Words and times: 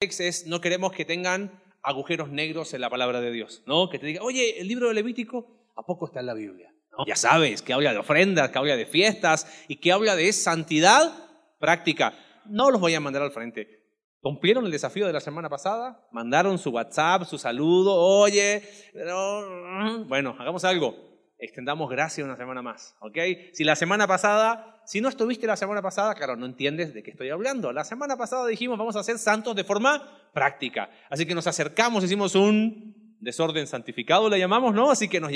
es 0.00 0.46
no 0.46 0.62
queremos 0.62 0.92
que 0.92 1.04
tengan 1.04 1.60
agujeros 1.82 2.30
negros 2.30 2.72
en 2.72 2.80
la 2.80 2.88
palabra 2.88 3.20
de 3.20 3.30
Dios, 3.32 3.62
¿no? 3.66 3.90
Que 3.90 3.98
te 3.98 4.06
diga, 4.06 4.22
oye, 4.22 4.58
el 4.58 4.66
libro 4.66 4.88
de 4.88 4.94
Levítico, 4.94 5.68
¿a 5.76 5.82
poco 5.82 6.06
está 6.06 6.20
en 6.20 6.26
la 6.26 6.32
Biblia? 6.32 6.72
Ya 7.06 7.16
sabes, 7.16 7.60
que 7.60 7.74
habla 7.74 7.92
de 7.92 7.98
ofrendas, 7.98 8.48
que 8.48 8.58
habla 8.58 8.76
de 8.76 8.86
fiestas 8.86 9.46
y 9.68 9.76
que 9.76 9.92
habla 9.92 10.16
de 10.16 10.32
santidad 10.32 11.12
práctica. 11.58 12.14
No 12.46 12.70
los 12.70 12.80
voy 12.80 12.94
a 12.94 13.00
mandar 13.00 13.22
al 13.22 13.30
frente. 13.30 13.84
¿Cumplieron 14.22 14.64
el 14.64 14.70
desafío 14.70 15.06
de 15.06 15.12
la 15.12 15.20
semana 15.20 15.50
pasada? 15.50 16.08
¿Mandaron 16.12 16.58
su 16.58 16.70
WhatsApp, 16.70 17.24
su 17.24 17.36
saludo? 17.36 17.94
Oye, 17.94 18.62
bueno, 20.06 20.34
hagamos 20.38 20.64
algo. 20.64 20.96
Extendamos 21.38 21.90
gracia 21.90 22.24
una 22.24 22.36
semana 22.36 22.62
más, 22.62 22.96
¿ok? 23.00 23.18
Si 23.52 23.64
la 23.64 23.76
semana 23.76 24.06
pasada, 24.06 24.79
si 24.90 25.00
no 25.00 25.08
estuviste 25.08 25.46
la 25.46 25.56
semana 25.56 25.80
pasada, 25.80 26.16
claro, 26.16 26.34
no 26.34 26.46
entiendes 26.46 26.92
de 26.92 27.04
qué 27.04 27.12
estoy 27.12 27.30
hablando. 27.30 27.72
La 27.72 27.84
semana 27.84 28.16
pasada 28.16 28.48
dijimos 28.48 28.76
vamos 28.76 28.96
a 28.96 29.04
ser 29.04 29.20
santos 29.20 29.54
de 29.54 29.62
forma 29.62 30.02
práctica. 30.34 30.90
Así 31.08 31.26
que 31.26 31.32
nos 31.36 31.46
acercamos, 31.46 32.02
hicimos 32.02 32.34
un 32.34 33.16
desorden 33.20 33.68
santificado, 33.68 34.28
le 34.28 34.40
llamamos, 34.40 34.74
¿no? 34.74 34.90
Así 34.90 35.06
que 35.06 35.20
nos, 35.20 35.30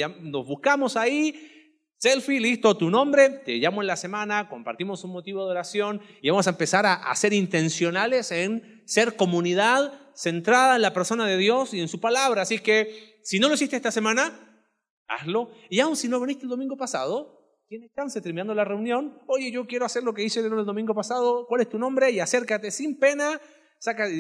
buscamos 0.45 0.97
ahí, 0.97 1.73
Selfie, 1.99 2.41
listo, 2.41 2.77
tu 2.77 2.91
nombre, 2.91 3.31
te 3.31 3.59
llamo 3.59 3.81
en 3.81 3.87
la 3.87 3.95
semana, 3.95 4.49
compartimos 4.49 5.05
un 5.05 5.13
motivo 5.13 5.45
de 5.45 5.53
oración 5.53 6.01
y 6.21 6.31
vamos 6.31 6.49
a 6.49 6.51
empezar 6.51 6.85
a, 6.85 7.15
ser 7.15 7.33
intencionales 7.33 8.33
en 8.33 8.83
ser 8.87 9.15
comunidad 9.15 9.93
centrada 10.17 10.75
en 10.75 10.83
la 10.83 10.93
persona 10.93 11.29
de 11.29 11.37
Dios 11.37 11.73
y 11.75 11.81
en 11.81 11.87
su 11.87 12.01
palabra. 12.01 12.43
Así 12.43 12.59
que 12.59 13.21
si 13.23 13.39
no 13.39 13.47
lo 13.47 13.55
hiciste 13.55 13.77
esta 13.77 13.93
semana, 13.93 14.67
hazlo. 15.07 15.53
Y 15.71 15.79
aún 15.79 15.95
si 15.95 16.09
no 16.09 16.19
viniste 16.19 16.43
el 16.43 16.51
domingo 16.51 16.77
pasado, 16.77 17.44
tienes 17.75 17.93
chance 17.93 18.21
terminando 18.21 18.55
la 18.55 18.65
reunión. 18.65 19.19
Oye, 19.27 19.51
yo 19.51 19.67
quiero 19.67 19.85
hacer 19.85 20.05
lo 20.05 20.15
que 20.15 20.23
hice 20.23 20.39
el 20.39 20.65
domingo 20.65 20.95
pasado. 20.95 21.45
¿Cuál 21.49 21.63
es 21.63 21.69
tu 21.69 21.77
nombre? 21.77 22.09
Y 22.13 22.21
acércate 22.21 22.71
sin 22.71 23.01
pena. 23.01 23.41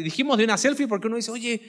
Dijimos 0.02 0.38
de 0.38 0.44
una 0.44 0.56
selfie 0.56 0.88
porque 0.88 1.06
uno 1.06 1.14
dice, 1.14 1.30
oye, 1.30 1.60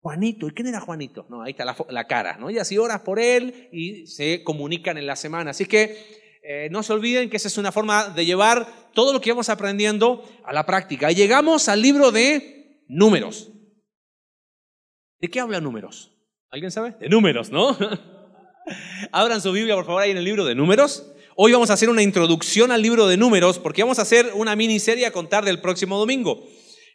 Juanito, 0.00 0.48
¿y 0.48 0.50
quién 0.50 0.66
era 0.66 0.80
Juanito? 0.80 1.24
No, 1.30 1.42
ahí 1.42 1.52
está 1.52 1.64
la, 1.64 2.06
cara, 2.08 2.36
¿no? 2.36 2.50
Y 2.50 2.58
así 2.58 2.78
oras 2.78 3.02
por 3.02 3.20
él 3.20 3.68
y 3.70 4.08
se 4.08 4.42
comunican 4.42 4.98
en 4.98 5.06
la 5.06 5.14
semana. 5.14 5.52
Así 5.52 5.66
que 5.66 5.96
eh, 6.42 6.68
no 6.72 6.82
se 6.82 6.92
olviden 6.92 7.30
que 7.30 7.36
esa 7.36 7.46
es 7.46 7.58
una 7.58 7.70
forma 7.70 8.08
de 8.08 8.26
llevar 8.26 8.66
todo 8.92 9.12
lo 9.12 9.20
que 9.20 9.30
vamos 9.30 9.48
aprendiendo 9.48 10.24
a 10.44 10.52
la 10.52 10.66
práctica. 10.66 11.12
Y 11.12 11.14
llegamos 11.14 11.68
al 11.68 11.80
libro 11.80 12.10
de 12.10 12.82
números. 12.88 13.52
¿De 15.20 15.28
qué 15.28 15.38
habla 15.38 15.60
números? 15.60 16.10
¿Alguien 16.50 16.72
sabe? 16.72 16.96
De 16.98 17.08
números, 17.08 17.52
¿no? 17.52 17.76
Abran 19.12 19.40
su 19.40 19.52
Biblia, 19.52 19.74
por 19.74 19.86
favor, 19.86 20.02
ahí 20.02 20.10
en 20.10 20.16
el 20.16 20.24
libro 20.24 20.44
de 20.44 20.54
números. 20.54 21.13
Hoy 21.36 21.52
vamos 21.52 21.70
a 21.70 21.72
hacer 21.72 21.88
una 21.88 22.02
introducción 22.02 22.70
al 22.70 22.82
libro 22.82 23.08
de 23.08 23.16
números 23.16 23.58
porque 23.58 23.82
vamos 23.82 23.98
a 23.98 24.02
hacer 24.02 24.30
una 24.34 24.54
miniserie 24.54 25.06
a 25.06 25.12
contar 25.12 25.44
del 25.44 25.60
próximo 25.60 25.98
domingo. 25.98 26.46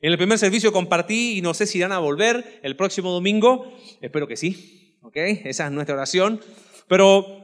En 0.02 0.12
el 0.12 0.18
primer 0.18 0.40
servicio 0.40 0.72
compartí 0.72 1.38
y 1.38 1.42
no 1.42 1.54
sé 1.54 1.66
si 1.66 1.80
irán 1.80 1.92
a 1.92 2.00
volver 2.00 2.60
el 2.64 2.78
próximo 2.78 3.12
domingo. 3.12 3.74
Espero 4.02 4.28
que 4.28 4.38
sí. 4.38 4.98
¿Ok? 5.02 5.16
Esa 5.16 5.66
es 5.66 5.72
nuestra 5.72 5.96
oración. 5.96 6.40
Pero 6.88 7.40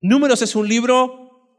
Números 0.00 0.42
es 0.42 0.54
un 0.54 0.68
libro 0.68 1.56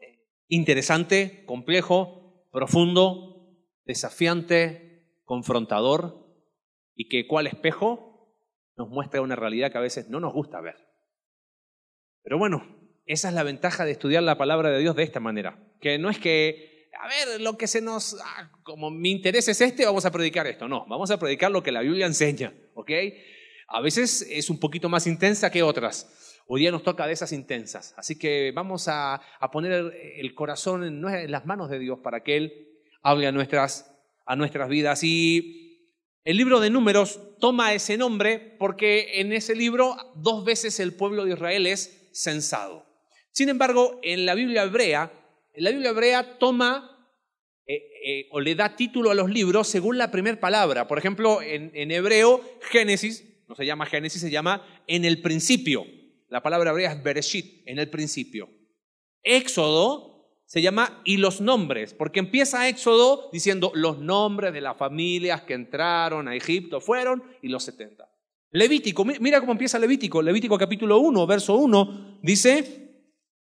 interesante, 0.47 1.43
complejo, 1.45 2.47
profundo, 2.52 3.53
desafiante, 3.83 5.19
confrontador 5.25 6.25
y 6.95 7.09
que 7.09 7.27
cual 7.27 7.47
espejo 7.47 8.33
nos 8.77 8.88
muestra 8.89 9.21
una 9.21 9.36
realidad 9.36 9.71
que 9.71 9.77
a 9.77 9.81
veces 9.81 10.09
no 10.09 10.21
nos 10.21 10.33
gusta 10.33 10.61
ver. 10.61 10.75
Pero 12.23 12.38
bueno, 12.38 12.78
esa 13.09 13.29
es 13.29 13.33
la 13.33 13.41
ventaja 13.41 13.85
de 13.85 13.91
estudiar 13.91 14.21
la 14.21 14.38
palabra 14.38 14.69
de 14.69 14.77
Dios 14.77 14.95
de 14.95 15.02
esta 15.02 15.19
manera. 15.19 15.57
Que 15.81 15.97
no 15.97 16.11
es 16.11 16.19
que 16.19 16.69
a 17.02 17.07
ver, 17.07 17.41
lo 17.41 17.57
que 17.57 17.65
se 17.65 17.81
nos, 17.81 18.17
ah, 18.21 18.52
como 18.61 18.91
mi 18.91 19.09
interés 19.09 19.47
es 19.47 19.59
este, 19.61 19.83
vamos 19.83 20.05
a 20.05 20.11
predicar 20.11 20.45
esto. 20.45 20.67
No, 20.67 20.85
vamos 20.88 21.09
a 21.09 21.17
predicar 21.17 21.49
lo 21.49 21.63
que 21.63 21.71
la 21.71 21.81
Biblia 21.81 22.05
enseña, 22.05 22.53
¿ok? 22.75 22.91
A 23.69 23.81
veces 23.81 24.27
es 24.30 24.52
un 24.52 24.59
poquito 24.59 24.89
más 24.89 25.07
intensa 25.07 25.49
que 25.49 25.63
otras. 25.63 26.43
Hoy 26.45 26.61
día 26.61 26.71
nos 26.71 26.83
toca 26.83 27.07
de 27.07 27.13
esas 27.13 27.31
intensas. 27.31 27.95
Así 27.97 28.19
que 28.19 28.52
vamos 28.53 28.87
a, 28.87 29.19
poner 29.52 29.92
el 30.17 30.36
corazón 30.36 30.83
en, 30.83 31.31
las 31.31 31.48
manos 31.48 31.71
de 31.71 31.80
Dios 31.80 31.99
para 32.03 32.21
que 32.21 32.37
Él 32.37 32.67
hable 33.02 33.25
a 33.25 33.31
nuestras, 33.31 33.92
a 34.27 34.36
nuestras 34.36 34.69
vidas. 34.69 35.03
Y 35.03 35.98
el 36.25 36.37
libro 36.37 36.59
de 36.59 36.69
números 36.69 37.19
toma 37.39 37.73
ese 37.73 37.98
nombre 37.98 38.55
porque 38.59 39.21
en 39.21 39.33
ese 39.33 39.55
libro 39.55 39.95
dos 40.15 40.45
veces 40.45 40.80
el 40.80 40.93
pueblo 40.93 41.25
de 41.25 41.33
Israel 41.33 41.65
es 41.65 42.11
censado. 42.14 42.89
Sin 43.32 43.50
embargo, 43.50 44.00
en 44.04 44.26
la 44.26 44.36
Biblia 44.36 44.64
hebrea 44.64 45.12
la 45.60 45.72
Biblia 45.72 45.90
hebrea 45.90 46.38
toma 46.40 46.95
eh, 47.66 47.84
eh, 48.06 48.28
o 48.32 48.40
le 48.40 48.56
da 48.56 48.76
título 48.76 49.12
a 49.12 49.16
los 49.16 49.30
libros 49.30 49.67
según 49.67 49.98
la 49.98 50.12
primera 50.12 50.40
palabra. 50.40 50.88
Por 50.88 50.98
ejemplo, 50.98 51.42
en, 51.42 51.72
en, 51.73 51.92
hebreo, 51.92 52.42
Génesis, 52.72 53.26
no 53.48 53.56
se 53.56 53.66
llama 53.66 53.86
Génesis, 53.86 54.22
se 54.22 54.32
llama 54.32 54.66
en 54.88 55.06
el 55.06 55.22
principio. 55.22 55.86
La 56.30 56.42
palabra 56.42 56.72
hebrea 56.72 56.94
es 56.94 57.04
Bereshit, 57.04 57.67
en 57.67 57.80
el 57.80 57.90
principio. 57.90 58.50
Éxodo 59.23 60.08
se 60.46 60.61
llama 60.61 61.02
y 61.04 61.17
los 61.17 61.42
nombres, 61.42 61.94
porque 61.94 62.20
empieza 62.20 62.70
Éxodo 62.70 63.30
diciendo 63.32 63.72
los 63.76 64.00
nombres 64.00 64.54
de 64.54 64.61
las 64.61 64.78
familias 64.78 65.42
que 65.42 65.54
entraron 65.54 66.28
a 66.28 66.36
Egipto 66.36 66.80
fueron 66.80 67.23
y 67.42 67.50
los 67.50 67.64
70. 67.64 68.10
Levítico, 68.52 69.06
mira 69.06 69.40
cómo 69.40 69.52
empieza 69.52 69.78
Levítico. 69.78 70.22
Levítico 70.22 70.58
capítulo 70.58 71.00
1, 71.00 71.28
verso 71.28 71.56
1, 71.56 72.20
dice, 72.23 72.89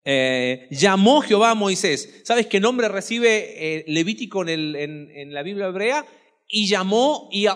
eh, 0.04 0.68
llamó 0.70 1.22
Jehová 1.22 1.50
a 1.50 1.54
Moisés. 1.54 2.22
¿Sabes 2.24 2.46
qué 2.46 2.60
nombre 2.60 2.88
recibe 2.88 3.78
eh, 3.78 3.84
Levítico 3.88 4.46
en, 4.46 5.32
la 5.32 5.42
Biblia 5.42 5.66
hebrea? 5.66 6.06
Y 6.46 6.66
llamó 6.66 7.28
y, 7.32 7.46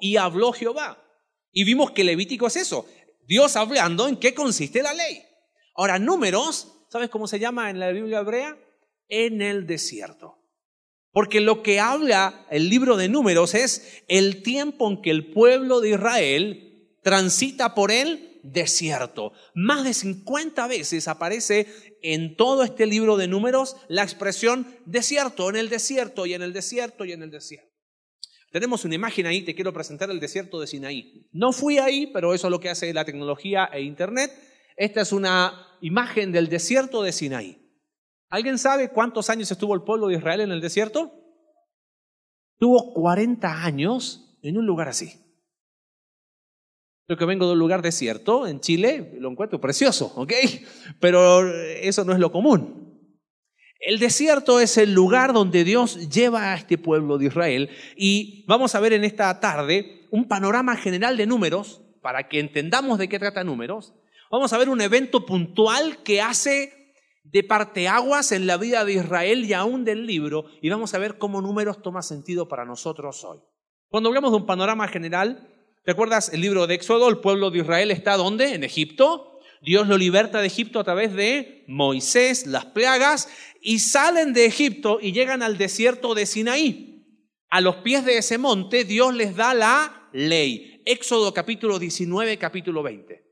y 0.00 0.16
habló 0.16 0.52
Jehová. 0.52 1.02
Y 1.52 1.64
vimos 1.64 1.92
que 1.92 2.04
Levítico 2.04 2.48
es 2.48 2.56
eso. 2.56 2.86
Dios 3.26 3.56
hablando 3.56 4.08
en 4.08 4.16
qué 4.16 4.34
consiste 4.34 4.82
la 4.82 4.92
ley. 4.92 5.22
Ahora, 5.76 5.98
números, 5.98 6.86
¿sabes 6.90 7.08
cómo 7.10 7.26
se 7.26 7.38
llama 7.38 7.70
en 7.70 7.78
la 7.78 7.90
Biblia 7.90 8.18
hebrea? 8.18 8.58
En 9.08 9.40
el 9.40 9.66
desierto. 9.66 10.38
Porque 11.12 11.40
lo 11.40 11.62
que 11.62 11.78
habla 11.78 12.44
el 12.50 12.68
libro 12.68 12.96
de 12.96 13.08
números 13.08 13.54
es 13.54 14.02
el 14.08 14.42
tiempo 14.42 14.90
en 14.90 15.00
que 15.00 15.10
el 15.10 15.30
pueblo 15.30 15.80
de 15.80 15.90
Israel 15.90 16.98
transita 17.04 17.74
por 17.74 17.92
él 17.92 18.33
desierto. 18.44 19.32
Más 19.54 19.82
de 19.84 19.94
50 19.94 20.66
veces 20.68 21.08
aparece 21.08 21.66
en 22.02 22.36
todo 22.36 22.62
este 22.62 22.86
libro 22.86 23.16
de 23.16 23.26
números 23.26 23.76
la 23.88 24.02
expresión 24.02 24.66
desierto, 24.84 25.48
en 25.48 25.56
el 25.56 25.68
desierto 25.68 26.26
y 26.26 26.34
en 26.34 26.42
el 26.42 26.52
desierto 26.52 27.04
y 27.04 27.12
en 27.12 27.22
el 27.22 27.30
desierto. 27.30 27.74
Tenemos 28.52 28.84
una 28.84 28.94
imagen 28.94 29.26
ahí, 29.26 29.42
te 29.42 29.54
quiero 29.54 29.72
presentar 29.72 30.10
el 30.10 30.20
desierto 30.20 30.60
de 30.60 30.68
Sinaí. 30.68 31.28
No 31.32 31.52
fui 31.52 31.78
ahí, 31.78 32.06
pero 32.06 32.34
eso 32.34 32.46
es 32.46 32.50
lo 32.52 32.60
que 32.60 32.70
hace 32.70 32.94
la 32.94 33.04
tecnología 33.04 33.68
e 33.72 33.82
Internet. 33.82 34.30
Esta 34.76 35.00
es 35.00 35.12
una 35.12 35.76
imagen 35.80 36.30
del 36.30 36.48
desierto 36.48 37.02
de 37.02 37.10
Sinaí. 37.10 37.60
¿Alguien 38.28 38.58
sabe 38.58 38.90
cuántos 38.90 39.28
años 39.30 39.50
estuvo 39.50 39.74
el 39.74 39.82
pueblo 39.82 40.06
de 40.06 40.16
Israel 40.16 40.42
en 40.42 40.52
el 40.52 40.60
desierto? 40.60 41.12
Tuvo 42.58 42.94
40 42.94 43.64
años 43.64 44.38
en 44.42 44.56
un 44.56 44.66
lugar 44.66 44.88
así. 44.88 45.23
Yo 47.08 47.18
que 47.18 47.26
vengo 47.26 47.46
de 47.46 47.52
un 47.52 47.58
lugar 47.58 47.82
desierto, 47.82 48.46
en 48.46 48.60
Chile, 48.60 49.14
lo 49.18 49.30
encuentro 49.30 49.60
precioso, 49.60 50.12
¿ok? 50.16 50.32
Pero 51.00 51.46
eso 51.50 52.04
no 52.04 52.12
es 52.12 52.18
lo 52.18 52.32
común. 52.32 52.84
El 53.78 53.98
desierto 53.98 54.60
es 54.60 54.78
el 54.78 54.94
lugar 54.94 55.34
donde 55.34 55.62
Dios 55.62 56.08
lleva 56.08 56.52
a 56.52 56.56
este 56.56 56.78
pueblo 56.78 57.18
de 57.18 57.26
Israel 57.26 57.68
y 57.96 58.46
vamos 58.46 58.74
a 58.74 58.80
ver 58.80 58.94
en 58.94 59.04
esta 59.04 59.38
tarde 59.40 60.06
un 60.10 60.26
panorama 60.26 60.74
general 60.76 61.18
de 61.18 61.26
números 61.26 61.82
para 62.00 62.26
que 62.28 62.40
entendamos 62.40 62.98
de 62.98 63.10
qué 63.10 63.18
trata 63.18 63.44
números. 63.44 63.92
Vamos 64.30 64.54
a 64.54 64.58
ver 64.58 64.70
un 64.70 64.80
evento 64.80 65.26
puntual 65.26 66.02
que 66.02 66.22
hace 66.22 66.94
de 67.24 67.42
parteaguas 67.42 68.32
en 68.32 68.46
la 68.46 68.56
vida 68.56 68.86
de 68.86 68.94
Israel 68.94 69.44
y 69.44 69.52
aún 69.52 69.84
del 69.84 70.06
libro 70.06 70.46
y 70.62 70.70
vamos 70.70 70.94
a 70.94 70.98
ver 70.98 71.18
cómo 71.18 71.42
números 71.42 71.82
toma 71.82 72.00
sentido 72.00 72.48
para 72.48 72.64
nosotros 72.64 73.22
hoy. 73.24 73.40
Cuando 73.88 74.08
hablamos 74.08 74.30
de 74.30 74.38
un 74.38 74.46
panorama 74.46 74.88
general, 74.88 75.53
¿Recuerdas 75.86 76.30
el 76.32 76.40
libro 76.40 76.66
de 76.66 76.74
Éxodo? 76.76 77.10
El 77.10 77.18
pueblo 77.18 77.50
de 77.50 77.58
Israel 77.58 77.90
está 77.90 78.16
¿dónde? 78.16 78.54
En 78.54 78.64
Egipto. 78.64 79.38
Dios 79.60 79.86
lo 79.86 79.98
liberta 79.98 80.40
de 80.40 80.46
Egipto 80.46 80.80
a 80.80 80.84
través 80.84 81.14
de 81.14 81.64
Moisés, 81.68 82.46
las 82.46 82.66
plagas, 82.66 83.28
y 83.60 83.80
salen 83.80 84.32
de 84.32 84.46
Egipto 84.46 84.98
y 85.00 85.12
llegan 85.12 85.42
al 85.42 85.58
desierto 85.58 86.14
de 86.14 86.24
Sinaí. 86.24 87.02
A 87.50 87.60
los 87.60 87.76
pies 87.76 88.04
de 88.04 88.18
ese 88.18 88.38
monte 88.38 88.84
Dios 88.84 89.14
les 89.14 89.36
da 89.36 89.52
la 89.52 90.08
ley. 90.12 90.82
Éxodo 90.86 91.34
capítulo 91.34 91.78
19, 91.78 92.38
capítulo 92.38 92.82
20. 92.82 93.22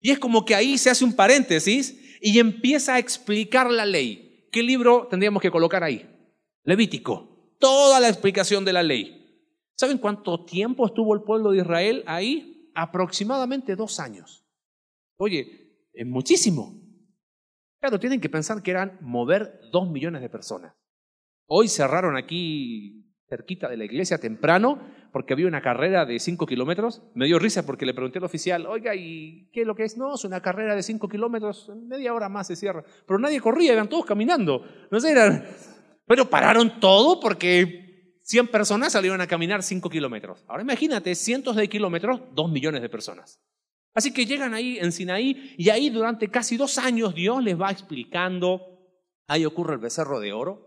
Y 0.00 0.10
es 0.10 0.18
como 0.18 0.44
que 0.44 0.54
ahí 0.54 0.78
se 0.78 0.90
hace 0.90 1.04
un 1.04 1.14
paréntesis 1.14 2.18
y 2.22 2.38
empieza 2.38 2.94
a 2.94 2.98
explicar 2.98 3.70
la 3.70 3.84
ley. 3.84 4.48
¿Qué 4.50 4.62
libro 4.62 5.08
tendríamos 5.10 5.42
que 5.42 5.50
colocar 5.50 5.84
ahí? 5.84 6.08
Levítico. 6.64 7.54
Toda 7.58 8.00
la 8.00 8.08
explicación 8.08 8.64
de 8.64 8.72
la 8.72 8.82
ley. 8.82 9.25
¿Saben 9.76 9.98
cuánto 9.98 10.44
tiempo 10.44 10.86
estuvo 10.86 11.14
el 11.14 11.22
pueblo 11.22 11.50
de 11.50 11.58
Israel 11.58 12.02
ahí? 12.06 12.70
Aproximadamente 12.74 13.76
dos 13.76 14.00
años. 14.00 14.46
Oye, 15.18 15.86
es 15.92 16.06
muchísimo. 16.06 16.80
Claro, 17.80 18.00
tienen 18.00 18.20
que 18.20 18.30
pensar 18.30 18.62
que 18.62 18.70
eran 18.70 18.98
mover 19.02 19.60
dos 19.70 19.90
millones 19.90 20.22
de 20.22 20.30
personas. 20.30 20.74
Hoy 21.46 21.68
cerraron 21.68 22.16
aquí 22.16 23.06
cerquita 23.28 23.68
de 23.68 23.76
la 23.76 23.84
iglesia 23.84 24.18
temprano, 24.18 24.80
porque 25.12 25.34
había 25.34 25.46
una 25.46 25.60
carrera 25.60 26.06
de 26.06 26.18
cinco 26.18 26.46
kilómetros. 26.46 27.02
Me 27.14 27.26
dio 27.26 27.38
risa 27.38 27.66
porque 27.66 27.86
le 27.86 27.94
pregunté 27.94 28.18
al 28.18 28.24
oficial, 28.24 28.66
oiga, 28.66 28.94
¿y 28.94 29.50
qué 29.52 29.62
es 29.62 29.66
lo 29.66 29.74
que 29.74 29.84
es? 29.84 29.96
No, 29.96 30.14
es 30.14 30.24
una 30.24 30.40
carrera 30.40 30.74
de 30.74 30.82
cinco 30.82 31.08
kilómetros, 31.08 31.70
media 31.74 32.14
hora 32.14 32.28
más 32.28 32.46
se 32.46 32.56
cierra. 32.56 32.84
Pero 33.06 33.18
nadie 33.18 33.40
corría, 33.40 33.72
iban 33.72 33.88
todos 33.88 34.06
caminando. 34.06 34.64
No 34.90 35.00
sé, 35.00 35.12
eran... 35.12 35.44
Pero 36.06 36.30
pararon 36.30 36.78
todo 36.78 37.18
porque 37.18 37.85
100 38.26 38.48
personas 38.48 38.92
salieron 38.92 39.20
a 39.20 39.26
caminar 39.26 39.62
cinco 39.62 39.88
kilómetros. 39.88 40.44
Ahora 40.46 40.62
imagínate, 40.62 41.14
cientos 41.14 41.56
de 41.56 41.68
kilómetros, 41.68 42.20
dos 42.32 42.50
millones 42.50 42.82
de 42.82 42.88
personas. 42.88 43.40
Así 43.94 44.12
que 44.12 44.26
llegan 44.26 44.52
ahí 44.52 44.78
en 44.78 44.92
Sinaí 44.92 45.54
y 45.56 45.70
ahí 45.70 45.90
durante 45.90 46.28
casi 46.28 46.56
dos 46.56 46.78
años 46.78 47.14
Dios 47.14 47.42
les 47.42 47.58
va 47.58 47.70
explicando, 47.70 48.60
ahí 49.26 49.44
ocurre 49.44 49.74
el 49.74 49.80
becerro 49.80 50.20
de 50.20 50.32
oro, 50.32 50.66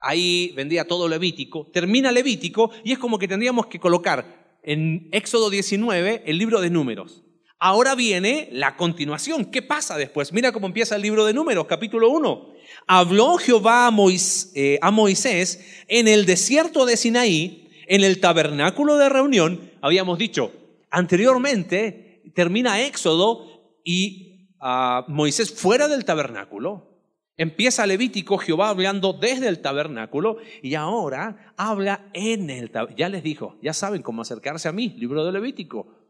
Ahí 0.00 0.52
vendía 0.56 0.88
todo 0.88 1.08
Levítico. 1.08 1.66
Termina 1.66 2.10
Levítico 2.10 2.70
y 2.84 2.92
es 2.92 2.98
como 2.98 3.18
que 3.18 3.28
tendríamos 3.28 3.66
que 3.66 3.78
colocar 3.78 4.58
en 4.62 5.08
Éxodo 5.12 5.50
19 5.50 6.22
el 6.24 6.38
libro 6.38 6.60
de 6.60 6.70
números. 6.70 7.22
Ahora 7.62 7.94
viene 7.94 8.48
la 8.52 8.74
continuación. 8.74 9.44
¿Qué 9.44 9.60
pasa 9.60 9.98
después? 9.98 10.32
Mira 10.32 10.50
cómo 10.50 10.66
empieza 10.66 10.96
el 10.96 11.02
libro 11.02 11.26
de 11.26 11.34
números, 11.34 11.66
capítulo 11.66 12.08
1. 12.08 12.54
Habló 12.86 13.36
Jehová 13.36 13.86
a 13.86 13.90
Moisés, 13.90 14.50
eh, 14.54 14.78
a 14.80 14.90
Moisés 14.90 15.84
en 15.86 16.08
el 16.08 16.24
desierto 16.24 16.86
de 16.86 16.96
Sinaí, 16.96 17.68
en 17.86 18.02
el 18.02 18.18
tabernáculo 18.18 18.96
de 18.96 19.10
reunión. 19.10 19.70
Habíamos 19.82 20.18
dicho 20.18 20.52
anteriormente, 20.90 22.22
termina 22.34 22.80
Éxodo 22.80 23.46
y 23.84 24.48
ah, 24.58 25.04
Moisés 25.08 25.52
fuera 25.52 25.86
del 25.86 26.06
tabernáculo. 26.06 26.88
Empieza 27.36 27.86
Levítico, 27.86 28.38
Jehová 28.38 28.70
hablando 28.70 29.12
desde 29.12 29.48
el 29.48 29.60
tabernáculo 29.60 30.38
y 30.62 30.76
ahora 30.76 31.52
habla 31.58 32.08
en 32.14 32.48
el 32.48 32.70
tabernáculo. 32.70 32.96
Ya 32.98 33.10
les 33.10 33.22
dijo, 33.22 33.58
ya 33.60 33.74
saben 33.74 34.00
cómo 34.00 34.22
acercarse 34.22 34.66
a 34.66 34.72
mí, 34.72 34.94
libro 34.96 35.26
de 35.26 35.32
Levítico. 35.32 36.00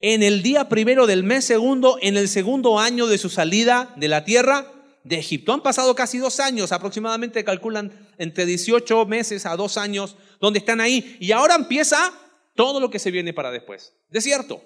En 0.00 0.22
el 0.22 0.42
día 0.42 0.68
primero 0.68 1.06
del 1.06 1.24
mes 1.24 1.44
segundo, 1.44 1.98
en 2.00 2.16
el 2.16 2.28
segundo 2.28 2.78
año 2.78 3.06
de 3.06 3.18
su 3.18 3.30
salida 3.30 3.94
de 3.96 4.08
la 4.08 4.24
tierra 4.24 4.70
de 5.04 5.18
Egipto. 5.18 5.52
Han 5.52 5.62
pasado 5.62 5.94
casi 5.94 6.18
dos 6.18 6.40
años, 6.40 6.72
aproximadamente 6.72 7.44
calculan 7.44 7.92
entre 8.18 8.46
18 8.46 9.06
meses 9.06 9.46
a 9.46 9.56
dos 9.56 9.76
años, 9.76 10.16
donde 10.40 10.58
están 10.58 10.80
ahí. 10.80 11.16
Y 11.20 11.32
ahora 11.32 11.54
empieza 11.54 12.12
todo 12.54 12.80
lo 12.80 12.90
que 12.90 12.98
se 12.98 13.10
viene 13.10 13.32
para 13.32 13.50
después. 13.50 13.94
Desierto. 14.08 14.62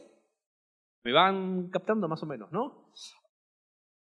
Me 1.05 1.13
van 1.13 1.69
captando 1.71 2.09
más 2.09 2.23
o 2.23 2.27
menos, 2.27 2.51
¿no? 2.53 2.93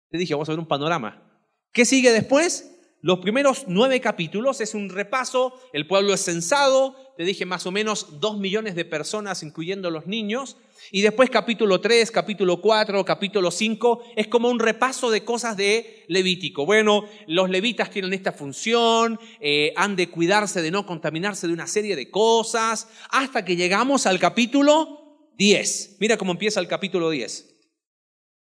Te 0.09 0.17
dije, 0.17 0.33
vamos 0.33 0.49
a 0.49 0.53
ver 0.53 0.59
un 0.59 0.67
panorama. 0.67 1.29
¿Qué 1.71 1.85
sigue 1.85 2.11
después? 2.11 2.72
Los 3.03 3.19
primeros 3.19 3.65
nueve 3.67 3.99
capítulos 3.99 4.61
es 4.61 4.73
un 4.73 4.87
repaso, 4.87 5.59
el 5.73 5.87
pueblo 5.87 6.13
es 6.13 6.23
censado, 6.23 6.95
te 7.17 7.25
dije 7.25 7.45
más 7.45 7.65
o 7.65 7.71
menos 7.71 8.21
dos 8.21 8.37
millones 8.37 8.75
de 8.75 8.85
personas, 8.85 9.43
incluyendo 9.43 9.91
los 9.91 10.07
niños, 10.07 10.55
y 10.89 11.01
después 11.01 11.29
capítulo 11.29 11.81
3, 11.81 12.09
capítulo 12.11 12.61
4, 12.61 13.03
capítulo 13.03 13.51
5, 13.51 14.03
es 14.15 14.27
como 14.27 14.47
un 14.47 14.57
repaso 14.57 15.11
de 15.11 15.25
cosas 15.25 15.57
de 15.57 16.05
Levítico. 16.07 16.65
Bueno, 16.65 17.03
los 17.27 17.49
levitas 17.49 17.89
tienen 17.89 18.13
esta 18.13 18.31
función, 18.31 19.19
eh, 19.41 19.73
han 19.75 19.97
de 19.97 20.09
cuidarse 20.09 20.61
de 20.61 20.71
no 20.71 20.85
contaminarse 20.85 21.47
de 21.47 21.53
una 21.53 21.67
serie 21.67 21.97
de 21.97 22.09
cosas, 22.09 22.87
hasta 23.09 23.43
que 23.43 23.57
llegamos 23.57 24.05
al 24.05 24.17
capítulo 24.17 25.29
10. 25.37 25.97
Mira 25.99 26.15
cómo 26.15 26.31
empieza 26.31 26.61
el 26.61 26.69
capítulo 26.69 27.09
10. 27.09 27.53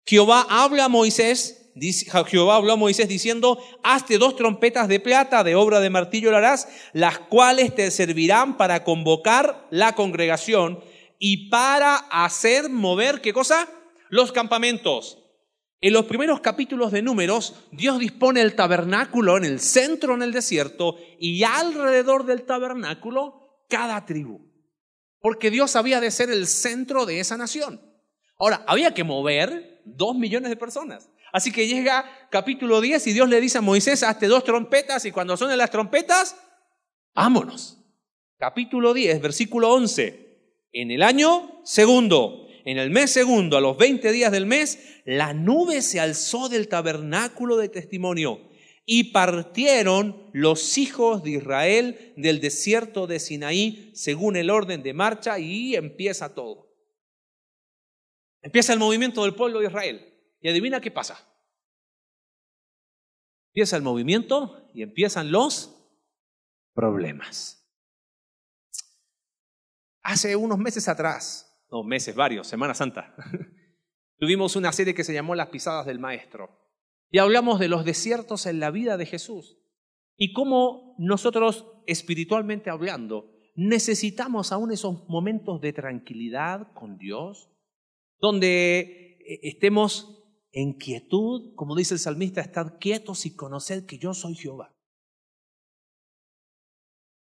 Jehová 0.07 0.47
habla 0.49 0.85
a 0.85 0.89
Moisés 0.89 1.66
Jehová 2.27 2.57
habló 2.57 2.73
a 2.73 2.77
Moisés 2.77 3.09
diciendo, 3.09 3.59
hazte 3.83 4.19
dos 4.19 4.35
trompetas 4.37 4.89
de 4.89 4.99
plata 4.99 5.45
de 5.45 5.55
obra 5.55 5.81
de 5.81 5.91
martillo 5.91 6.31
lo 6.31 6.39
harás, 6.39 6.69
las 6.93 7.19
cuales 7.19 7.75
te 7.75 7.91
servirán 7.91 8.57
para 8.57 8.83
convocar 8.83 9.67
la 9.71 9.95
congregación 9.95 10.81
y 11.19 11.49
para 11.51 11.97
hacer 11.97 12.71
mover, 12.71 13.21
¿qué 13.21 13.33
cosa? 13.33 13.69
Los 14.09 14.33
campamentos. 14.33 15.19
En 15.83 15.93
los 15.93 16.07
primeros 16.07 16.41
capítulos 16.41 16.91
de 16.93 17.03
números, 17.03 17.55
Dios 17.71 17.99
dispone 17.99 18.41
el 18.41 18.55
tabernáculo 18.55 19.37
en 19.37 19.45
el 19.45 19.61
centro, 19.61 20.15
en 20.15 20.23
el 20.23 20.33
desierto, 20.33 20.97
y 21.19 21.43
alrededor 21.43 22.25
del 22.25 22.45
tabernáculo, 22.45 23.65
cada 23.69 24.07
tribu. 24.07 24.41
Porque 25.21 25.51
Dios 25.51 25.77
había 25.77 26.01
de 26.01 26.11
ser 26.11 26.31
el 26.31 26.47
centro 26.47 27.05
de 27.05 27.21
esa 27.21 27.37
nación. 27.37 27.83
Ahora, 28.39 28.65
había 28.67 28.95
que 28.95 29.05
mover 29.05 29.83
dos 29.85 30.17
millones 30.17 30.51
de 30.51 30.57
personas. 30.57 31.11
Así 31.37 31.53
que 31.53 31.67
llega 31.67 32.11
capítulo 32.31 32.81
10 32.81 33.09
y 33.09 33.13
Dios 33.13 33.29
le 33.29 33.43
dice 33.43 33.59
a 33.59 33.61
Moisés, 33.61 34.03
hazte 34.03 34.27
dos 34.27 34.43
trompetas 34.43 35.05
y 35.05 35.13
cuando 35.13 35.37
suenen 35.37 35.59
las 35.59 35.71
trompetas, 35.71 36.35
vámonos. 37.15 37.77
Capítulo 38.39 38.95
10, 38.95 39.21
versículo 39.21 39.71
11. 39.75 40.55
En 40.73 40.91
el 40.91 41.03
año 41.03 41.61
segundo, 41.63 42.47
en 42.65 42.79
el 42.79 42.89
mes 42.89 43.11
segundo, 43.11 43.59
a 43.59 43.61
los 43.61 43.77
20 43.77 44.13
días 44.13 44.33
del 44.33 44.47
mes, 44.47 45.03
la 45.05 45.35
nube 45.35 45.83
se 45.83 46.01
alzó 46.01 46.49
del 46.49 46.69
tabernáculo 46.69 47.59
de 47.59 47.69
testimonio 47.69 48.41
y 48.87 49.13
partieron 49.13 50.31
los 50.33 50.79
hijos 50.79 51.23
de 51.23 51.33
Israel 51.33 52.15
del 52.17 52.41
desierto 52.41 53.07
de 53.07 53.21
Sinaí 53.21 53.91
según 53.95 54.37
el 54.37 54.49
orden 54.49 54.83
de 54.83 54.95
marcha 54.95 55.39
y 55.39 55.77
empieza 55.77 56.35
todo. 56.35 56.75
Empieza 58.41 58.73
el 58.73 58.79
movimiento 58.79 59.23
del 59.25 59.35
pueblo 59.35 59.61
de 59.61 59.67
Israel. 59.67 60.16
Y 60.47 60.49
adivina 60.49 60.81
qué 60.81 60.93
pasa. 60.93 61.19
Empieza 63.49 63.77
el 63.77 63.83
movimiento 63.83 64.71
y 64.73 64.83
empiezan 64.83 65.33
los 65.33 65.77
problemas. 66.73 67.69
Hace 70.05 70.37
unos 70.37 70.57
meses 70.59 70.87
atrás, 70.87 71.67
no 71.69 71.83
meses, 71.83 72.15
varios, 72.15 72.47
Semana 72.47 72.75
Santa, 72.75 73.13
tuvimos 74.21 74.55
una 74.55 74.71
serie 74.71 74.95
que 74.95 75.03
se 75.03 75.13
llamó 75.13 75.35
Las 75.35 75.49
pisadas 75.49 75.85
del 75.85 75.99
Maestro. 75.99 76.57
Y 77.11 77.19
hablamos 77.19 77.59
de 77.59 77.67
los 77.67 77.85
desiertos 77.85 78.47
en 78.47 78.61
la 78.61 78.71
vida 78.71 78.97
de 78.97 79.07
Jesús 79.07 79.59
y 80.17 80.33
cómo 80.33 80.95
nosotros, 80.97 81.67
espiritualmente 81.89 82.71
hablando, 82.71 83.33
necesitamos 83.57 84.53
aún 84.53 84.71
esos 84.71 85.09
momentos 85.09 85.61
de 85.61 85.73
tranquilidad 85.73 86.73
con 86.73 86.99
Dios, 86.99 87.51
donde 88.21 89.19
eh, 89.27 89.41
estemos 89.43 90.16
en 90.57 90.73
quietud, 90.73 91.55
como 91.55 91.77
dice 91.77 91.93
el 91.93 92.01
salmista, 92.01 92.41
estar 92.41 92.79
quietos 92.79 93.27
y 93.27 93.37
conocer 93.37 93.85
que 93.85 93.99
yo 93.99 94.15
soy 94.15 94.35
Jehová. 94.35 94.75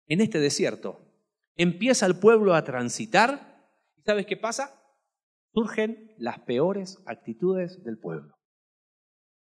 En 0.06 0.20
este 0.20 0.38
desierto 0.38 1.00
empieza 1.56 2.06
el 2.06 2.16
pueblo 2.16 2.54
a 2.54 2.62
transitar 2.62 3.72
y 3.96 4.02
¿sabes 4.02 4.26
qué 4.26 4.36
pasa? 4.36 4.80
Surgen 5.52 6.14
las 6.16 6.38
peores 6.40 7.02
actitudes 7.06 7.82
del 7.82 7.98
pueblo. 7.98 8.36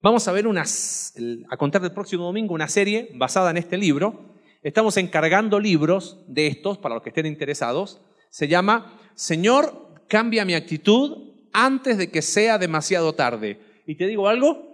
Vamos 0.03 0.29
a 0.29 0.33
ver 0.33 0.47
unas, 0.47 1.15
a 1.49 1.57
contar 1.57 1.81
del 1.81 1.95
próximo 1.95 2.25
domingo 2.25 2.53
una 2.53 2.69
serie 2.69 3.11
basada 3.15 3.51
en 3.51 3.57
este 3.57 3.79
libro. 3.79 4.35
Estamos 4.63 4.99
encargando 4.99 5.59
libros 5.59 6.23
de 6.29 6.49
estos 6.49 6.77
para 6.77 6.97
los 6.97 7.03
que 7.03 7.11
estén 7.11 7.25
interesados. 7.25 8.03
Se 8.29 8.47
llama 8.47 9.01
Señor, 9.15 10.05
cambia 10.07 10.45
mi 10.45 10.53
actitud 10.53 11.31
antes 11.55 11.97
de 11.97 12.11
que 12.11 12.21
sea 12.21 12.59
demasiado 12.59 13.15
tarde. 13.15 13.70
Y 13.87 13.97
te 13.97 14.07
digo 14.07 14.29
algo, 14.29 14.71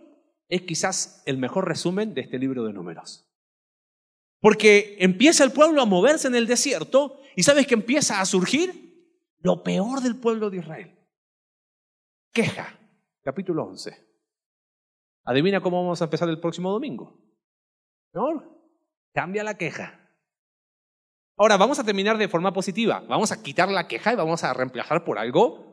es 0.48 0.62
quizás 0.62 1.22
el 1.26 1.38
mejor 1.38 1.66
resumen 1.66 2.14
de 2.14 2.22
este 2.22 2.38
libro 2.38 2.64
de 2.64 2.72
números. 2.72 3.28
Porque 4.40 4.96
empieza 5.00 5.44
el 5.44 5.52
pueblo 5.52 5.82
a 5.82 5.86
moverse 5.86 6.28
en 6.28 6.34
el 6.34 6.46
desierto 6.46 7.20
y 7.34 7.42
sabes 7.42 7.66
que 7.66 7.74
empieza 7.74 8.20
a 8.20 8.26
surgir 8.26 8.86
lo 9.38 9.62
peor 9.62 10.00
del 10.00 10.16
pueblo 10.16 10.50
de 10.50 10.58
Israel. 10.58 10.96
Queja, 12.32 12.78
capítulo 13.22 13.64
11. 13.64 14.06
Adivina 15.24 15.60
cómo 15.60 15.82
vamos 15.82 16.00
a 16.00 16.04
empezar 16.04 16.28
el 16.28 16.40
próximo 16.40 16.70
domingo. 16.70 17.18
¿No? 18.12 18.56
Cambia 19.12 19.42
la 19.42 19.56
queja. 19.56 20.00
Ahora, 21.38 21.56
vamos 21.56 21.78
a 21.78 21.84
terminar 21.84 22.16
de 22.16 22.28
forma 22.28 22.52
positiva. 22.52 23.04
Vamos 23.08 23.32
a 23.32 23.42
quitar 23.42 23.68
la 23.68 23.88
queja 23.88 24.12
y 24.12 24.16
vamos 24.16 24.44
a 24.44 24.54
reemplazar 24.54 25.04
por 25.04 25.18
algo 25.18 25.65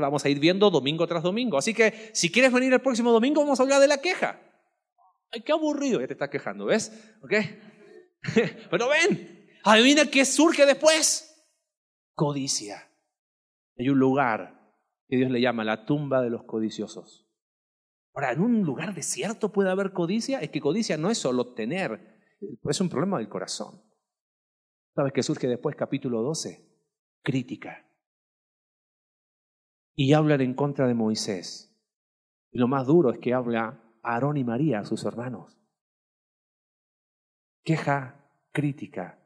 vamos 0.00 0.24
a 0.24 0.28
ir 0.28 0.38
viendo 0.38 0.70
domingo 0.70 1.06
tras 1.06 1.22
domingo. 1.22 1.58
Así 1.58 1.74
que 1.74 2.10
si 2.12 2.30
quieres 2.30 2.52
venir 2.52 2.72
el 2.72 2.80
próximo 2.80 3.12
domingo, 3.12 3.40
vamos 3.40 3.58
a 3.58 3.62
hablar 3.62 3.80
de 3.80 3.88
la 3.88 3.98
queja. 3.98 4.40
Ay, 5.30 5.42
qué 5.42 5.52
aburrido, 5.52 6.00
ya 6.00 6.06
te 6.06 6.12
estás 6.12 6.30
quejando, 6.30 6.66
¿ves? 6.66 7.14
¿Ok? 7.22 7.32
Pero 8.70 8.88
ven, 8.88 9.48
adivina 9.64 10.10
qué 10.10 10.24
surge 10.24 10.66
después. 10.66 11.30
Codicia. 12.14 12.90
Hay 13.78 13.88
un 13.88 13.98
lugar 13.98 14.72
que 15.08 15.16
Dios 15.16 15.30
le 15.30 15.40
llama 15.40 15.64
la 15.64 15.84
tumba 15.86 16.22
de 16.22 16.30
los 16.30 16.44
codiciosos. 16.44 17.26
Ahora, 18.14 18.32
en 18.32 18.40
un 18.40 18.62
lugar 18.62 18.94
desierto 18.94 19.52
puede 19.52 19.70
haber 19.70 19.92
codicia. 19.92 20.38
Es 20.40 20.50
que 20.50 20.60
codicia 20.60 20.96
no 20.96 21.10
es 21.10 21.18
solo 21.18 21.54
tener, 21.54 22.20
es 22.62 22.80
un 22.80 22.88
problema 22.88 23.18
del 23.18 23.28
corazón. 23.28 23.82
¿Sabes 24.94 25.12
qué 25.12 25.24
surge 25.24 25.48
después? 25.48 25.74
Capítulo 25.74 26.22
12. 26.22 26.64
Crítica 27.22 27.83
y 29.96 30.12
hablan 30.12 30.40
en 30.40 30.54
contra 30.54 30.86
de 30.86 30.94
Moisés. 30.94 31.74
Y 32.50 32.58
lo 32.58 32.68
más 32.68 32.86
duro 32.86 33.10
es 33.10 33.18
que 33.18 33.34
habla 33.34 33.80
Aarón 34.02 34.36
y 34.36 34.44
María, 34.44 34.84
sus 34.84 35.04
hermanos. 35.04 35.58
Queja, 37.64 38.28
crítica, 38.52 39.18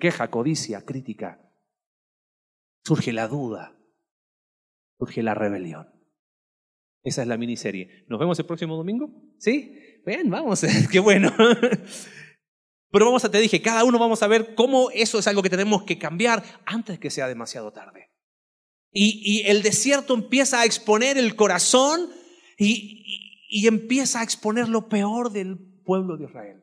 queja, 0.00 0.30
codicia, 0.30 0.84
crítica. 0.84 1.40
Surge 2.84 3.12
la 3.12 3.28
duda, 3.28 3.76
surge 4.98 5.22
la 5.22 5.34
rebelión. 5.34 5.88
Esa 7.04 7.22
es 7.22 7.28
la 7.28 7.36
miniserie. 7.36 8.04
¿Nos 8.08 8.18
vemos 8.18 8.38
el 8.38 8.46
próximo 8.46 8.76
domingo? 8.76 9.10
¿Sí? 9.38 9.76
Ven, 10.04 10.30
vamos, 10.30 10.64
qué 10.92 11.00
bueno. 11.00 11.32
Pero 12.90 13.06
vamos 13.06 13.24
a, 13.24 13.30
te 13.30 13.38
dije, 13.38 13.62
cada 13.62 13.84
uno 13.84 13.98
vamos 13.98 14.22
a 14.22 14.28
ver 14.28 14.54
cómo 14.54 14.90
eso 14.90 15.18
es 15.18 15.26
algo 15.26 15.42
que 15.42 15.50
tenemos 15.50 15.84
que 15.84 15.98
cambiar 15.98 16.42
antes 16.66 16.98
que 16.98 17.10
sea 17.10 17.26
demasiado 17.26 17.72
tarde. 17.72 18.11
Y, 18.92 19.22
y 19.24 19.48
el 19.48 19.62
desierto 19.62 20.14
empieza 20.14 20.60
a 20.60 20.64
exponer 20.64 21.16
el 21.16 21.34
corazón 21.34 22.10
y, 22.58 23.02
y, 23.48 23.62
y 23.62 23.66
empieza 23.66 24.20
a 24.20 24.22
exponer 24.22 24.68
lo 24.68 24.88
peor 24.88 25.32
del 25.32 25.58
pueblo 25.84 26.16
de 26.16 26.24
Israel. 26.24 26.62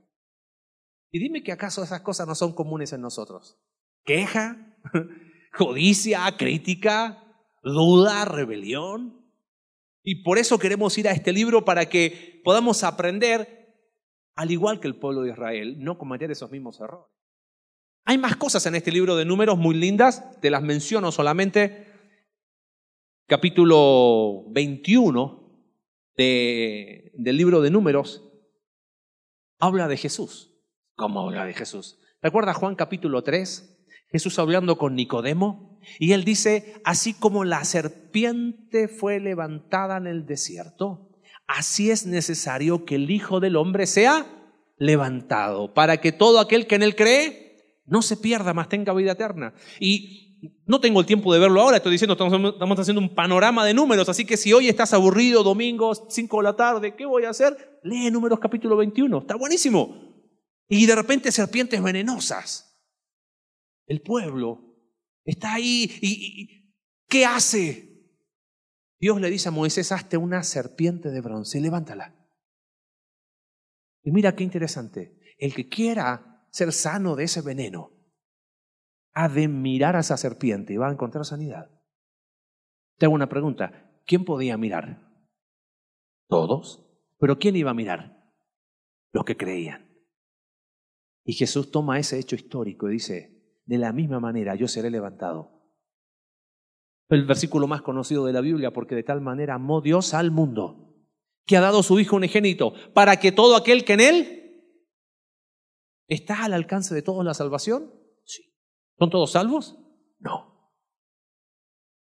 Y 1.11 1.19
dime 1.19 1.43
que 1.43 1.51
acaso 1.51 1.83
esas 1.83 2.01
cosas 2.01 2.27
no 2.27 2.35
son 2.35 2.53
comunes 2.53 2.93
en 2.93 3.01
nosotros. 3.01 3.57
Queja, 4.05 4.77
codicia, 5.57 6.25
crítica, 6.37 7.23
duda, 7.63 8.25
rebelión. 8.25 9.25
Y 10.03 10.23
por 10.23 10.37
eso 10.37 10.59
queremos 10.59 10.97
ir 10.97 11.07
a 11.07 11.11
este 11.11 11.33
libro 11.33 11.65
para 11.65 11.89
que 11.89 12.41
podamos 12.43 12.83
aprender 12.83 13.59
al 14.39 14.51
igual 14.51 14.79
que 14.79 14.87
el 14.87 14.95
pueblo 14.95 15.23
de 15.23 15.31
Israel, 15.31 15.83
no 15.83 15.97
cometer 15.97 16.31
esos 16.31 16.49
mismos 16.49 16.79
errores. 16.79 17.11
Hay 18.05 18.17
más 18.17 18.37
cosas 18.37 18.65
en 18.67 18.75
este 18.75 18.89
libro 18.89 19.17
de 19.17 19.25
números 19.25 19.57
muy 19.57 19.75
lindas, 19.75 20.39
te 20.39 20.49
las 20.49 20.63
menciono 20.63 21.11
solamente. 21.11 21.88
Capítulo 23.29 24.45
21 24.49 25.53
de, 26.17 27.11
del 27.13 27.37
libro 27.37 27.61
de 27.61 27.69
números 27.69 28.27
habla 29.59 29.87
de 29.87 29.97
Jesús. 29.97 30.55
¿Cómo 30.95 31.21
habla 31.21 31.45
de 31.45 31.53
Jesús? 31.53 31.99
¿Recuerda 32.23 32.55
Juan 32.55 32.73
capítulo 32.73 33.21
3? 33.23 33.85
Jesús 34.11 34.39
hablando 34.39 34.79
con 34.79 34.95
Nicodemo 34.95 35.79
y 35.99 36.13
él 36.13 36.23
dice, 36.23 36.81
así 36.83 37.13
como 37.13 37.43
la 37.43 37.65
serpiente 37.65 38.87
fue 38.87 39.19
levantada 39.19 39.97
en 39.97 40.07
el 40.07 40.25
desierto, 40.25 41.11
así 41.45 41.91
es 41.91 42.07
necesario 42.07 42.83
que 42.83 42.95
el 42.95 43.11
Hijo 43.11 43.39
del 43.39 43.57
Hombre 43.57 43.85
sea 43.85 44.25
levantado, 44.79 45.75
para 45.75 46.01
que 46.01 46.11
todo 46.11 46.39
aquel 46.39 46.65
que 46.65 46.73
en 46.73 46.81
él 46.81 46.95
cree 46.95 47.77
no 47.85 48.01
se 48.01 48.17
pierda, 48.17 48.55
más 48.55 48.69
tenga 48.69 48.91
vida 48.95 49.11
eterna. 49.11 49.53
Y 49.79 50.28
no 50.65 50.79
tengo 50.79 50.99
el 50.99 51.05
tiempo 51.05 51.33
de 51.33 51.39
verlo 51.39 51.61
ahora, 51.61 51.77
estoy 51.77 51.91
diciendo, 51.91 52.13
estamos, 52.13 52.79
haciendo 52.79 53.01
un 53.01 53.13
panorama 53.13 53.65
de 53.65 53.73
números, 53.73 54.07
así 54.09 54.25
que 54.25 54.37
si 54.37 54.53
hoy 54.53 54.69
estás 54.69 54.93
aburrido, 54.93 55.43
domingo, 55.43 55.93
5 55.93 56.37
de 56.37 56.43
la 56.43 56.55
tarde, 56.55 56.95
¿qué 56.95 57.05
voy 57.05 57.25
a 57.25 57.29
hacer? 57.29 57.79
Lee 57.83 58.09
números 58.11 58.39
capítulo 58.39 58.77
21, 58.77 59.19
está 59.19 59.35
buenísimo. 59.35 60.09
Y 60.67 60.85
de 60.85 60.95
repente 60.95 61.31
serpientes 61.31 61.81
venenosas. 61.81 62.79
El 63.87 64.01
pueblo 64.01 64.75
está 65.25 65.55
ahí 65.55 65.91
y 66.01 66.75
¿qué 67.07 67.25
hace? 67.25 67.89
Dios 68.99 69.19
le 69.19 69.29
dice 69.29 69.49
a 69.49 69.51
Moisés, 69.51 69.91
hazte 69.91 70.17
una 70.17 70.43
serpiente 70.43 71.09
de 71.09 71.21
bronce 71.21 71.59
levántala. 71.59 72.15
Y 74.03 74.11
mira 74.11 74.35
qué 74.35 74.43
interesante. 74.43 75.35
El 75.37 75.53
que 75.53 75.67
quiera 75.67 76.45
ser 76.51 76.73
sano 76.73 77.15
de 77.15 77.23
ese 77.23 77.41
veneno, 77.41 77.98
ha 79.13 79.29
de 79.29 79.47
mirar 79.47 79.95
a 79.95 79.99
esa 79.99 80.17
serpiente 80.17 80.73
y 80.73 80.77
va 80.77 80.87
a 80.87 80.91
encontrar 80.91 81.25
sanidad. 81.25 81.69
Te 82.97 83.05
hago 83.05 83.15
una 83.15 83.29
pregunta. 83.29 84.01
¿Quién 84.05 84.25
podía 84.25 84.57
mirar? 84.57 85.11
Todos. 86.27 86.85
Pero 87.17 87.37
¿quién 87.39 87.55
iba 87.55 87.71
a 87.71 87.75
mirar? 87.75 88.33
Los 89.11 89.25
que 89.25 89.37
creían. 89.37 89.89
Y 91.25 91.33
Jesús 91.33 91.71
toma 91.71 91.99
ese 91.99 92.17
hecho 92.19 92.35
histórico 92.35 92.89
y 92.89 92.93
dice, 92.93 93.61
de 93.65 93.77
la 93.77 93.93
misma 93.93 94.19
manera 94.19 94.55
yo 94.55 94.67
seré 94.67 94.89
levantado 94.89 95.59
el 97.09 97.25
versículo 97.25 97.67
más 97.67 97.81
conocido 97.81 98.25
de 98.25 98.33
la 98.33 98.41
Biblia, 98.41 98.71
porque 98.71 98.95
de 98.95 99.03
tal 99.03 99.19
manera 99.19 99.55
amó 99.55 99.81
Dios 99.81 100.13
al 100.13 100.31
mundo, 100.31 100.95
que 101.45 101.57
ha 101.57 101.61
dado 101.61 101.81
su 101.81 101.99
Hijo 101.99 102.15
unigénito, 102.15 102.73
para 102.93 103.19
que 103.19 103.31
todo 103.31 103.55
aquel 103.55 103.83
que 103.83 103.93
en 103.93 103.99
Él 103.99 104.35
está 106.07 106.45
al 106.45 106.53
alcance 106.53 106.93
de 106.93 107.01
todos 107.01 107.25
la 107.25 107.33
salvación. 107.33 107.91
¿Son 108.99 109.09
todos 109.09 109.31
salvos? 109.31 109.77
No. 110.19 110.71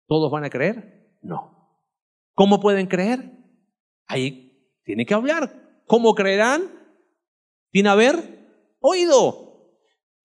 ¿Todos 0.08 0.32
van 0.32 0.44
a 0.44 0.50
creer? 0.50 1.18
No. 1.22 1.86
¿Cómo 2.34 2.60
pueden 2.60 2.88
creer? 2.88 3.32
Ahí 4.08 4.76
tiene 4.84 5.06
que 5.06 5.14
hablar. 5.14 5.84
¿Cómo 5.86 6.16
creerán? 6.16 6.64
Sin 7.72 7.88
haber 7.88 8.76
oído. 8.80 9.72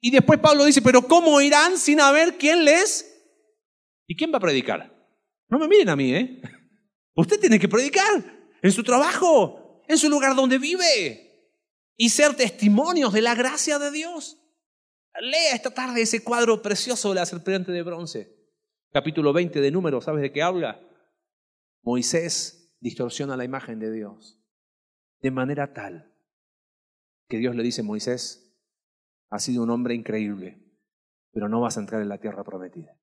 Y 0.00 0.10
después 0.10 0.40
Pablo 0.40 0.64
dice, 0.64 0.82
pero 0.82 1.02
¿cómo 1.02 1.40
irán 1.40 1.78
sin 1.78 2.00
haber 2.00 2.38
quien 2.38 2.64
les 2.64 3.10
¿Y 4.06 4.16
quién 4.16 4.32
va 4.32 4.38
a 4.38 4.40
predicar? 4.40 4.92
No 5.48 5.58
me 5.58 5.68
miren 5.68 5.88
a 5.88 5.96
mí, 5.96 6.14
¿eh? 6.14 6.42
Usted 7.14 7.40
tiene 7.40 7.58
que 7.58 7.68
predicar 7.68 8.24
en 8.62 8.72
su 8.72 8.82
trabajo, 8.82 9.82
en 9.88 9.98
su 9.98 10.08
lugar 10.08 10.34
donde 10.34 10.58
vive 10.58 11.52
y 11.96 12.08
ser 12.10 12.34
testimonios 12.34 13.12
de 13.12 13.22
la 13.22 13.34
gracia 13.34 13.78
de 13.78 13.90
Dios. 13.90 14.43
Lea 15.20 15.54
esta 15.54 15.72
tarde 15.72 16.02
ese 16.02 16.24
cuadro 16.24 16.60
precioso 16.60 17.10
de 17.10 17.14
la 17.16 17.26
serpiente 17.26 17.72
de 17.72 17.82
bronce. 17.82 18.34
Capítulo 18.92 19.32
20 19.32 19.60
de 19.60 19.70
Números, 19.70 20.04
¿sabes 20.04 20.22
de 20.22 20.32
qué 20.32 20.42
habla? 20.42 20.80
Moisés 21.82 22.76
distorsiona 22.80 23.36
la 23.36 23.44
imagen 23.44 23.78
de 23.78 23.90
Dios 23.92 24.40
de 25.20 25.30
manera 25.30 25.72
tal 25.72 26.12
que 27.28 27.38
Dios 27.38 27.56
le 27.56 27.62
dice, 27.62 27.82
Moisés, 27.82 28.54
has 29.30 29.42
sido 29.42 29.62
un 29.62 29.70
hombre 29.70 29.94
increíble, 29.94 30.62
pero 31.32 31.48
no 31.48 31.60
vas 31.60 31.76
a 31.76 31.80
entrar 31.80 32.02
en 32.02 32.10
la 32.10 32.18
tierra 32.18 32.44
prometida. 32.44 32.98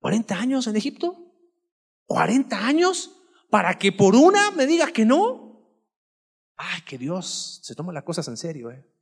¿40 0.00 0.32
años 0.32 0.66
en 0.66 0.76
Egipto? 0.76 1.16
¿40 2.08 2.52
años 2.52 3.10
para 3.50 3.76
que 3.76 3.92
por 3.92 4.14
una 4.14 4.50
me 4.52 4.66
digas 4.66 4.92
que 4.92 5.04
no? 5.04 5.82
Ay, 6.56 6.80
que 6.82 6.96
Dios 6.96 7.60
se 7.62 7.74
toma 7.74 7.92
las 7.92 8.04
cosas 8.04 8.26
en 8.28 8.36
serio, 8.36 8.70
¿eh? 8.70 8.95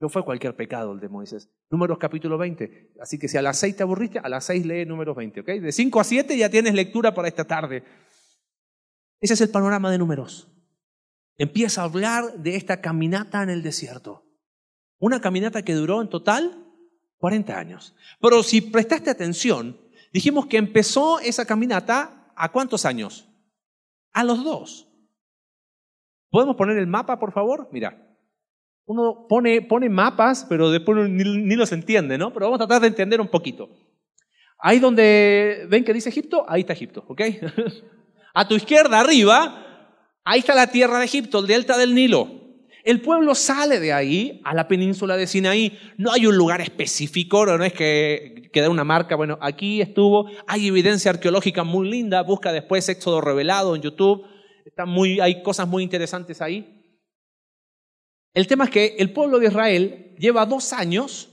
No 0.00 0.08
fue 0.08 0.24
cualquier 0.24 0.56
pecado 0.56 0.92
el 0.92 1.00
de 1.00 1.08
Moisés. 1.08 1.50
Números 1.70 1.98
capítulo 1.98 2.38
20. 2.38 2.94
Así 3.00 3.18
que 3.18 3.28
si 3.28 3.36
a 3.36 3.42
las 3.42 3.58
6 3.58 3.76
te 3.76 3.82
aburriste, 3.82 4.18
a 4.18 4.28
las 4.28 4.44
6 4.44 4.64
lee 4.64 4.86
números 4.86 5.14
20, 5.14 5.40
¿ok? 5.40 5.46
De 5.46 5.72
5 5.72 6.00
a 6.00 6.04
7 6.04 6.38
ya 6.38 6.48
tienes 6.48 6.74
lectura 6.74 7.14
para 7.14 7.28
esta 7.28 7.44
tarde. 7.44 7.84
Ese 9.20 9.34
es 9.34 9.40
el 9.42 9.50
panorama 9.50 9.90
de 9.90 9.98
números. 9.98 10.48
Empieza 11.36 11.82
a 11.82 11.84
hablar 11.84 12.32
de 12.38 12.56
esta 12.56 12.80
caminata 12.80 13.42
en 13.42 13.50
el 13.50 13.62
desierto. 13.62 14.24
Una 14.98 15.20
caminata 15.20 15.62
que 15.62 15.74
duró 15.74 16.00
en 16.00 16.08
total 16.08 16.66
40 17.18 17.58
años. 17.58 17.94
Pero 18.20 18.42
si 18.42 18.62
prestaste 18.62 19.10
atención, 19.10 19.76
Dijimos 20.12 20.46
que 20.46 20.56
empezó 20.56 21.20
esa 21.20 21.46
caminata 21.46 22.32
a 22.34 22.50
cuántos 22.50 22.84
años? 22.84 23.28
A 24.12 24.24
los 24.24 24.42
dos. 24.42 24.88
¿Podemos 26.30 26.56
poner 26.56 26.78
el 26.78 26.86
mapa, 26.86 27.18
por 27.18 27.32
favor? 27.32 27.68
Mira. 27.72 28.09
Uno 28.86 29.26
pone, 29.28 29.62
pone 29.62 29.88
mapas, 29.88 30.46
pero 30.48 30.70
después 30.70 31.08
ni, 31.08 31.24
ni, 31.24 31.56
los 31.56 31.72
entiende, 31.72 32.18
¿no? 32.18 32.32
Pero 32.32 32.46
vamos 32.46 32.60
a 32.60 32.66
tratar 32.66 32.82
de 32.82 32.88
entender 32.88 33.20
un 33.20 33.28
poquito. 33.28 33.68
Ahí 34.58 34.78
donde 34.78 35.66
ven 35.68 35.84
que 35.84 35.94
dice 35.94 36.08
Egipto, 36.08 36.44
ahí 36.48 36.62
está 36.62 36.72
Egipto, 36.72 37.04
¿ok? 37.08 37.20
a 38.34 38.48
tu 38.48 38.54
izquierda, 38.54 39.00
arriba, 39.00 40.06
ahí 40.24 40.40
está 40.40 40.54
la 40.54 40.66
tierra 40.66 40.98
de 40.98 41.04
Egipto, 41.04 41.38
el 41.38 41.46
delta 41.46 41.78
del 41.78 41.94
Nilo. 41.94 42.40
El 42.82 43.02
pueblo 43.02 43.34
sale 43.34 43.78
de 43.78 43.92
ahí 43.92 44.40
a 44.44 44.54
la 44.54 44.66
península 44.66 45.16
de 45.16 45.26
Sinaí. 45.26 45.78
No 45.98 46.12
hay 46.12 46.26
un 46.26 46.36
lugar 46.36 46.60
específico, 46.60 47.44
no 47.44 47.62
es 47.62 47.72
que 47.72 48.48
quede 48.52 48.68
una 48.68 48.84
marca, 48.84 49.16
bueno, 49.16 49.38
aquí 49.40 49.80
estuvo. 49.80 50.30
Hay 50.46 50.68
evidencia 50.68 51.10
arqueológica 51.10 51.62
muy 51.62 51.88
linda, 51.88 52.22
busca 52.22 52.52
después 52.52 52.88
Éxodo 52.88 53.20
revelado 53.20 53.76
en 53.76 53.82
YouTube. 53.82 54.24
Está 54.64 54.86
muy, 54.86 55.20
hay 55.20 55.42
cosas 55.42 55.68
muy 55.68 55.82
interesantes 55.82 56.40
ahí. 56.40 56.79
El 58.32 58.46
tema 58.46 58.64
es 58.64 58.70
que 58.70 58.96
el 58.98 59.12
pueblo 59.12 59.38
de 59.38 59.48
Israel 59.48 60.14
lleva 60.18 60.46
dos 60.46 60.72
años 60.72 61.28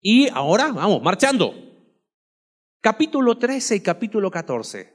y 0.00 0.28
ahora, 0.28 0.72
vamos, 0.72 1.02
marchando. 1.02 1.54
Capítulo 2.80 3.38
13 3.38 3.76
y 3.76 3.80
capítulo 3.80 4.30
14. 4.30 4.92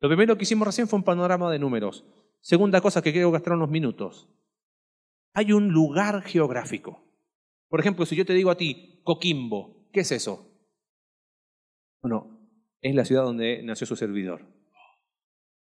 Lo 0.00 0.08
primero 0.08 0.36
que 0.36 0.44
hicimos 0.44 0.66
recién 0.66 0.88
fue 0.88 0.98
un 0.98 1.04
panorama 1.04 1.50
de 1.50 1.58
números. 1.58 2.04
Segunda 2.40 2.80
cosa 2.80 3.00
que 3.00 3.12
quiero 3.12 3.30
gastar 3.30 3.54
unos 3.54 3.70
minutos 3.70 4.28
hay 5.34 5.52
un 5.52 5.68
lugar 5.68 6.22
geográfico. 6.22 7.02
Por 7.68 7.80
ejemplo, 7.80 8.06
si 8.06 8.16
yo 8.16 8.24
te 8.24 8.32
digo 8.32 8.50
a 8.50 8.56
ti, 8.56 9.00
Coquimbo, 9.02 9.88
¿qué 9.92 10.00
es 10.00 10.12
eso? 10.12 10.48
Bueno, 12.00 12.38
es 12.80 12.94
la 12.94 13.04
ciudad 13.04 13.24
donde 13.24 13.62
nació 13.64 13.86
su 13.86 13.96
servidor. 13.96 14.46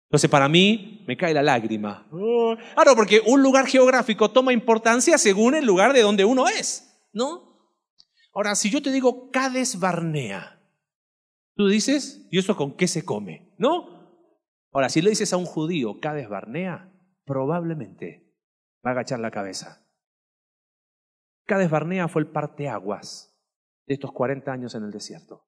Entonces, 0.09 0.29
para 0.31 0.49
mí, 0.49 1.03
me 1.07 1.15
cae 1.15 1.35
la 1.35 1.43
lágrima. 1.43 2.07
Oh. 2.11 2.55
Claro, 2.73 2.95
porque 2.95 3.21
un 3.27 3.43
lugar 3.43 3.67
geográfico 3.67 4.31
toma 4.31 4.51
importancia 4.51 5.19
según 5.19 5.53
el 5.53 5.65
lugar 5.65 5.93
de 5.93 6.01
donde 6.01 6.25
uno 6.25 6.47
es, 6.47 6.99
¿no? 7.13 7.69
Ahora, 8.33 8.55
si 8.55 8.71
yo 8.71 8.81
te 8.81 8.91
digo 8.91 9.29
Cades 9.29 9.79
Barnea, 9.79 10.59
tú 11.55 11.67
dices, 11.67 12.27
¿y 12.31 12.39
eso 12.39 12.55
con 12.55 12.75
qué 12.75 12.87
se 12.87 13.05
come? 13.05 13.53
¿No? 13.59 14.25
Ahora, 14.71 14.89
si 14.89 15.03
le 15.03 15.11
dices 15.11 15.31
a 15.31 15.37
un 15.37 15.45
judío 15.45 15.99
Cades 15.99 16.27
Barnea, 16.27 16.91
probablemente 17.23 18.33
va 18.83 18.89
a 18.89 18.93
agachar 18.93 19.19
la 19.19 19.29
cabeza. 19.29 19.85
Cades 21.45 21.69
Barnea 21.69 22.07
fue 22.07 22.23
el 22.23 22.29
parteaguas 22.29 23.39
de 23.85 23.93
estos 23.93 24.11
40 24.11 24.51
años 24.51 24.73
en 24.73 24.85
el 24.85 24.91
desierto. 24.91 25.45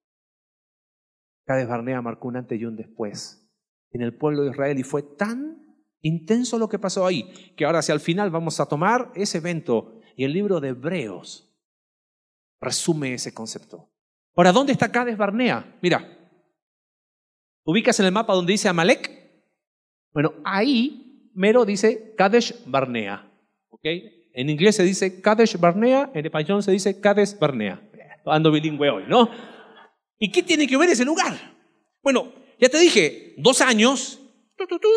Cades 1.46 1.68
Barnea 1.68 2.00
marcó 2.04 2.28
un 2.28 2.38
antes 2.38 2.60
y 2.60 2.66
un 2.66 2.76
después 2.76 3.41
en 3.92 4.02
el 4.02 4.16
pueblo 4.16 4.44
de 4.44 4.52
Israel 4.52 4.80
y 4.80 4.84
fue 4.84 5.04
tan 5.04 5.58
intenso 6.02 6.58
lo 6.58 6.70
que 6.70 6.80
pasó 6.80 7.06
ahí 7.06 7.32
que 7.56 7.66
ahora 7.66 7.80
hacia 7.80 7.94
el 7.94 8.00
final 8.00 8.30
vamos 8.32 8.60
a 8.60 8.66
tomar 8.66 9.12
ese 9.16 9.38
evento 9.38 10.00
y 10.16 10.24
el 10.24 10.34
libro 10.34 10.60
de 10.60 10.70
Hebreos 10.70 11.52
resume 12.60 13.14
ese 13.14 13.34
concepto. 13.34 13.90
Ahora, 14.36 14.52
¿dónde 14.52 14.72
está 14.72 14.92
Cades 14.92 15.18
Barnea? 15.18 15.78
Mira, 15.82 16.18
ubicas 17.64 18.00
en 18.00 18.06
el 18.06 18.12
mapa 18.12 18.34
donde 18.34 18.54
dice 18.54 18.70
Amalek. 18.70 19.20
Bueno, 20.14 20.34
ahí 20.44 21.30
mero 21.34 21.66
dice 21.66 22.14
Kadesh 22.18 22.64
Barnea. 22.66 23.30
¿ok? 23.70 23.86
En 24.34 24.50
inglés 24.50 24.76
se 24.76 24.84
dice 24.84 25.22
Kadesh 25.22 25.60
Barnea, 25.60 26.12
en 26.14 26.26
español 26.26 26.64
se 26.64 26.72
dice 26.72 27.02
Cades 27.02 27.38
Barnea. 27.38 27.82
Ando 28.26 28.52
bilingüe 28.52 28.90
hoy, 28.90 29.04
¿no? 29.08 29.30
¿Y 30.20 30.32
qué 30.32 30.44
tiene 30.44 30.68
que 30.68 30.78
ver 30.78 30.90
ese 30.90 31.04
lugar? 31.04 31.34
Bueno, 32.04 32.32
ya 32.62 32.70
te 32.70 32.78
dije, 32.78 33.34
dos 33.38 33.60
años, 33.60 34.20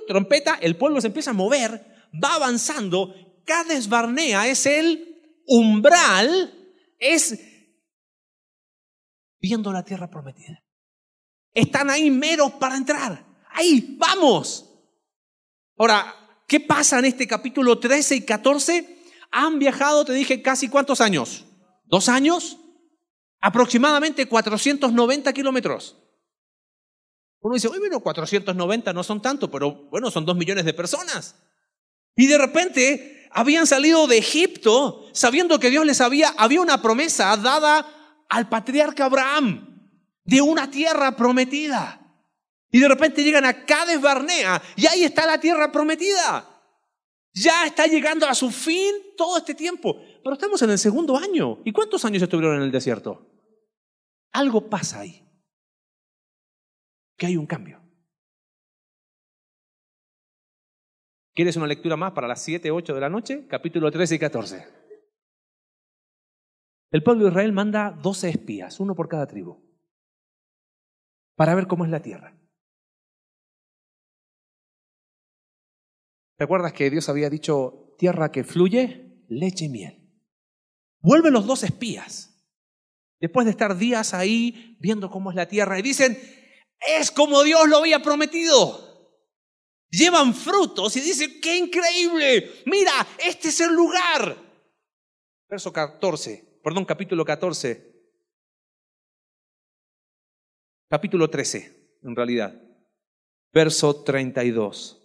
trompeta, 0.06 0.58
el 0.60 0.76
pueblo 0.76 1.00
se 1.00 1.06
empieza 1.06 1.30
a 1.30 1.34
mover, 1.34 2.10
va 2.22 2.34
avanzando. 2.34 3.14
Cades 3.46 3.88
Barnea 3.88 4.46
es 4.46 4.66
el 4.66 5.42
umbral, 5.46 6.76
es 6.98 7.38
viendo 9.40 9.72
la 9.72 9.82
tierra 9.82 10.10
prometida. 10.10 10.62
Están 11.54 11.88
ahí 11.88 12.10
meros 12.10 12.52
para 12.52 12.76
entrar. 12.76 13.24
Ahí, 13.50 13.96
vamos. 13.98 14.70
Ahora, 15.78 16.14
¿qué 16.46 16.60
pasa 16.60 16.98
en 16.98 17.06
este 17.06 17.26
capítulo 17.26 17.78
13 17.78 18.16
y 18.16 18.20
14? 18.26 18.98
Han 19.30 19.58
viajado, 19.58 20.04
te 20.04 20.12
dije, 20.12 20.42
casi 20.42 20.68
cuántos 20.68 21.00
años? 21.00 21.46
¿Dos 21.84 22.10
años? 22.10 22.58
Aproximadamente 23.40 24.26
490 24.26 25.32
kilómetros. 25.32 26.03
Uno 27.44 27.54
dice, 27.54 27.68
bueno, 27.68 28.00
490 28.00 28.94
no 28.94 29.02
son 29.02 29.20
tanto, 29.20 29.50
pero 29.50 29.86
bueno, 29.90 30.10
son 30.10 30.24
dos 30.24 30.34
millones 30.34 30.64
de 30.64 30.72
personas. 30.72 31.36
Y 32.16 32.26
de 32.26 32.38
repente 32.38 33.28
habían 33.30 33.66
salido 33.66 34.06
de 34.06 34.16
Egipto 34.16 35.06
sabiendo 35.12 35.60
que 35.60 35.68
Dios 35.68 35.84
les 35.84 36.00
había, 36.00 36.30
había 36.38 36.62
una 36.62 36.80
promesa 36.80 37.36
dada 37.36 38.24
al 38.30 38.48
patriarca 38.48 39.04
Abraham 39.04 39.90
de 40.24 40.40
una 40.40 40.70
tierra 40.70 41.14
prometida. 41.16 42.00
Y 42.70 42.80
de 42.80 42.88
repente 42.88 43.22
llegan 43.22 43.44
a 43.44 43.66
Cades 43.66 44.00
Barnea 44.00 44.62
y 44.74 44.86
ahí 44.86 45.04
está 45.04 45.26
la 45.26 45.38
tierra 45.38 45.70
prometida. 45.70 46.48
Ya 47.34 47.66
está 47.66 47.86
llegando 47.86 48.26
a 48.26 48.34
su 48.34 48.50
fin 48.50 48.94
todo 49.18 49.36
este 49.36 49.54
tiempo. 49.54 50.00
Pero 50.22 50.32
estamos 50.32 50.62
en 50.62 50.70
el 50.70 50.78
segundo 50.78 51.18
año. 51.18 51.58
¿Y 51.66 51.72
cuántos 51.72 52.06
años 52.06 52.22
estuvieron 52.22 52.56
en 52.56 52.62
el 52.62 52.72
desierto? 52.72 53.26
Algo 54.32 54.70
pasa 54.70 55.00
ahí. 55.00 55.24
Que 57.16 57.26
hay 57.26 57.36
un 57.36 57.46
cambio. 57.46 57.80
¿Quieres 61.34 61.56
una 61.56 61.66
lectura 61.66 61.96
más 61.96 62.12
para 62.12 62.28
las 62.28 62.42
7, 62.42 62.70
8 62.70 62.94
de 62.94 63.00
la 63.00 63.10
noche? 63.10 63.46
Capítulo 63.48 63.90
13 63.90 64.14
y 64.14 64.18
14. 64.18 64.84
El 66.92 67.02
pueblo 67.02 67.24
de 67.24 67.30
Israel 67.30 67.52
manda 67.52 67.90
12 67.90 68.28
espías, 68.28 68.78
uno 68.78 68.94
por 68.94 69.08
cada 69.08 69.26
tribu, 69.26 69.60
para 71.34 71.56
ver 71.56 71.66
cómo 71.66 71.84
es 71.84 71.90
la 71.90 72.00
tierra. 72.00 72.38
¿Recuerdas 76.38 76.72
que 76.72 76.88
Dios 76.90 77.08
había 77.08 77.30
dicho, 77.30 77.96
tierra 77.98 78.30
que 78.30 78.44
fluye, 78.44 79.24
leche 79.28 79.64
y 79.64 79.68
miel? 79.70 80.08
Vuelven 81.00 81.32
los 81.32 81.46
dos 81.46 81.64
espías, 81.64 82.48
después 83.20 83.44
de 83.44 83.50
estar 83.50 83.76
días 83.76 84.14
ahí 84.14 84.76
viendo 84.78 85.10
cómo 85.10 85.30
es 85.30 85.36
la 85.36 85.48
tierra, 85.48 85.80
y 85.80 85.82
dicen, 85.82 86.16
es 86.80 87.10
como 87.10 87.42
Dios 87.42 87.68
lo 87.68 87.78
había 87.78 88.02
prometido. 88.02 88.82
Llevan 89.90 90.34
frutos 90.34 90.96
y 90.96 91.00
dicen, 91.00 91.40
qué 91.40 91.56
increíble, 91.56 92.62
mira, 92.66 92.92
este 93.18 93.48
es 93.48 93.60
el 93.60 93.74
lugar. 93.74 94.36
Verso 95.48 95.72
14, 95.72 96.60
perdón, 96.62 96.84
capítulo 96.84 97.24
14. 97.24 97.92
Capítulo 100.88 101.30
13, 101.30 101.98
en 102.02 102.16
realidad. 102.16 102.60
Verso 103.52 104.02
32 104.02 105.04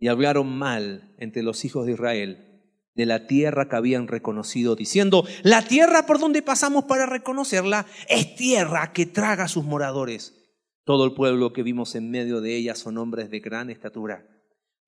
y 0.00 0.08
hablaron 0.08 0.58
mal 0.58 1.14
entre 1.18 1.42
los 1.42 1.64
hijos 1.64 1.86
de 1.86 1.92
Israel 1.92 2.49
de 2.94 3.06
la 3.06 3.26
tierra 3.26 3.68
que 3.68 3.76
habían 3.76 4.08
reconocido, 4.08 4.76
diciendo, 4.76 5.24
la 5.42 5.62
tierra 5.62 6.06
por 6.06 6.18
donde 6.18 6.42
pasamos 6.42 6.84
para 6.84 7.06
reconocerla 7.06 7.86
es 8.08 8.34
tierra 8.36 8.92
que 8.92 9.06
traga 9.06 9.44
a 9.44 9.48
sus 9.48 9.64
moradores. 9.64 10.36
Todo 10.84 11.04
el 11.04 11.14
pueblo 11.14 11.52
que 11.52 11.62
vimos 11.62 11.94
en 11.94 12.10
medio 12.10 12.40
de 12.40 12.56
ella 12.56 12.74
son 12.74 12.98
hombres 12.98 13.30
de 13.30 13.40
gran 13.40 13.70
estatura. 13.70 14.26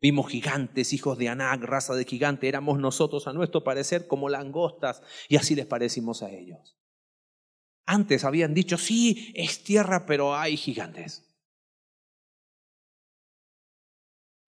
Vimos 0.00 0.28
gigantes, 0.28 0.92
hijos 0.92 1.16
de 1.16 1.28
Anac, 1.28 1.62
raza 1.62 1.94
de 1.94 2.04
gigante, 2.04 2.48
éramos 2.48 2.78
nosotros 2.78 3.28
a 3.28 3.32
nuestro 3.32 3.62
parecer 3.62 4.08
como 4.08 4.28
langostas, 4.28 5.02
y 5.28 5.36
así 5.36 5.54
les 5.54 5.66
parecimos 5.66 6.22
a 6.22 6.30
ellos. 6.30 6.76
Antes 7.86 8.24
habían 8.24 8.52
dicho, 8.54 8.78
sí, 8.78 9.32
es 9.34 9.62
tierra, 9.62 10.06
pero 10.06 10.34
hay 10.34 10.56
gigantes. 10.56 11.28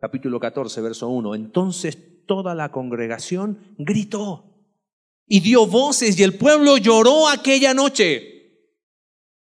capítulo 0.05 0.39
14, 0.39 0.83
verso 0.83 1.09
1. 1.09 1.35
Entonces 1.35 1.97
toda 2.27 2.55
la 2.55 2.71
congregación 2.71 3.75
gritó 3.79 4.55
y 5.27 5.41
dio 5.41 5.67
voces 5.67 6.19
y 6.19 6.23
el 6.23 6.37
pueblo 6.37 6.77
lloró 6.77 7.29
aquella 7.29 7.75
noche. 7.75 8.35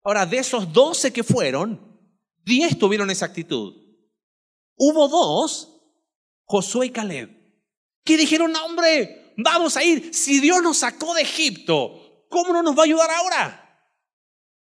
Ahora, 0.05 0.27
de 0.27 0.39
esos 0.39 0.73
doce 0.73 1.13
que 1.13 1.23
fueron, 1.23 1.81
diez 2.45 2.79
tuvieron 2.79 3.11
esa 3.11 3.27
actitud. 3.27 3.75
Hubo 4.77 5.09
dos, 5.09 5.81
Josué 6.45 6.87
y 6.87 6.91
Caleb, 6.91 7.31
que 8.05 8.17
dijeron, 8.17 8.55
hombre, 8.57 9.35
vamos 9.37 9.77
a 9.77 9.85
ir. 9.85 10.13
Si 10.15 10.41
Dios 10.41 10.63
nos 10.63 10.79
sacó 10.79 11.15
de 11.15 11.23
Egipto, 11.23 12.27
¿cómo 12.29 12.53
no 12.53 12.63
nos 12.63 12.77
va 12.77 12.83
a 12.83 12.87
ayudar 12.87 13.11
ahora? 13.11 13.59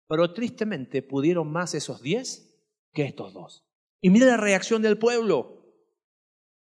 Pero 0.08 0.34
tristemente 0.34 1.04
pudieron 1.04 1.52
más 1.52 1.76
esos 1.76 2.02
diez 2.02 2.60
que 2.94 3.04
estos 3.04 3.34
dos. 3.34 3.66
Y 4.02 4.10
mira 4.10 4.26
la 4.26 4.38
reacción 4.38 4.82
del 4.82 4.98
pueblo. 4.98 5.59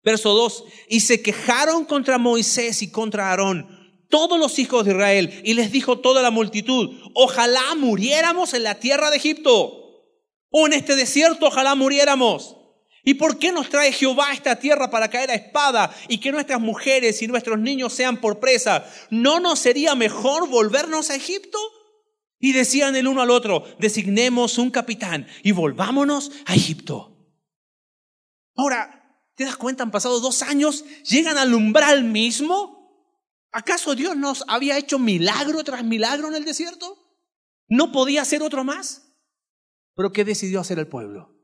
Verso 0.08 0.32
2, 0.32 0.64
y 0.88 1.00
se 1.00 1.20
quejaron 1.20 1.84
contra 1.84 2.16
Moisés 2.16 2.80
y 2.80 2.90
contra 2.90 3.28
Aarón 3.28 3.68
todos 4.08 4.38
los 4.38 4.58
hijos 4.58 4.86
de 4.86 4.92
Israel 4.92 5.42
y 5.44 5.52
les 5.52 5.70
dijo 5.70 5.98
toda 5.98 6.22
la 6.22 6.30
multitud, 6.30 6.98
ojalá 7.12 7.74
muriéramos 7.76 8.54
en 8.54 8.62
la 8.62 8.76
tierra 8.76 9.10
de 9.10 9.18
Egipto 9.18 10.06
o 10.48 10.66
en 10.66 10.72
este 10.72 10.96
desierto, 10.96 11.48
ojalá 11.48 11.74
muriéramos. 11.74 12.56
¿Y 13.04 13.14
por 13.14 13.38
qué 13.38 13.52
nos 13.52 13.68
trae 13.68 13.92
Jehová 13.92 14.30
a 14.30 14.32
esta 14.32 14.58
tierra 14.58 14.88
para 14.88 15.10
caer 15.10 15.30
a 15.30 15.34
espada 15.34 15.94
y 16.08 16.20
que 16.20 16.32
nuestras 16.32 16.58
mujeres 16.58 17.20
y 17.20 17.26
nuestros 17.26 17.58
niños 17.58 17.92
sean 17.92 18.18
por 18.18 18.40
presa? 18.40 18.90
¿No 19.10 19.40
nos 19.40 19.58
sería 19.58 19.94
mejor 19.94 20.48
volvernos 20.48 21.10
a 21.10 21.16
Egipto? 21.16 21.58
Y 22.40 22.54
decían 22.54 22.96
el 22.96 23.08
uno 23.08 23.20
al 23.20 23.30
otro, 23.30 23.62
designemos 23.78 24.56
un 24.56 24.70
capitán 24.70 25.26
y 25.42 25.52
volvámonos 25.52 26.30
a 26.46 26.54
Egipto. 26.54 27.14
Ahora, 28.56 28.97
¿Te 29.38 29.44
das 29.44 29.56
cuenta? 29.56 29.84
Han 29.84 29.92
pasado 29.92 30.18
dos 30.18 30.42
años, 30.42 30.84
llegan 31.04 31.38
al 31.38 31.54
umbral 31.54 32.02
mismo. 32.02 33.14
¿Acaso 33.52 33.94
Dios 33.94 34.16
nos 34.16 34.44
había 34.48 34.76
hecho 34.76 34.98
milagro 34.98 35.62
tras 35.62 35.84
milagro 35.84 36.26
en 36.26 36.34
el 36.34 36.44
desierto? 36.44 36.98
¿No 37.68 37.92
podía 37.92 38.22
hacer 38.22 38.42
otro 38.42 38.64
más? 38.64 39.16
¿Pero 39.94 40.10
qué 40.10 40.24
decidió 40.24 40.58
hacer 40.58 40.80
el 40.80 40.88
pueblo? 40.88 41.38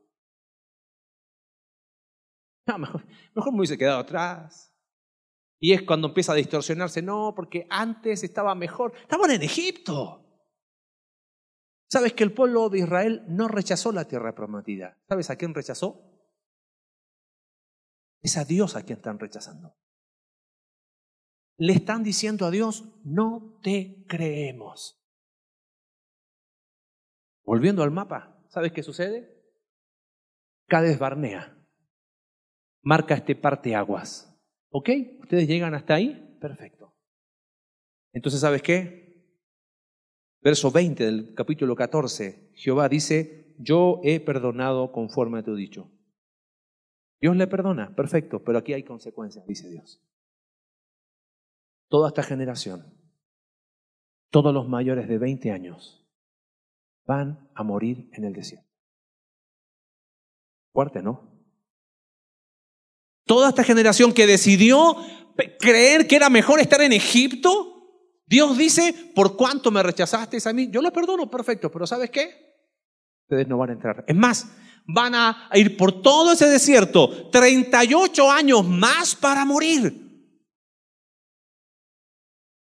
mejor, 2.78 3.07
mejor 3.33 3.52
me 3.52 3.59
hubiese 3.61 3.78
quedado 3.78 4.00
atrás. 4.00 4.74
Y 5.61 5.72
es 5.72 5.83
cuando 5.83 6.09
empieza 6.09 6.33
a 6.33 6.37
distorsionarse, 6.37 7.00
no, 7.00 7.33
porque 7.37 7.64
antes 7.70 8.24
estaba 8.24 8.57
mejor. 8.57 8.92
Estaban 9.02 9.30
en 9.30 9.42
Egipto. 9.42 10.20
¿Sabes 11.88 12.12
que 12.14 12.24
el 12.24 12.33
pueblo 12.33 12.68
de 12.70 12.80
Israel 12.80 13.24
no 13.28 13.46
rechazó 13.46 13.92
la 13.92 14.09
tierra 14.09 14.35
prometida? 14.35 14.98
¿Sabes 15.09 15.30
a 15.30 15.37
quién 15.37 15.54
rechazó? 15.54 16.13
Es 18.24 18.37
a 18.37 18.44
Dios 18.44 18.74
a 18.74 18.82
quien 18.82 18.98
están 18.98 19.20
rechazando. 19.20 19.76
Le 21.56 21.74
están 21.74 22.02
diciendo 22.02 22.46
a 22.46 22.50
Dios, 22.50 22.84
no 23.04 23.60
te 23.62 24.04
creemos. 24.08 25.00
Volviendo 27.44 27.84
al 27.84 27.92
mapa, 27.92 28.44
¿sabes 28.48 28.72
qué 28.72 28.82
sucede? 28.82 29.30
Cades 30.66 30.98
Barnea 30.98 31.54
marca 32.84 33.14
este 33.14 33.34
parte 33.34 33.74
aguas. 33.74 34.30
¿Ok? 34.70 34.90
¿Ustedes 35.20 35.48
llegan 35.48 35.74
hasta 35.74 35.94
ahí? 35.94 36.37
Perfecto. 36.40 36.94
Entonces, 38.12 38.40
¿sabes 38.40 38.62
qué? 38.62 39.04
Verso 40.42 40.70
20 40.70 41.04
del 41.04 41.34
capítulo 41.34 41.74
14, 41.74 42.50
Jehová 42.54 42.88
dice, 42.88 43.54
yo 43.58 44.00
he 44.04 44.20
perdonado 44.20 44.92
conforme 44.92 45.38
a 45.38 45.42
tu 45.42 45.56
dicho. 45.56 45.90
Dios 47.20 47.37
le 47.37 47.46
perdona, 47.46 47.94
perfecto, 47.94 48.42
pero 48.44 48.59
aquí 48.59 48.72
hay 48.72 48.83
consecuencias, 48.83 49.46
dice 49.46 49.68
Dios. 49.68 50.03
toda 51.88 52.09
esta 52.09 52.22
generación, 52.22 52.92
todos 54.31 54.53
los 54.53 54.68
mayores 54.68 55.07
de 55.07 55.18
20 55.18 55.53
años, 55.53 56.05
van 57.07 57.48
a 57.55 57.62
morir 57.62 58.09
en 58.12 58.24
el 58.24 58.33
desierto. 58.33 58.68
Fuerte, 60.72 61.03
¿no? 61.03 61.31
Toda 63.27 63.50
esta 63.50 63.62
generación 63.62 64.12
que 64.12 64.27
decidió 64.27 64.96
creer 65.61 66.07
que 66.07 66.16
era 66.16 66.31
mejor 66.31 66.61
estar 66.61 66.81
en 66.83 66.92
Egipto, 66.92 67.74
Dios 68.27 68.59
dice, 68.59 69.12
por 69.14 69.37
cuánto 69.37 69.70
me 69.70 69.83
rechazaste 69.83 70.38
a 70.48 70.53
mí, 70.53 70.68
yo 70.70 70.83
lo 70.83 70.92
perdono, 70.92 71.31
perfecto, 71.31 71.70
pero 71.70 71.87
¿sabes 71.87 72.11
qué? 72.11 72.57
Ustedes 73.22 73.48
no 73.48 73.57
van 73.59 73.70
a 73.70 73.72
entrar. 73.74 74.05
Es 74.07 74.16
más, 74.16 74.50
van 74.85 75.14
a 75.14 75.51
ir 75.55 75.77
por 75.77 76.03
todo 76.03 76.33
ese 76.33 76.47
desierto 76.49 77.31
38 77.31 78.31
años 78.31 78.64
más 78.66 79.14
para 79.14 79.44
morir. 79.44 80.03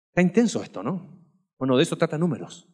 Está 0.08 0.22
intenso 0.22 0.62
esto, 0.62 0.82
¿no? 0.82 1.14
Bueno, 1.58 1.76
de 1.76 1.82
eso 1.82 1.96
trata 1.96 2.16
números. 2.16 2.68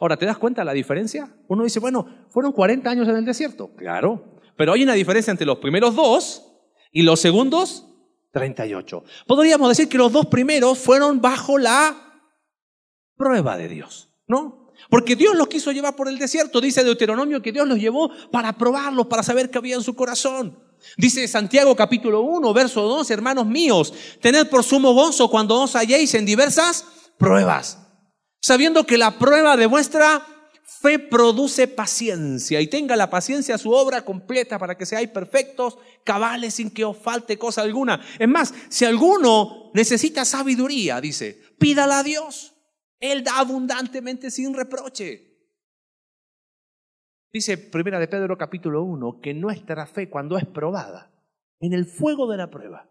Ahora, 0.00 0.16
¿te 0.16 0.26
das 0.26 0.38
cuenta 0.38 0.64
la 0.64 0.72
diferencia? 0.72 1.34
Uno 1.48 1.64
dice, 1.64 1.80
bueno, 1.80 2.06
fueron 2.28 2.52
40 2.52 2.88
años 2.88 3.08
en 3.08 3.16
el 3.16 3.24
desierto. 3.24 3.74
Claro, 3.74 4.38
pero 4.56 4.72
hay 4.72 4.82
una 4.82 4.94
diferencia 4.94 5.30
entre 5.30 5.46
los 5.46 5.58
primeros 5.58 5.94
dos 5.94 6.48
y 6.92 7.02
los 7.02 7.20
segundos 7.20 7.88
38. 8.32 9.04
Podríamos 9.26 9.68
decir 9.68 9.88
que 9.88 9.98
los 9.98 10.12
dos 10.12 10.26
primeros 10.26 10.78
fueron 10.78 11.20
bajo 11.20 11.58
la 11.58 12.30
prueba 13.16 13.56
de 13.56 13.68
Dios, 13.68 14.08
¿no? 14.26 14.61
Porque 14.88 15.16
Dios 15.16 15.36
los 15.36 15.48
quiso 15.48 15.72
llevar 15.72 15.96
por 15.96 16.08
el 16.08 16.18
desierto. 16.18 16.60
Dice 16.60 16.84
Deuteronomio 16.84 17.42
que 17.42 17.52
Dios 17.52 17.66
los 17.66 17.78
llevó 17.78 18.10
para 18.30 18.56
probarlos, 18.56 19.06
para 19.06 19.22
saber 19.22 19.50
qué 19.50 19.58
había 19.58 19.76
en 19.76 19.82
su 19.82 19.94
corazón. 19.94 20.58
Dice 20.96 21.26
Santiago 21.28 21.74
capítulo 21.76 22.22
1, 22.22 22.52
verso 22.52 22.82
12, 22.82 23.14
hermanos 23.14 23.46
míos, 23.46 23.92
tened 24.20 24.48
por 24.48 24.64
sumo 24.64 24.92
gozo 24.92 25.30
cuando 25.30 25.60
os 25.60 25.76
halléis 25.76 26.14
en 26.14 26.26
diversas 26.26 26.84
pruebas, 27.18 27.78
sabiendo 28.40 28.84
que 28.84 28.98
la 28.98 29.18
prueba 29.18 29.56
de 29.56 29.66
vuestra 29.66 30.26
fe 30.64 30.98
produce 30.98 31.68
paciencia 31.68 32.60
y 32.60 32.66
tenga 32.66 32.96
la 32.96 33.10
paciencia 33.10 33.58
su 33.58 33.70
obra 33.70 34.04
completa 34.04 34.58
para 34.58 34.76
que 34.76 34.86
seáis 34.86 35.08
perfectos, 35.08 35.78
cabales, 36.04 36.54
sin 36.54 36.70
que 36.70 36.84
os 36.84 36.96
falte 36.96 37.38
cosa 37.38 37.62
alguna. 37.62 38.00
Es 38.18 38.28
más, 38.28 38.52
si 38.68 38.84
alguno 38.84 39.70
necesita 39.74 40.24
sabiduría, 40.24 41.00
dice, 41.00 41.40
pídala 41.58 42.00
a 42.00 42.02
Dios. 42.02 42.51
Él 43.02 43.24
da 43.24 43.40
abundantemente 43.40 44.30
sin 44.30 44.54
reproche. 44.54 45.28
Dice 47.32 47.58
Primera 47.58 47.98
de 47.98 48.06
Pedro 48.06 48.38
capítulo 48.38 48.84
1 48.84 49.20
que 49.20 49.34
nuestra 49.34 49.86
fe 49.86 50.08
cuando 50.08 50.38
es 50.38 50.46
probada 50.46 51.10
en 51.58 51.72
el 51.72 51.84
fuego 51.84 52.30
de 52.30 52.36
la 52.36 52.48
prueba, 52.48 52.88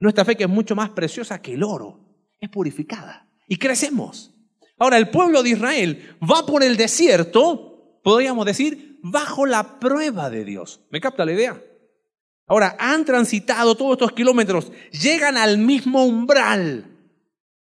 nuestra 0.00 0.26
fe 0.26 0.36
que 0.36 0.44
es 0.44 0.50
mucho 0.50 0.76
más 0.76 0.90
preciosa 0.90 1.40
que 1.40 1.54
el 1.54 1.62
oro, 1.62 1.98
es 2.38 2.50
purificada 2.50 3.26
y 3.48 3.56
crecemos. 3.56 4.34
Ahora, 4.78 4.98
el 4.98 5.08
pueblo 5.08 5.42
de 5.42 5.50
Israel 5.50 6.16
va 6.22 6.44
por 6.44 6.62
el 6.62 6.76
desierto, 6.76 8.00
podríamos 8.02 8.44
decir, 8.44 8.98
bajo 9.02 9.46
la 9.46 9.78
prueba 9.80 10.28
de 10.28 10.44
Dios. 10.44 10.80
¿Me 10.90 11.00
capta 11.00 11.24
la 11.24 11.32
idea? 11.32 11.62
Ahora, 12.46 12.76
han 12.78 13.06
transitado 13.06 13.74
todos 13.76 13.92
estos 13.92 14.12
kilómetros, 14.12 14.72
llegan 14.90 15.38
al 15.38 15.56
mismo 15.56 16.04
umbral. 16.04 16.89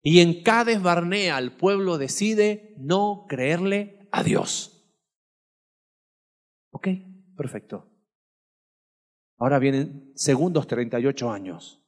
Y 0.03 0.19
en 0.21 0.43
Cades 0.43 0.81
Barnea 0.81 1.37
el 1.37 1.51
pueblo 1.51 1.97
decide 1.97 2.73
no 2.77 3.25
creerle 3.29 4.07
a 4.11 4.23
Dios. 4.23 4.83
Ok, 6.71 6.87
perfecto. 7.37 7.87
Ahora 9.37 9.59
vienen 9.59 10.11
segundos 10.15 10.67
38 10.67 11.31
años 11.31 11.83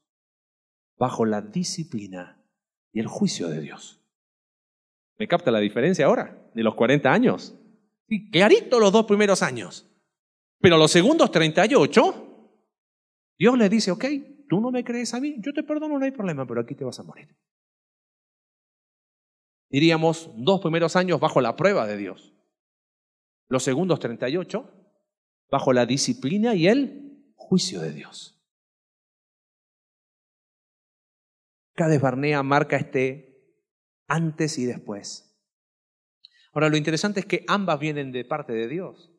bajo 0.98 1.26
la 1.26 1.42
disciplina 1.42 2.44
y 2.92 3.00
el 3.00 3.08
juicio 3.08 3.50
de 3.50 3.62
Dios. 3.62 4.00
¿Me 5.18 5.28
capta 5.28 5.52
la 5.52 5.60
diferencia 5.60 6.06
ahora? 6.06 6.50
De 6.54 6.64
los 6.64 6.76
40 6.76 7.12
años. 7.12 7.56
Sí, 8.08 8.30
clarito 8.30 8.80
los 8.80 8.92
dos 8.92 9.06
primeros 9.06 9.42
años. 9.42 9.90
Pero 10.60 10.78
los 10.78 10.92
segundos 10.92 11.32
38, 11.32 12.50
Dios 13.38 13.58
le 13.58 13.70
dice, 13.70 13.92
ok, 13.92 14.06
tú 14.48 14.62
no 14.62 14.72
me 14.72 14.84
crees 14.84 15.14
a 15.14 15.20
mí, 15.20 15.36
yo 15.40 15.52
te 15.54 15.64
perdono, 15.64 16.00
no 16.00 16.06
hay 16.06 16.12
problema, 16.12 16.46
pero 16.46 16.62
aquí 16.62 16.76
te 16.76 16.86
vas 16.86 17.00
a 17.00 17.04
morir. 17.04 17.36
Diríamos, 19.74 20.30
dos 20.36 20.62
primeros 20.62 20.96
años 20.96 21.20
bajo 21.20 21.42
la 21.42 21.56
prueba 21.56 21.88
de 21.88 21.98
Dios. 21.98 22.32
Los 23.50 23.64
segundos 23.64 24.00
38, 24.00 24.70
bajo 25.50 25.74
la 25.74 25.88
disciplina 25.88 26.54
y 26.54 26.68
el 26.68 27.34
juicio 27.34 27.82
de 27.82 27.92
Dios. 27.92 28.40
Cada 31.74 31.98
Barnea 31.98 32.44
marca 32.44 32.78
este 32.78 33.58
antes 34.08 34.60
y 34.60 34.66
después. 34.66 35.44
Ahora, 36.52 36.70
lo 36.70 36.78
interesante 36.78 37.22
es 37.22 37.26
que 37.26 37.44
ambas 37.48 37.80
vienen 37.80 38.12
de 38.12 38.26
parte 38.26 38.54
de 38.54 38.68
Dios. 38.68 39.12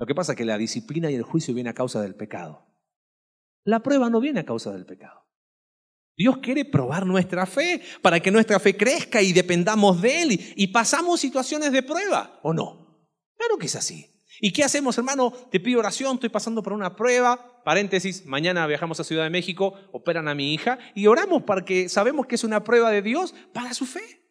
Lo 0.00 0.06
que 0.06 0.14
pasa 0.16 0.32
es 0.32 0.38
que 0.38 0.44
la 0.44 0.58
disciplina 0.58 1.08
y 1.08 1.14
el 1.14 1.22
juicio 1.22 1.54
vienen 1.54 1.70
a 1.70 1.74
causa 1.74 2.02
del 2.02 2.16
pecado. 2.16 2.66
La 3.62 3.84
prueba 3.84 4.10
no 4.10 4.18
viene 4.18 4.40
a 4.40 4.44
causa 4.44 4.72
del 4.72 4.86
pecado. 4.86 5.25
Dios 6.16 6.38
quiere 6.38 6.64
probar 6.64 7.04
nuestra 7.04 7.44
fe 7.44 7.82
para 8.00 8.20
que 8.20 8.30
nuestra 8.30 8.58
fe 8.58 8.76
crezca 8.76 9.20
y 9.20 9.32
dependamos 9.32 10.00
de 10.00 10.22
Él 10.22 10.54
y, 10.56 10.66
pasamos 10.68 11.20
situaciones 11.20 11.72
de 11.72 11.82
prueba, 11.82 12.40
¿o 12.42 12.54
no? 12.54 13.08
Claro 13.36 13.58
que 13.58 13.66
es 13.66 13.76
así. 13.76 14.06
¿Y 14.40 14.52
qué 14.52 14.64
hacemos, 14.64 14.96
hermano? 14.96 15.30
Te 15.50 15.60
pido 15.60 15.78
oración, 15.78 16.14
estoy 16.14 16.30
pasando 16.30 16.62
por 16.62 16.72
una 16.72 16.96
prueba. 16.96 17.62
Paréntesis, 17.64 18.24
mañana 18.26 18.66
viajamos 18.66 18.98
a 19.00 19.04
Ciudad 19.04 19.24
de 19.24 19.30
México, 19.30 19.74
operan 19.92 20.28
a 20.28 20.34
mi 20.34 20.54
hija 20.54 20.78
y 20.94 21.06
oramos 21.06 21.42
porque 21.42 21.88
sabemos 21.88 22.26
que 22.26 22.36
es 22.36 22.44
una 22.44 22.64
prueba 22.64 22.90
de 22.90 23.02
Dios 23.02 23.34
para 23.52 23.74
su 23.74 23.86
fe. 23.86 24.22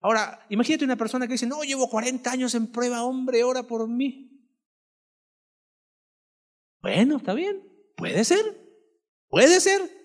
Ahora, 0.00 0.46
imagínate 0.48 0.84
una 0.84 0.96
persona 0.96 1.26
que 1.26 1.34
dice, 1.34 1.46
no, 1.46 1.62
llevo 1.62 1.90
40 1.90 2.30
años 2.30 2.54
en 2.54 2.72
prueba, 2.72 3.04
hombre, 3.04 3.44
ora 3.44 3.64
por 3.64 3.86
mí. 3.88 4.30
Bueno, 6.80 7.18
está 7.18 7.34
bien, 7.34 7.62
puede 7.96 8.24
ser, 8.24 8.42
puede 9.28 9.60
ser. 9.60 9.99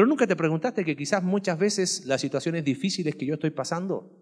Pero 0.00 0.08
nunca 0.08 0.26
te 0.26 0.34
preguntaste 0.34 0.82
que 0.82 0.96
quizás 0.96 1.22
muchas 1.22 1.58
veces 1.58 2.06
las 2.06 2.22
situaciones 2.22 2.64
difíciles 2.64 3.16
que 3.16 3.26
yo 3.26 3.34
estoy 3.34 3.50
pasando 3.50 4.18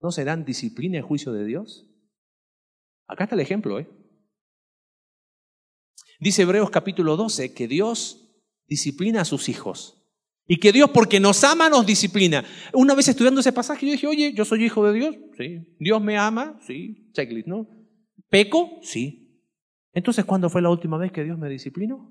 no 0.00 0.10
serán 0.10 0.46
disciplina 0.46 0.96
y 0.96 1.02
juicio 1.02 1.34
de 1.34 1.44
Dios. 1.44 1.90
Acá 3.06 3.24
está 3.24 3.36
el 3.36 3.42
ejemplo, 3.42 3.78
¿eh? 3.78 3.86
Dice 6.20 6.40
Hebreos 6.40 6.70
capítulo 6.70 7.18
12 7.18 7.52
que 7.52 7.68
Dios 7.68 8.34
disciplina 8.66 9.20
a 9.20 9.24
sus 9.26 9.50
hijos. 9.50 10.10
Y 10.46 10.56
que 10.56 10.72
Dios, 10.72 10.88
porque 10.88 11.20
nos 11.20 11.44
ama, 11.44 11.68
nos 11.68 11.84
disciplina. 11.84 12.42
Una 12.72 12.94
vez 12.94 13.08
estudiando 13.08 13.42
ese 13.42 13.52
pasaje, 13.52 13.84
yo 13.84 13.92
dije, 13.92 14.06
oye, 14.06 14.32
yo 14.32 14.46
soy 14.46 14.64
hijo 14.64 14.86
de 14.86 14.94
Dios. 14.94 15.16
Sí. 15.36 15.76
Dios 15.78 16.00
me 16.00 16.16
ama. 16.16 16.58
Sí. 16.66 17.10
Checklist, 17.12 17.46
¿no? 17.46 17.68
¿Peco? 18.30 18.78
Sí. 18.80 19.38
Entonces, 19.92 20.24
¿cuándo 20.24 20.48
fue 20.48 20.62
la 20.62 20.70
última 20.70 20.96
vez 20.96 21.12
que 21.12 21.24
Dios 21.24 21.36
me 21.36 21.50
disciplinó? 21.50 22.10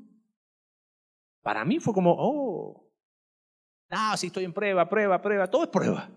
Para 1.41 1.65
mí 1.65 1.79
fue 1.79 1.95
como, 1.95 2.15
oh, 2.15 2.88
no, 3.89 4.17
si 4.17 4.27
estoy 4.27 4.45
en 4.45 4.53
prueba, 4.53 4.87
prueba, 4.87 5.21
prueba, 5.21 5.47
todo 5.47 5.63
es 5.63 5.69
prueba. 5.69 6.09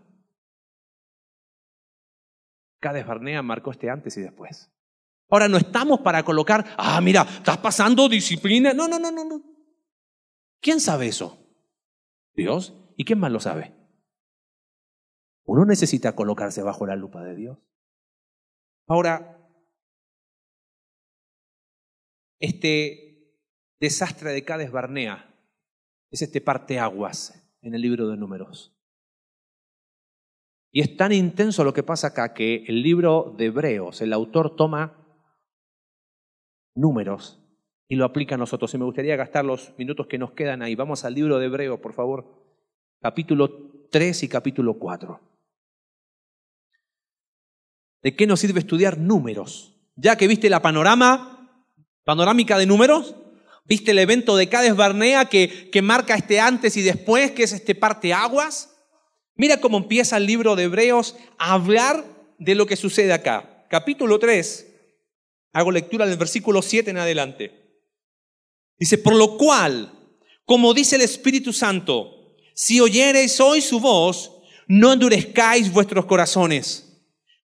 Cada 2.81 3.03
Barnea 3.05 3.43
marcó 3.43 3.71
este 3.71 3.89
antes 3.89 4.17
y 4.17 4.21
después. 4.21 4.71
Ahora 5.31 5.49
no 5.49 5.57
estamos 5.57 6.01
para 6.01 6.23
colocar, 6.25 6.75
ah, 6.77 7.01
mira, 7.01 7.23
estás 7.23 7.57
pasando 7.59 8.09
disciplina. 8.09 8.75
No, 8.75 8.89
no, 8.89 8.99
no, 8.99 9.11
no, 9.11 9.25
no. 9.25 9.43
¿Quién 10.61 10.81
sabe 10.81 11.07
eso? 11.07 11.39
Dios. 12.35 12.75
¿Y 12.97 13.05
quién 13.05 13.19
más 13.19 13.33
lo 13.33 13.41
sabe? 13.41 13.75
Uno 15.45 15.65
necesita 15.65 16.15
colocarse 16.15 16.63
bajo 16.63 16.87
la 16.87 16.97
lupa 16.97 17.23
de 17.23 17.35
Dios. 17.35 17.59
Ahora, 18.87 19.39
este 22.39 23.33
desastre 23.81 24.33
de 24.33 24.45
Cades 24.45 24.71
Barnea 24.71 25.35
es 26.11 26.21
este 26.21 26.41
parteaguas 26.41 27.42
en 27.63 27.75
el 27.75 27.81
libro 27.81 28.09
de 28.09 28.17
números. 28.17 28.77
Y 30.73 30.81
es 30.81 30.97
tan 30.97 31.13
intenso 31.13 31.65
lo 31.65 31.73
que 31.73 31.83
pasa 31.83 32.09
acá 32.09 32.35
que 32.35 32.65
el 32.67 32.83
libro 32.83 33.35
de 33.37 33.47
Hebreos, 33.47 34.01
el 34.01 34.13
autor 34.13 34.57
toma 34.57 34.99
números 36.75 37.39
y 37.89 37.97
lo 37.97 38.05
aplica 38.05 38.35
a 38.35 38.39
nosotros. 38.39 38.73
Y 38.73 38.79
me 38.79 38.85
gustaría 38.85 39.17
gastar 39.17 39.45
los 39.45 39.75
minutos 39.79 40.07
que 40.07 40.19
nos 40.19 40.33
quedan 40.33 40.63
ahí. 40.63 40.75
Vamos 40.75 41.05
al 41.05 41.15
libro 41.15 41.39
de 41.39 41.47
Hebreos, 41.47 41.79
por 41.81 41.93
favor. 41.93 42.25
Capítulo 43.01 43.89
3 43.91 44.23
y 44.23 44.29
capítulo 44.29 44.79
4. 44.79 45.21
¿De 48.03 48.17
qué 48.17 48.27
nos 48.27 48.41
sirve 48.41 48.61
estudiar 48.61 48.99
números? 48.99 49.79
Ya 49.95 50.17
que 50.17 50.27
viste 50.27 50.49
la 50.49 50.63
panorama, 50.63 51.67
panorámica 52.05 52.57
de 52.57 52.67
números, 52.67 53.15
viste 53.65 53.93
el 53.93 53.99
evento 53.99 54.37
de 54.37 54.49
Cades 54.49 54.77
Barnea 54.77 55.27
que, 55.27 55.71
que 55.71 55.83
marca 55.83 56.15
este 56.15 56.41
antes 56.41 56.77
y 56.77 56.83
después, 56.83 57.31
que 57.33 57.45
es 57.45 57.53
este 57.53 57.75
parte 57.75 58.13
aguas. 58.13 58.71
Mira 59.35 59.61
cómo 59.61 59.79
empieza 59.79 60.17
el 60.17 60.27
libro 60.27 60.57
de 60.57 60.65
Hebreos 60.65 61.17
a 61.39 61.55
hablar 61.55 62.05
de 62.39 62.55
lo 62.55 62.67
que 62.67 62.77
sucede 62.77 63.13
acá. 63.13 63.67
Capítulo 63.71 64.19
3, 64.19 64.67
hago 65.53 65.71
lectura 65.71 66.07
del 66.07 66.19
versículo 66.19 66.61
7 66.61 66.91
en 66.91 66.99
adelante. 66.99 67.63
Dice, 68.79 68.99
por 68.99 69.15
lo 69.15 69.37
cual, 69.37 69.93
Como 70.45 70.75
dice 70.75 70.97
el 70.97 71.03
Espíritu 71.03 71.53
Santo, 71.53 72.35
si 72.55 72.81
oyereis 72.81 73.39
hoy 73.41 73.61
su 73.61 73.81
voz, 73.81 74.33
no 74.67 74.93
endurezcáis 74.93 75.73
vuestros 75.73 76.05
corazones. 76.05 76.92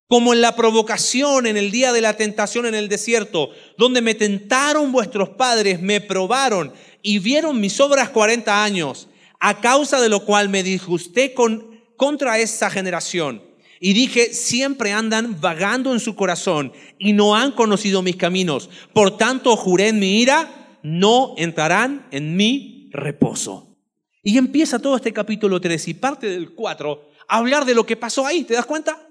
Como 0.08 0.32
en 0.32 0.40
la 0.40 0.56
provocación 0.56 1.46
en 1.46 1.58
el 1.58 1.70
día 1.70 1.92
de 1.92 2.00
la 2.00 2.16
tentación 2.16 2.64
en 2.64 2.74
el 2.74 2.88
desierto, 2.88 3.50
donde 3.76 4.00
me 4.00 4.14
tentaron 4.14 4.90
vuestros 4.90 5.28
padres, 5.28 5.82
me 5.82 6.00
probaron 6.00 6.72
y 7.02 7.18
vieron 7.18 7.60
mis 7.60 7.78
obras 7.78 8.08
cuarenta 8.08 8.64
años, 8.64 9.08
a 9.38 9.60
causa 9.60 10.00
de 10.00 10.08
lo 10.08 10.24
cual 10.24 10.48
me 10.48 10.62
disgusté 10.62 11.34
con, 11.34 11.82
contra 11.96 12.38
esa 12.38 12.70
generación. 12.70 13.42
Y 13.80 13.92
dije, 13.92 14.32
siempre 14.32 14.92
andan 14.92 15.40
vagando 15.40 15.92
en 15.92 16.00
su 16.00 16.16
corazón 16.16 16.72
y 16.98 17.12
no 17.12 17.36
han 17.36 17.52
conocido 17.52 18.02
mis 18.02 18.16
caminos. 18.16 18.70
Por 18.94 19.16
tanto, 19.18 19.56
juré 19.56 19.88
en 19.88 20.00
mi 20.00 20.20
ira, 20.20 20.78
no 20.82 21.34
entrarán 21.36 22.08
en 22.10 22.34
mi 22.34 22.88
reposo. 22.92 23.76
Y 24.22 24.38
empieza 24.38 24.78
todo 24.78 24.96
este 24.96 25.12
capítulo 25.12 25.60
3 25.60 25.88
y 25.88 25.94
parte 25.94 26.28
del 26.28 26.54
4 26.54 27.10
a 27.28 27.36
hablar 27.36 27.64
de 27.64 27.74
lo 27.74 27.86
que 27.86 27.96
pasó 27.96 28.26
ahí. 28.26 28.44
¿Te 28.44 28.54
das 28.54 28.66
cuenta? 28.66 29.07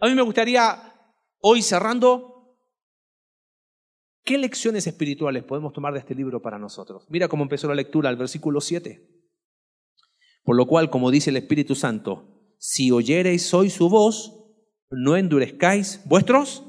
A 0.00 0.08
mí 0.08 0.14
me 0.14 0.22
gustaría, 0.22 0.94
hoy 1.42 1.60
cerrando, 1.60 2.56
¿qué 4.24 4.38
lecciones 4.38 4.86
espirituales 4.86 5.44
podemos 5.44 5.74
tomar 5.74 5.92
de 5.92 5.98
este 5.98 6.14
libro 6.14 6.40
para 6.40 6.58
nosotros? 6.58 7.04
Mira 7.10 7.28
cómo 7.28 7.42
empezó 7.42 7.68
la 7.68 7.74
lectura, 7.74 8.08
al 8.08 8.16
versículo 8.16 8.62
7. 8.62 9.06
Por 10.42 10.56
lo 10.56 10.66
cual, 10.66 10.88
como 10.88 11.10
dice 11.10 11.28
el 11.28 11.36
Espíritu 11.36 11.74
Santo, 11.74 12.54
si 12.58 12.90
oyereis 12.90 13.52
hoy 13.52 13.68
su 13.68 13.90
voz, 13.90 14.40
no 14.90 15.18
endurezcáis 15.18 16.00
vuestros. 16.06 16.64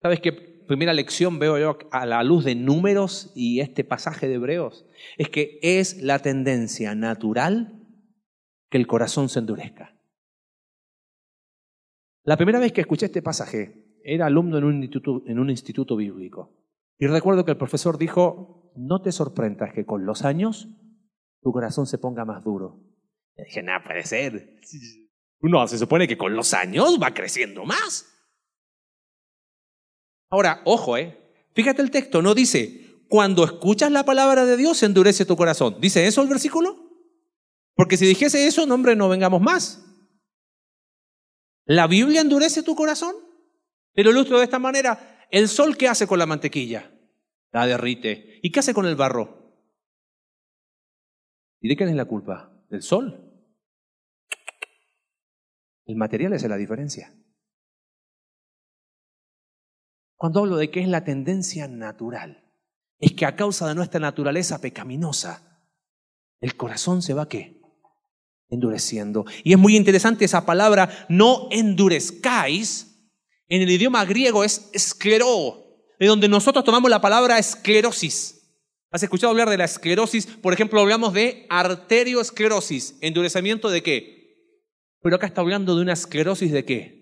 ¿Sabes 0.00 0.20
qué 0.20 0.32
primera 0.32 0.94
lección 0.94 1.38
veo 1.38 1.58
yo 1.58 1.78
a 1.90 2.06
la 2.06 2.22
luz 2.22 2.44
de 2.44 2.54
números 2.54 3.30
y 3.34 3.60
este 3.60 3.84
pasaje 3.84 4.26
de 4.26 4.34
Hebreos? 4.34 4.86
Es 5.18 5.28
que 5.28 5.58
es 5.60 6.02
la 6.02 6.20
tendencia 6.20 6.94
natural 6.94 7.86
que 8.70 8.78
el 8.78 8.86
corazón 8.86 9.28
se 9.28 9.40
endurezca. 9.40 9.95
La 12.26 12.36
primera 12.36 12.58
vez 12.58 12.72
que 12.72 12.80
escuché 12.80 13.06
este 13.06 13.22
pasaje 13.22 14.00
era 14.02 14.26
alumno 14.26 14.58
en 14.58 14.64
un 14.64 14.82
instituto, 14.82 15.22
en 15.26 15.38
un 15.38 15.48
instituto 15.48 15.94
bíblico. 15.94 16.52
Y 16.98 17.06
recuerdo 17.06 17.44
que 17.44 17.52
el 17.52 17.56
profesor 17.56 17.98
dijo, 17.98 18.72
no 18.74 19.00
te 19.00 19.12
sorprendas 19.12 19.72
que 19.72 19.86
con 19.86 20.04
los 20.04 20.24
años 20.24 20.68
tu 21.40 21.52
corazón 21.52 21.86
se 21.86 21.98
ponga 21.98 22.24
más 22.24 22.42
duro. 22.42 22.80
Y 23.36 23.44
dije, 23.44 23.62
nada, 23.62 23.84
puede. 23.84 24.58
Uno 25.40 25.68
se 25.68 25.78
supone 25.78 26.08
que 26.08 26.18
con 26.18 26.34
los 26.34 26.52
años 26.52 26.98
va 27.00 27.14
creciendo 27.14 27.64
más. 27.64 28.12
Ahora, 30.28 30.62
ojo, 30.64 30.96
¿eh? 30.96 31.16
Fíjate 31.54 31.80
el 31.80 31.92
texto, 31.92 32.22
no 32.22 32.34
dice, 32.34 33.04
cuando 33.08 33.44
escuchas 33.44 33.92
la 33.92 34.04
palabra 34.04 34.44
de 34.46 34.56
Dios 34.56 34.82
endurece 34.82 35.26
tu 35.26 35.36
corazón. 35.36 35.76
¿Dice 35.80 36.08
eso 36.08 36.22
el 36.22 36.28
versículo? 36.28 36.76
Porque 37.76 37.96
si 37.96 38.04
dijese 38.04 38.48
eso, 38.48 38.66
no, 38.66 38.74
hombre, 38.74 38.96
no 38.96 39.08
vengamos 39.08 39.40
más. 39.40 39.85
¿La 41.66 41.88
Biblia 41.88 42.20
endurece 42.20 42.62
tu 42.62 42.74
corazón? 42.74 43.14
Pero 43.92 44.10
ilustro 44.10 44.38
de 44.38 44.44
esta 44.44 44.60
manera, 44.60 45.26
¿el 45.30 45.48
sol 45.48 45.76
qué 45.76 45.88
hace 45.88 46.06
con 46.06 46.18
la 46.18 46.26
mantequilla? 46.26 46.92
La 47.50 47.66
derrite. 47.66 48.38
¿Y 48.42 48.52
qué 48.52 48.60
hace 48.60 48.72
con 48.72 48.86
el 48.86 48.94
barro? 48.94 49.36
¿Y 51.60 51.68
de 51.68 51.76
quién 51.76 51.88
es 51.88 51.96
la 51.96 52.04
culpa? 52.04 52.64
¿Del 52.70 52.82
sol? 52.82 53.22
El 55.86 55.96
material 55.96 56.32
es 56.34 56.42
la 56.44 56.56
diferencia. 56.56 57.12
Cuando 60.14 60.40
hablo 60.40 60.56
de 60.56 60.70
que 60.70 60.80
es 60.80 60.88
la 60.88 61.04
tendencia 61.04 61.68
natural, 61.68 62.44
es 62.98 63.12
que 63.12 63.26
a 63.26 63.36
causa 63.36 63.68
de 63.68 63.74
nuestra 63.74 64.00
naturaleza 64.00 64.60
pecaminosa, 64.60 65.60
el 66.40 66.56
corazón 66.56 67.02
se 67.02 67.14
va 67.14 67.28
qué? 67.28 67.60
Endureciendo. 68.48 69.24
Y 69.42 69.52
es 69.52 69.58
muy 69.58 69.76
interesante 69.76 70.24
esa 70.24 70.46
palabra, 70.46 71.06
no 71.08 71.48
endurezcáis, 71.50 72.96
en 73.48 73.62
el 73.62 73.70
idioma 73.70 74.04
griego 74.04 74.44
es 74.44 74.70
escleró, 74.72 75.64
de 75.98 76.06
donde 76.06 76.28
nosotros 76.28 76.64
tomamos 76.64 76.90
la 76.90 77.00
palabra 77.00 77.38
esclerosis. 77.38 78.36
¿Has 78.90 79.02
escuchado 79.02 79.30
hablar 79.30 79.50
de 79.50 79.58
la 79.58 79.64
esclerosis? 79.64 80.26
Por 80.26 80.52
ejemplo, 80.52 80.80
hablamos 80.80 81.12
de 81.12 81.46
arterioesclerosis. 81.48 82.96
¿Endurecimiento 83.00 83.68
de 83.68 83.82
qué? 83.82 84.16
Pero 85.02 85.16
acá 85.16 85.26
está 85.26 85.40
hablando 85.40 85.76
de 85.76 85.82
una 85.82 85.92
esclerosis 85.92 86.52
de 86.52 86.64
qué? 86.64 86.96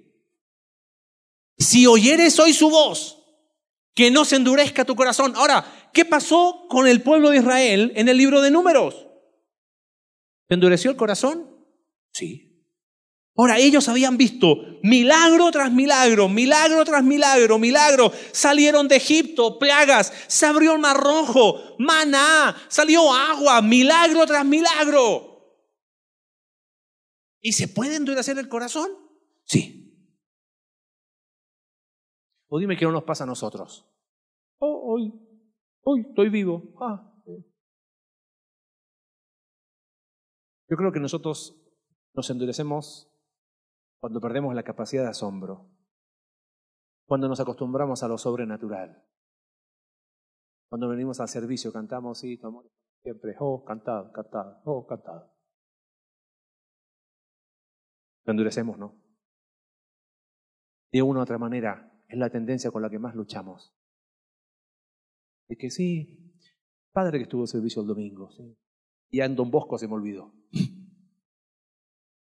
Si 1.58 1.86
oyeres 1.86 2.38
hoy 2.38 2.52
su 2.52 2.68
voz, 2.68 3.24
que 3.94 4.10
no 4.10 4.24
se 4.24 4.36
endurezca 4.36 4.84
tu 4.84 4.96
corazón. 4.96 5.34
Ahora, 5.36 5.64
¿qué 5.92 6.04
pasó 6.04 6.66
con 6.68 6.86
el 6.86 7.00
pueblo 7.02 7.30
de 7.30 7.38
Israel 7.38 7.92
en 7.94 8.08
el 8.08 8.16
libro 8.16 8.42
de 8.42 8.50
números? 8.50 9.06
¿Se 10.48 10.54
endureció 10.54 10.90
el 10.90 10.96
corazón? 10.96 11.50
Sí. 12.12 12.54
Ahora, 13.36 13.58
ellos 13.58 13.88
habían 13.88 14.16
visto 14.16 14.56
milagro 14.82 15.50
tras 15.50 15.72
milagro, 15.72 16.28
milagro 16.28 16.84
tras 16.84 17.02
milagro, 17.02 17.58
milagro. 17.58 18.12
Salieron 18.32 18.86
de 18.86 18.96
Egipto, 18.96 19.58
plagas, 19.58 20.12
se 20.28 20.46
abrió 20.46 20.74
el 20.74 20.78
mar 20.78 20.96
rojo, 20.96 21.76
maná, 21.78 22.54
salió 22.68 23.12
agua, 23.12 23.60
milagro 23.60 24.24
tras 24.26 24.44
milagro. 24.44 25.34
¿Y 27.40 27.52
se 27.52 27.66
puede 27.66 27.96
endurecer 27.96 28.38
el 28.38 28.48
corazón? 28.48 28.90
Sí. 29.44 29.84
O 32.48 32.58
dime 32.60 32.76
qué 32.76 32.84
no 32.84 32.92
nos 32.92 33.04
pasa 33.04 33.24
a 33.24 33.26
nosotros. 33.26 33.84
Oh, 34.58 34.92
hoy, 34.94 35.12
hoy 35.82 36.02
estoy 36.08 36.28
vivo. 36.28 36.72
Ah, 36.80 37.13
Yo 40.74 40.78
creo 40.78 40.90
que 40.90 40.98
nosotros 40.98 41.56
nos 42.14 42.28
endurecemos 42.30 43.08
cuando 44.00 44.20
perdemos 44.20 44.52
la 44.56 44.64
capacidad 44.64 45.04
de 45.04 45.10
asombro, 45.10 45.70
cuando 47.06 47.28
nos 47.28 47.38
acostumbramos 47.38 48.02
a 48.02 48.08
lo 48.08 48.18
sobrenatural, 48.18 49.06
cuando 50.68 50.88
venimos 50.88 51.20
al 51.20 51.28
servicio, 51.28 51.72
cantamos, 51.72 52.18
sí, 52.18 52.38
tu 52.38 52.48
amor 52.48 52.68
siempre, 53.04 53.36
oh, 53.38 53.64
cantado, 53.64 54.10
cantado, 54.10 54.62
oh, 54.64 54.84
cantado. 54.84 55.32
Lo 58.24 58.32
endurecemos, 58.32 58.76
¿no? 58.76 59.00
De 60.90 61.02
una 61.02 61.20
u 61.20 61.22
otra 61.22 61.38
manera, 61.38 62.02
es 62.08 62.18
la 62.18 62.30
tendencia 62.30 62.72
con 62.72 62.82
la 62.82 62.90
que 62.90 62.98
más 62.98 63.14
luchamos. 63.14 63.72
Es 65.46 65.56
que 65.56 65.70
sí, 65.70 66.36
padre 66.90 67.18
que 67.18 67.22
estuvo 67.22 67.42
en 67.42 67.46
servicio 67.46 67.82
el 67.82 67.86
domingo, 67.86 68.32
sí. 68.32 68.58
Y 69.10 69.20
en 69.20 69.36
Don 69.36 69.50
Bosco 69.50 69.78
se 69.78 69.88
me 69.88 69.94
olvidó. 69.94 70.32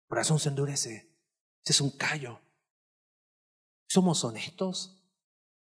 corazón 0.08 0.39
se 0.39 0.49
endurece. 0.49 1.10
Ese 1.63 1.73
es 1.73 1.82
un 1.82 1.91
callo. 1.91 2.39
¿Somos 3.89 4.23
honestos? 4.23 5.03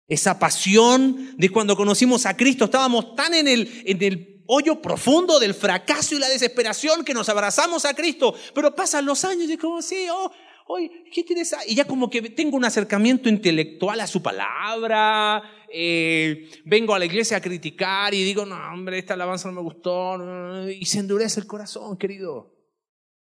Esa 0.08 0.38
pasión 0.38 1.36
de 1.36 1.48
cuando 1.48 1.76
conocimos 1.76 2.26
a 2.26 2.36
Cristo, 2.36 2.66
estábamos 2.66 3.14
tan 3.14 3.34
en 3.34 3.48
el, 3.48 3.82
en 3.86 4.02
el 4.02 4.32
hoyo 4.46 4.82
profundo 4.82 5.38
del 5.38 5.54
fracaso 5.54 6.14
y 6.14 6.18
la 6.18 6.28
desesperación 6.28 7.04
que 7.04 7.14
nos 7.14 7.28
abrazamos 7.28 7.84
a 7.84 7.94
Cristo, 7.94 8.34
pero 8.54 8.74
pasan 8.74 9.06
los 9.06 9.24
años 9.24 9.48
y 9.48 9.56
como, 9.56 9.80
sí, 9.80 10.06
oh, 10.10 10.30
hoy, 10.66 10.90
¿qué 11.12 11.24
tienes? 11.24 11.54
Y 11.66 11.74
ya 11.74 11.86
como 11.86 12.10
que 12.10 12.20
tengo 12.30 12.56
un 12.56 12.64
acercamiento 12.64 13.28
intelectual 13.28 14.00
a 14.00 14.06
su 14.06 14.22
palabra, 14.22 15.42
eh, 15.72 16.50
vengo 16.64 16.94
a 16.94 16.98
la 16.98 17.04
iglesia 17.04 17.38
a 17.38 17.40
criticar 17.40 18.12
y 18.14 18.22
digo, 18.22 18.44
no, 18.44 18.56
hombre, 18.72 18.98
esta 18.98 19.14
alabanza 19.14 19.48
no 19.48 19.54
me 19.54 19.62
gustó, 19.62 20.68
y 20.68 20.84
se 20.84 20.98
endurece 20.98 21.40
el 21.40 21.46
corazón, 21.46 21.96
querido. 21.96 22.54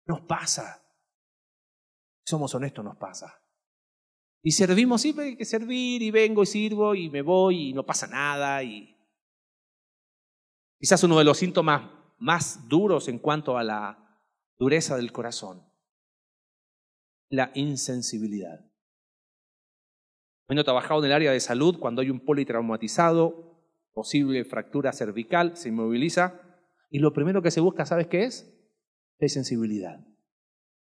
Nos 0.06 0.20
pasa. 0.22 0.82
Somos 2.24 2.54
honestos, 2.54 2.84
nos 2.84 2.96
pasa. 2.96 3.42
Y 4.42 4.52
servimos, 4.52 5.02
sí, 5.02 5.14
hay 5.18 5.36
que 5.36 5.44
servir, 5.44 6.02
y 6.02 6.10
vengo 6.10 6.42
y 6.42 6.46
sirvo, 6.46 6.94
y 6.94 7.10
me 7.10 7.22
voy, 7.22 7.70
y 7.70 7.72
no 7.72 7.84
pasa 7.84 8.06
nada, 8.06 8.62
y 8.62 8.96
Quizás 10.78 11.02
uno 11.04 11.18
de 11.18 11.24
los 11.24 11.38
síntomas 11.38 11.90
más 12.18 12.68
duros 12.68 13.08
en 13.08 13.18
cuanto 13.18 13.56
a 13.56 13.64
la 13.64 14.20
dureza 14.58 14.96
del 14.96 15.12
corazón, 15.12 15.66
la 17.30 17.50
insensibilidad. 17.54 18.65
Habiendo 20.48 20.64
trabajado 20.64 21.00
en 21.00 21.06
el 21.06 21.12
área 21.12 21.32
de 21.32 21.40
salud, 21.40 21.78
cuando 21.78 22.02
hay 22.02 22.10
un 22.10 22.20
politraumatizado, 22.20 23.60
posible 23.92 24.44
fractura 24.44 24.92
cervical, 24.92 25.56
se 25.56 25.70
inmoviliza, 25.70 26.40
y 26.90 26.98
lo 26.98 27.12
primero 27.12 27.42
que 27.42 27.50
se 27.50 27.60
busca, 27.60 27.86
¿sabes 27.86 28.06
qué 28.06 28.24
es? 28.24 28.52
Es 29.18 29.32
sensibilidad. 29.32 29.98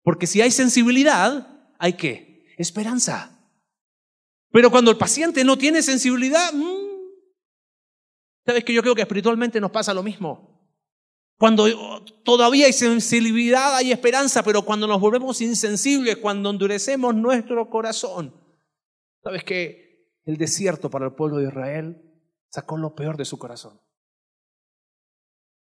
Porque 0.02 0.26
si 0.26 0.40
hay 0.40 0.50
sensibilidad, 0.50 1.74
hay 1.78 1.92
qué? 1.92 2.46
Esperanza. 2.58 3.32
Pero 4.50 4.70
cuando 4.70 4.90
el 4.90 4.96
paciente 4.96 5.44
no 5.44 5.58
tiene 5.58 5.82
sensibilidad, 5.82 6.52
mmm, 6.52 6.86
¿Sabes 8.46 8.62
que 8.62 8.72
yo 8.72 8.80
creo 8.80 8.94
que 8.94 9.02
espiritualmente 9.02 9.60
nos 9.60 9.72
pasa 9.72 9.92
lo 9.92 10.04
mismo? 10.04 10.56
Cuando 11.36 11.66
todavía 12.24 12.66
hay 12.66 12.72
sensibilidad, 12.72 13.74
hay 13.74 13.90
esperanza, 13.90 14.44
pero 14.44 14.62
cuando 14.62 14.86
nos 14.86 15.00
volvemos 15.00 15.40
insensibles, 15.40 16.18
cuando 16.18 16.50
endurecemos 16.50 17.14
nuestro 17.14 17.68
corazón, 17.68 18.32
¿sabes 19.26 19.42
que 19.42 20.20
el 20.24 20.36
desierto 20.36 20.88
para 20.88 21.06
el 21.06 21.14
pueblo 21.14 21.38
de 21.38 21.48
Israel 21.48 22.00
sacó 22.48 22.76
lo 22.76 22.94
peor 22.94 23.16
de 23.16 23.24
su 23.24 23.40
corazón? 23.40 23.80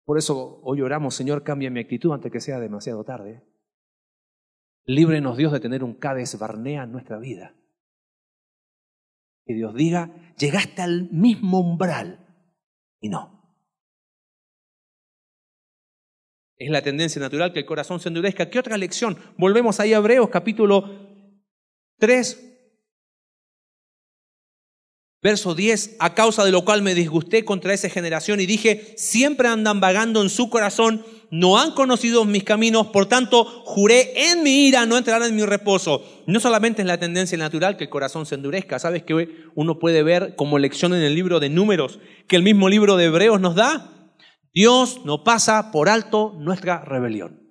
Por 0.04 0.18
eso 0.18 0.60
hoy 0.64 0.82
oramos, 0.82 1.16
Señor, 1.16 1.44
cambia 1.44 1.72
mi 1.72 1.80
actitud 1.80 2.12
antes 2.12 2.30
que 2.30 2.42
sea 2.42 2.60
demasiado 2.60 3.06
tarde. 3.06 3.48
Líbrenos 4.84 5.38
Dios 5.38 5.54
de 5.54 5.62
tener 5.62 5.82
un 5.86 5.94
Cades 5.94 6.38
Barnea 6.38 6.84
en 6.84 6.92
nuestra 6.92 7.20
vida. 7.20 7.56
Que 9.46 9.54
Dios 9.54 9.74
diga, 9.74 10.34
llegaste 10.38 10.82
al 10.82 11.10
mismo 11.12 11.62
umbral. 11.62 12.26
Y 13.00 13.08
no. 13.08 13.64
Es 16.58 16.70
la 16.70 16.82
tendencia 16.82 17.22
natural 17.22 17.54
que 17.54 17.60
el 17.60 17.66
corazón 17.66 18.02
se 18.02 18.10
endurezca. 18.10 18.50
¿Qué 18.50 18.60
otra 18.60 18.78
lección? 18.78 19.18
Volvemos 19.38 19.80
ahí 19.80 19.94
a 19.94 19.98
Hebreos 20.00 20.30
capítulo 20.30 20.84
3, 21.98 22.48
Verso 25.24 25.56
10, 25.56 25.96
a 26.00 26.14
causa 26.14 26.46
de 26.46 26.52
lo 26.52 26.64
cual 26.64 26.84
me 26.84 26.94
disgusté 26.94 27.44
contra 27.44 27.74
esa 27.74 27.90
generación 27.90 28.40
y 28.40 28.46
dije, 28.46 28.94
siempre 28.98 29.48
andan 29.48 29.80
vagando 29.80 30.22
en 30.22 30.30
su 30.30 30.52
corazón, 30.52 31.04
no 31.32 31.58
han 31.58 31.72
conocido 31.72 32.24
mis 32.24 32.44
caminos, 32.44 32.88
por 32.88 33.08
tanto 33.08 33.44
juré 33.66 34.32
en 34.32 34.44
mi 34.44 34.68
ira 34.68 34.86
no 34.86 34.96
entrar 34.96 35.24
en 35.24 35.36
mi 35.36 35.44
reposo. 35.44 36.04
No 36.28 36.40
solamente 36.40 36.84
es 36.84 36.88
la 36.88 37.00
tendencia 37.00 37.36
natural 37.36 37.78
que 37.78 37.86
el 37.86 37.90
corazón 37.90 38.28
se 38.28 38.36
endurezca, 38.36 38.78
¿sabes 38.78 39.02
que 39.02 39.48
uno 39.56 39.80
puede 39.80 40.04
ver 40.04 40.36
como 40.36 40.60
lección 40.60 40.94
en 40.94 41.02
el 41.02 41.16
libro 41.16 41.40
de 41.40 41.50
números 41.50 42.00
que 42.28 42.36
el 42.36 42.44
mismo 42.44 42.70
libro 42.70 42.96
de 42.96 43.06
Hebreos 43.06 43.42
nos 43.42 43.56
da? 43.56 44.12
Dios 44.54 45.02
no 45.04 45.24
pasa 45.24 45.72
por 45.72 45.90
alto 45.90 46.36
nuestra 46.38 46.86
rebelión. 46.86 47.42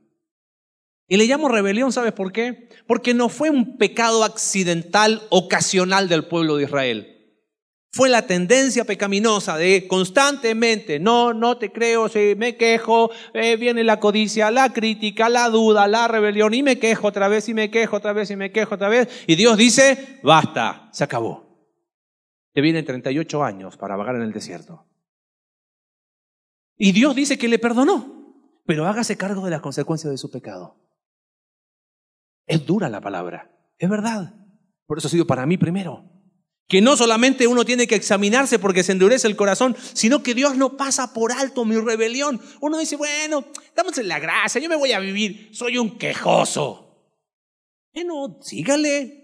Y 1.09 1.17
le 1.17 1.27
llamo 1.27 1.49
rebelión, 1.49 1.93
¿sabes 1.93 2.13
por 2.13 2.33
qué? 2.33 2.69
Porque 2.87 3.13
no 3.13 3.29
fue 3.29 3.51
un 3.51 3.77
pecado 3.77 4.23
accidental, 4.23 5.23
ocasional 5.31 6.09
del 6.09 6.27
pueblo 6.27 6.57
de 6.57 6.65
Israel 6.65 7.16
fue 7.97 8.11
la 8.11 8.27
tendencia 8.27 8.85
pecaminosa 8.85 9.57
de 9.57 9.89
constantemente, 9.89 11.01
no, 11.01 11.33
no 11.33 11.57
te 11.57 11.73
creo, 11.73 12.11
si 12.11 12.35
me 12.37 12.55
quejo, 12.55 13.11
eh, 13.33 13.57
viene 13.57 13.83
la 13.85 13.99
codicia, 13.99 14.51
la 14.51 14.71
crítica, 14.71 15.31
la 15.31 15.49
duda, 15.49 15.89
la 15.89 16.07
rebelión, 16.07 16.53
y 16.53 16.63
me 16.63 16.79
quejo 16.79 17.09
otra 17.09 17.29
vez, 17.29 17.49
y 17.49 17.55
me 17.55 17.71
quejo 17.71 17.97
otra 17.97 18.13
vez, 18.13 18.31
y 18.31 18.37
me 18.37 18.53
quejo 18.53 18.75
otra 18.75 18.91
vez, 18.91 19.25
y 19.27 19.35
Dios 19.35 19.57
dice, 19.57 20.21
basta, 20.23 20.91
se 20.93 21.05
acabó. 21.05 21.47
Te 22.53 22.61
vienen 22.61 22.85
38 22.85 23.43
años 23.43 23.79
para 23.79 23.97
vagar 23.97 24.17
en 24.17 24.23
el 24.23 24.33
desierto. 24.33 24.87
Y 26.77 26.93
Dios 26.93 27.17
dice 27.17 27.39
que 27.39 27.49
le 27.49 27.59
perdonó, 27.59 28.61
pero 28.67 28.87
hágase 28.87 29.17
cargo 29.17 29.43
de 29.43 29.53
las 29.53 29.63
consecuencias 29.63 30.11
de 30.11 30.19
su 30.19 30.31
pecado. 30.31 30.77
Es 32.47 32.67
dura 32.67 32.91
la 32.91 33.01
palabra, 33.01 33.51
es 33.79 33.89
verdad. 33.89 34.35
Por 34.85 34.99
eso 34.99 35.09
ha 35.09 35.11
sido 35.11 35.27
para 35.27 35.47
mí 35.47 35.57
primero. 35.57 36.16
Que 36.69 36.81
no 36.81 36.97
solamente 36.97 37.47
uno 37.47 37.65
tiene 37.65 37.87
que 37.87 37.95
examinarse 37.95 38.59
porque 38.59 38.83
se 38.83 38.93
endurece 38.93 39.29
el 39.29 39.37
corazón, 39.37 39.77
sino 39.95 40.23
que 40.23 40.35
Dios 40.35 40.57
no 40.57 40.77
pasa 40.77 41.15
por 41.15 41.33
alto 41.33 41.65
mi 41.65 41.77
rebelión. 41.77 42.41
Uno 42.61 42.79
dice, 42.79 42.97
bueno, 42.97 43.45
en 43.97 44.09
la 44.09 44.19
gracia, 44.19 44.61
yo 44.61 44.69
me 44.69 44.77
voy 44.77 44.93
a 44.93 44.99
vivir, 44.99 45.55
soy 45.55 45.79
un 45.79 45.99
quejoso. 45.99 46.87
Bueno, 47.95 48.39
sígale. 48.43 49.23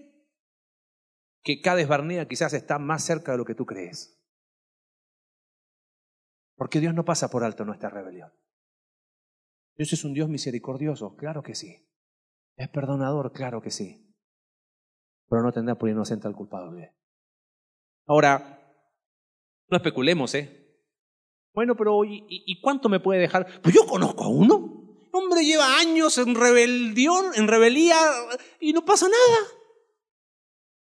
Que 1.43 1.61
cada 1.61 1.85
Barnea 1.85 2.29
quizás 2.29 2.53
está 2.53 2.79
más 2.79 3.05
cerca 3.05 3.33
de 3.33 3.39
lo 3.39 3.45
que 3.45 3.55
tú 3.55 3.67
crees. 3.67 4.19
Porque 6.57 6.81
Dios 6.81 6.95
no 6.95 7.05
pasa 7.05 7.29
por 7.29 7.43
alto 7.43 7.65
nuestra 7.65 7.91
rebelión. 7.91 8.33
Dios 9.77 9.93
es 9.93 10.05
un 10.05 10.15
Dios 10.15 10.29
misericordioso, 10.29 11.17
claro 11.17 11.43
que 11.43 11.55
sí. 11.55 11.89
Es 12.57 12.69
perdonador, 12.69 13.33
claro 13.33 13.61
que 13.61 13.71
sí. 13.71 14.15
Pero 15.29 15.43
no 15.43 15.53
tendrá 15.53 15.75
por 15.75 15.89
inocente 15.89 16.29
al 16.29 16.37
culpable. 16.37 16.95
Ahora, 18.07 18.61
no 19.69 19.77
especulemos, 19.77 20.35
¿eh? 20.35 20.63
Bueno, 21.55 21.77
pero 21.77 22.05
¿y, 22.05 22.61
cuánto 22.61 22.89
me 22.89 23.01
puede 23.01 23.21
dejar? 23.21 23.47
Pues 23.63 23.75
yo 23.75 23.87
conozco 23.87 24.25
a 24.25 24.29
uno. 24.29 24.99
Hombre, 25.13 25.45
lleva 25.45 25.79
años 25.79 26.17
en 26.19 26.35
rebelión, 26.35 27.27
en 27.35 27.47
rebelía, 27.47 27.97
y 28.61 28.73
no 28.73 28.85
pasa 28.85 29.07
nada. 29.07 29.47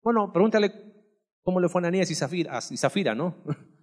Bueno, 0.02 0.32
pregúntale 0.32 0.72
cómo 1.42 1.60
le 1.60 1.68
fue 1.68 1.80
a 1.80 1.82
Ananías 1.82 2.10
y 2.10 2.14
Zafira, 2.14 2.58
y 2.70 2.76
Zafira, 2.76 3.14
¿no? 3.14 3.36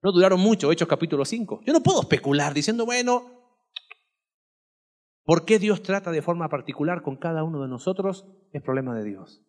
No 0.00 0.12
duraron 0.12 0.38
mucho, 0.38 0.70
Hechos 0.70 0.86
capítulo 0.86 1.24
5. 1.24 1.62
Yo 1.66 1.72
no 1.72 1.82
puedo 1.82 2.02
especular 2.02 2.54
diciendo, 2.54 2.86
bueno, 2.86 3.32
¿por 5.24 5.44
qué 5.44 5.58
Dios 5.58 5.82
trata 5.82 6.12
de 6.12 6.22
forma 6.22 6.48
particular 6.48 7.02
con 7.02 7.16
cada 7.16 7.42
uno 7.42 7.60
de 7.60 7.68
nosotros? 7.68 8.24
Es 8.52 8.62
problema 8.62 8.94
de 8.94 9.02
Dios. 9.02 9.42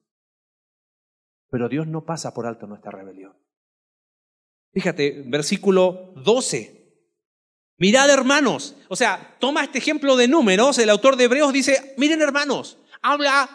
Pero 1.49 1.69
Dios 1.69 1.87
no 1.87 2.05
pasa 2.05 2.33
por 2.33 2.45
alto 2.45 2.67
nuestra 2.67 2.91
rebelión. 2.91 3.35
Fíjate, 4.73 5.23
versículo 5.25 6.13
12. 6.17 6.79
Mirad 7.77 8.09
hermanos, 8.09 8.75
o 8.89 8.95
sea, 8.95 9.37
toma 9.39 9.63
este 9.63 9.77
ejemplo 9.77 10.17
de 10.17 10.27
números, 10.27 10.77
el 10.79 10.89
autor 10.89 11.15
de 11.15 11.23
Hebreos 11.23 11.53
dice, 11.53 11.93
miren 11.97 12.21
hermanos, 12.21 12.77
habla 13.01 13.49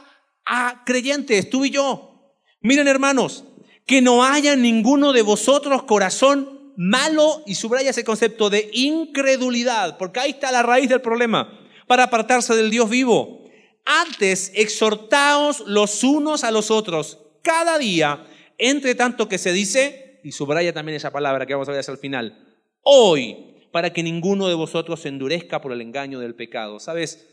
a 0.46 0.82
creyentes, 0.86 1.50
tú 1.50 1.66
y 1.66 1.70
yo. 1.70 2.34
Miren 2.60 2.88
hermanos, 2.88 3.44
que 3.86 4.00
no 4.00 4.24
haya 4.24 4.56
ninguno 4.56 5.12
de 5.12 5.20
vosotros 5.20 5.82
corazón 5.82 6.72
malo, 6.76 7.42
y 7.46 7.54
subraya 7.54 7.90
ese 7.90 8.02
concepto 8.02 8.50
de 8.50 8.70
incredulidad, 8.72 9.98
porque 9.98 10.20
ahí 10.20 10.30
está 10.30 10.50
la 10.50 10.62
raíz 10.62 10.88
del 10.88 11.02
problema, 11.02 11.60
para 11.86 12.04
apartarse 12.04 12.56
del 12.56 12.70
Dios 12.70 12.88
vivo. 12.88 13.44
Antes, 13.84 14.50
exhortaos 14.54 15.60
los 15.66 16.02
unos 16.02 16.42
a 16.42 16.50
los 16.50 16.70
otros 16.70 17.23
cada 17.44 17.78
día, 17.78 18.26
entre 18.58 18.96
tanto 18.96 19.28
que 19.28 19.38
se 19.38 19.52
dice, 19.52 20.20
y 20.24 20.32
subraya 20.32 20.72
también 20.72 20.96
esa 20.96 21.12
palabra 21.12 21.46
que 21.46 21.54
vamos 21.54 21.68
a 21.68 21.72
ver 21.72 21.80
hasta 21.80 21.92
el 21.92 21.98
final, 21.98 22.58
hoy, 22.80 23.68
para 23.70 23.92
que 23.92 24.02
ninguno 24.02 24.48
de 24.48 24.54
vosotros 24.54 25.00
se 25.00 25.10
endurezca 25.10 25.60
por 25.60 25.72
el 25.72 25.80
engaño 25.80 26.18
del 26.18 26.34
pecado. 26.34 26.80
¿Sabes? 26.80 27.28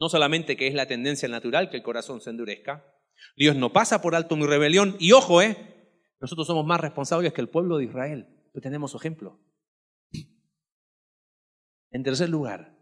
No 0.00 0.08
solamente 0.08 0.56
que 0.56 0.66
es 0.66 0.74
la 0.74 0.86
tendencia 0.86 1.28
natural 1.28 1.70
que 1.70 1.76
el 1.76 1.82
corazón 1.82 2.20
se 2.20 2.30
endurezca, 2.30 2.84
Dios 3.36 3.56
no 3.56 3.72
pasa 3.72 4.00
por 4.00 4.14
alto 4.14 4.36
mi 4.36 4.46
rebelión, 4.46 4.96
y 4.98 5.12
ojo, 5.12 5.42
¿eh? 5.42 5.56
Nosotros 6.20 6.46
somos 6.46 6.64
más 6.64 6.80
responsables 6.80 7.32
que 7.32 7.40
el 7.40 7.48
pueblo 7.48 7.78
de 7.78 7.84
Israel, 7.84 8.26
pues 8.52 8.62
tenemos 8.62 8.94
ejemplo. 8.94 9.40
En 11.90 12.02
tercer 12.02 12.28
lugar, 12.28 12.76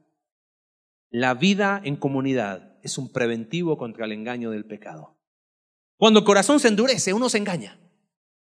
la 1.10 1.34
vida 1.34 1.80
en 1.84 1.96
comunidad 1.96 2.78
es 2.82 2.98
un 2.98 3.12
preventivo 3.12 3.78
contra 3.78 4.04
el 4.06 4.12
engaño 4.12 4.50
del 4.50 4.66
pecado. 4.66 5.13
Cuando 5.96 6.20
el 6.20 6.24
corazón 6.24 6.60
se 6.60 6.68
endurece, 6.68 7.12
uno 7.12 7.28
se 7.28 7.38
engaña. 7.38 7.78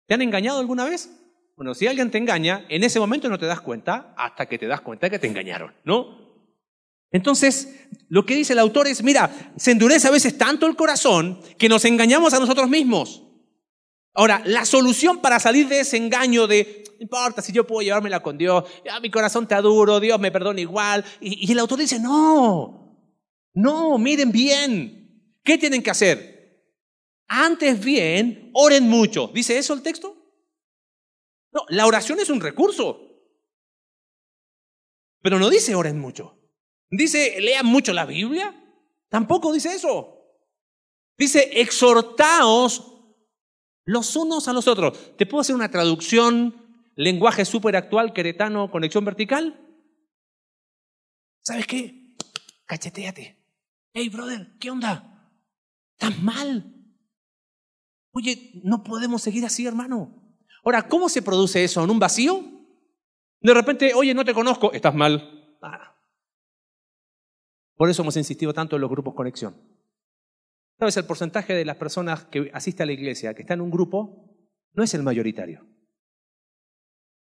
¿Te 0.06 0.14
han 0.14 0.22
engañado 0.22 0.58
alguna 0.58 0.84
vez? 0.84 1.10
Bueno, 1.56 1.74
si 1.74 1.86
alguien 1.86 2.10
te 2.10 2.18
engaña, 2.18 2.64
en 2.68 2.84
ese 2.84 3.00
momento 3.00 3.28
no 3.28 3.38
te 3.38 3.46
das 3.46 3.60
cuenta 3.60 4.14
hasta 4.16 4.46
que 4.46 4.58
te 4.58 4.66
das 4.66 4.80
cuenta 4.80 5.10
que 5.10 5.18
te 5.18 5.26
engañaron, 5.26 5.74
¿no? 5.84 6.28
Entonces, 7.10 7.88
lo 8.08 8.24
que 8.24 8.36
dice 8.36 8.52
el 8.52 8.58
autor 8.58 8.86
es, 8.86 9.02
mira, 9.02 9.52
se 9.56 9.72
endurece 9.72 10.08
a 10.08 10.12
veces 10.12 10.36
tanto 10.36 10.66
el 10.66 10.76
corazón 10.76 11.40
que 11.58 11.68
nos 11.68 11.84
engañamos 11.84 12.34
a 12.34 12.38
nosotros 12.38 12.68
mismos. 12.68 13.24
Ahora, 14.14 14.42
la 14.44 14.64
solución 14.64 15.20
para 15.20 15.40
salir 15.40 15.68
de 15.68 15.80
ese 15.80 15.96
engaño 15.96 16.46
de, 16.46 16.84
no 16.98 17.02
importa 17.02 17.42
si 17.42 17.52
yo 17.52 17.66
puedo 17.66 17.82
llevármela 17.82 18.20
con 18.20 18.36
Dios, 18.36 18.64
mi 19.02 19.10
corazón 19.10 19.48
te 19.48 19.54
aduro, 19.54 20.00
Dios 20.00 20.20
me 20.20 20.30
perdona 20.30 20.60
igual. 20.60 21.04
Y 21.20 21.50
el 21.50 21.58
autor 21.58 21.78
dice, 21.78 21.98
no, 21.98 23.18
no, 23.54 23.98
miren 23.98 24.30
bien, 24.30 25.38
¿qué 25.42 25.56
tienen 25.58 25.82
que 25.82 25.90
hacer? 25.90 26.37
Antes 27.28 27.84
bien, 27.84 28.50
oren 28.54 28.88
mucho. 28.88 29.28
¿Dice 29.28 29.58
eso 29.58 29.74
el 29.74 29.82
texto? 29.82 30.16
No, 31.52 31.64
la 31.68 31.86
oración 31.86 32.18
es 32.20 32.30
un 32.30 32.40
recurso. 32.40 33.00
Pero 35.20 35.38
no 35.38 35.50
dice 35.50 35.74
oren 35.74 35.98
mucho. 35.98 36.38
Dice 36.90 37.40
lean 37.40 37.66
mucho 37.66 37.92
la 37.92 38.06
Biblia. 38.06 38.54
Tampoco 39.10 39.52
dice 39.52 39.74
eso. 39.74 40.14
Dice 41.18 41.60
exhortaos 41.60 42.94
los 43.84 44.16
unos 44.16 44.48
a 44.48 44.52
los 44.52 44.68
otros. 44.68 45.16
¿Te 45.16 45.26
puedo 45.26 45.40
hacer 45.40 45.54
una 45.54 45.70
traducción, 45.70 46.92
lenguaje 46.94 47.44
súper 47.44 47.76
actual, 47.76 48.12
queretano, 48.12 48.70
conexión 48.70 49.04
vertical? 49.04 49.58
¿Sabes 51.42 51.66
qué? 51.66 52.14
Cacheteate. 52.66 53.36
Hey, 53.92 54.08
brother, 54.10 54.56
¿qué 54.60 54.70
onda? 54.70 55.32
¿Estás 55.98 56.22
mal? 56.22 56.77
Oye, 58.12 58.60
no 58.64 58.82
podemos 58.82 59.22
seguir 59.22 59.44
así, 59.44 59.66
hermano. 59.66 60.28
Ahora, 60.64 60.88
¿cómo 60.88 61.08
se 61.08 61.22
produce 61.22 61.64
eso? 61.64 61.82
¿En 61.84 61.90
un 61.90 61.98
vacío? 61.98 62.42
De 63.40 63.54
repente, 63.54 63.94
oye, 63.94 64.14
no 64.14 64.24
te 64.24 64.34
conozco, 64.34 64.72
estás 64.72 64.94
mal. 64.94 65.56
Por 67.76 67.88
eso 67.88 68.02
hemos 68.02 68.16
insistido 68.16 68.52
tanto 68.52 68.76
en 68.76 68.82
los 68.82 68.90
grupos 68.90 69.14
conexión. 69.14 69.56
¿Sabes? 70.78 70.96
El 70.96 71.06
porcentaje 71.06 71.54
de 71.54 71.64
las 71.64 71.76
personas 71.76 72.24
que 72.24 72.50
asisten 72.52 72.84
a 72.84 72.86
la 72.86 72.92
iglesia, 72.92 73.34
que 73.34 73.42
está 73.42 73.54
en 73.54 73.60
un 73.60 73.70
grupo, 73.70 74.36
no 74.72 74.82
es 74.82 74.94
el 74.94 75.02
mayoritario. 75.02 75.66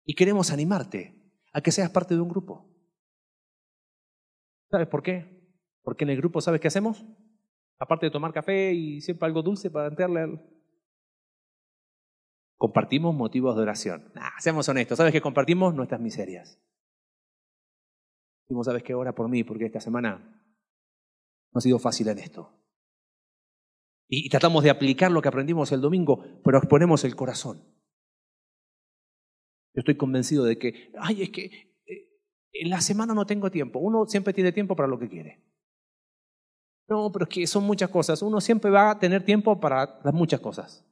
Y 0.04 0.14
queremos 0.14 0.50
animarte 0.50 1.14
a 1.52 1.60
que 1.60 1.72
seas 1.72 1.90
parte 1.90 2.14
de 2.14 2.20
un 2.20 2.28
grupo. 2.28 2.68
¿Sabes 4.70 4.88
por 4.88 5.02
qué? 5.02 5.42
Porque 5.82 6.04
en 6.04 6.10
el 6.10 6.16
grupo, 6.16 6.40
¿sabes 6.40 6.60
qué 6.60 6.68
hacemos? 6.68 7.04
Aparte 7.78 8.06
de 8.06 8.10
tomar 8.10 8.32
café 8.32 8.72
y 8.72 9.00
siempre 9.00 9.26
algo 9.26 9.42
dulce 9.42 9.70
para 9.70 9.88
entrarle 9.88 10.20
al, 10.20 10.51
Compartimos 12.62 13.12
motivos 13.12 13.56
de 13.56 13.62
oración. 13.62 14.12
seamos 14.38 14.68
honestos, 14.68 14.96
¿sabes 14.96 15.12
que 15.12 15.20
compartimos 15.20 15.74
nuestras 15.74 16.00
miserias? 16.00 16.62
Dijimos, 18.44 18.66
¿sabes 18.66 18.84
qué? 18.84 18.94
Ora 18.94 19.16
por 19.16 19.28
mí, 19.28 19.42
porque 19.42 19.66
esta 19.66 19.80
semana 19.80 20.18
no 21.50 21.58
ha 21.58 21.60
sido 21.60 21.80
fácil 21.80 22.06
en 22.06 22.20
esto. 22.20 22.56
Y, 24.08 24.28
tratamos 24.28 24.62
de 24.62 24.70
aplicar 24.70 25.10
lo 25.10 25.20
que 25.20 25.26
aprendimos 25.26 25.72
el 25.72 25.80
domingo, 25.80 26.24
pero 26.44 26.58
exponemos 26.58 27.02
el 27.02 27.16
corazón. 27.16 27.64
Yo 29.74 29.80
estoy 29.80 29.96
convencido 29.96 30.44
de 30.44 30.56
que, 30.56 30.92
ay, 31.00 31.22
es 31.22 31.30
que 31.30 31.46
eh, 31.84 32.12
en 32.52 32.70
la 32.70 32.80
semana 32.80 33.12
no 33.12 33.26
tengo 33.26 33.50
tiempo. 33.50 33.80
Uno 33.80 34.06
siempre 34.06 34.32
tiene 34.32 34.52
tiempo 34.52 34.76
para 34.76 34.86
lo 34.86 35.00
que 35.00 35.08
quiere. 35.08 35.42
No, 36.88 37.10
pero 37.10 37.24
es 37.24 37.28
que 37.28 37.44
son 37.48 37.64
muchas 37.64 37.90
cosas. 37.90 38.22
Uno 38.22 38.40
siempre 38.40 38.70
va 38.70 38.92
a 38.92 38.98
tener 39.00 39.24
tiempo 39.24 39.58
para 39.58 39.98
las 40.04 40.14
muchas 40.14 40.38
cosas. 40.38 40.86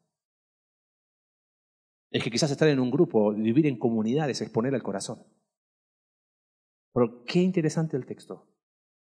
Es 2.11 2.25
que 2.25 2.31
quizás 2.31 2.51
estar 2.51 2.69
en 2.69 2.81
un 2.81 2.91
grupo, 2.91 3.33
vivir 3.33 3.67
en 3.67 3.79
comunidades, 3.79 4.41
exponer 4.41 4.75
el 4.75 4.83
corazón. 4.83 5.25
Pero 6.93 7.25
qué 7.25 7.41
interesante 7.41 7.97
el 7.97 8.05
texto. 8.05 8.49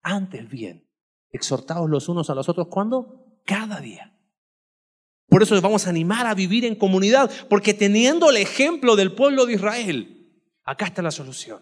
Antes 0.02 0.48
bien, 0.48 0.88
exhortados 1.32 1.90
los 1.90 2.08
unos 2.08 2.30
a 2.30 2.36
los 2.36 2.48
otros, 2.48 2.68
¿cuándo? 2.68 3.42
Cada 3.46 3.80
día. 3.80 4.16
Por 5.28 5.44
eso 5.44 5.54
les 5.54 5.64
vamos 5.64 5.86
a 5.86 5.90
animar 5.90 6.28
a 6.28 6.34
vivir 6.34 6.66
en 6.66 6.76
comunidad, 6.76 7.32
porque 7.50 7.74
teniendo 7.74 8.30
el 8.30 8.38
ejemplo 8.38 8.96
del 8.96 9.14
pueblo 9.14 9.46
de 9.46 9.54
Israel, 9.54 10.44
acá 10.64 10.86
está 10.86 11.02
la 11.02 11.12
solución. 11.12 11.62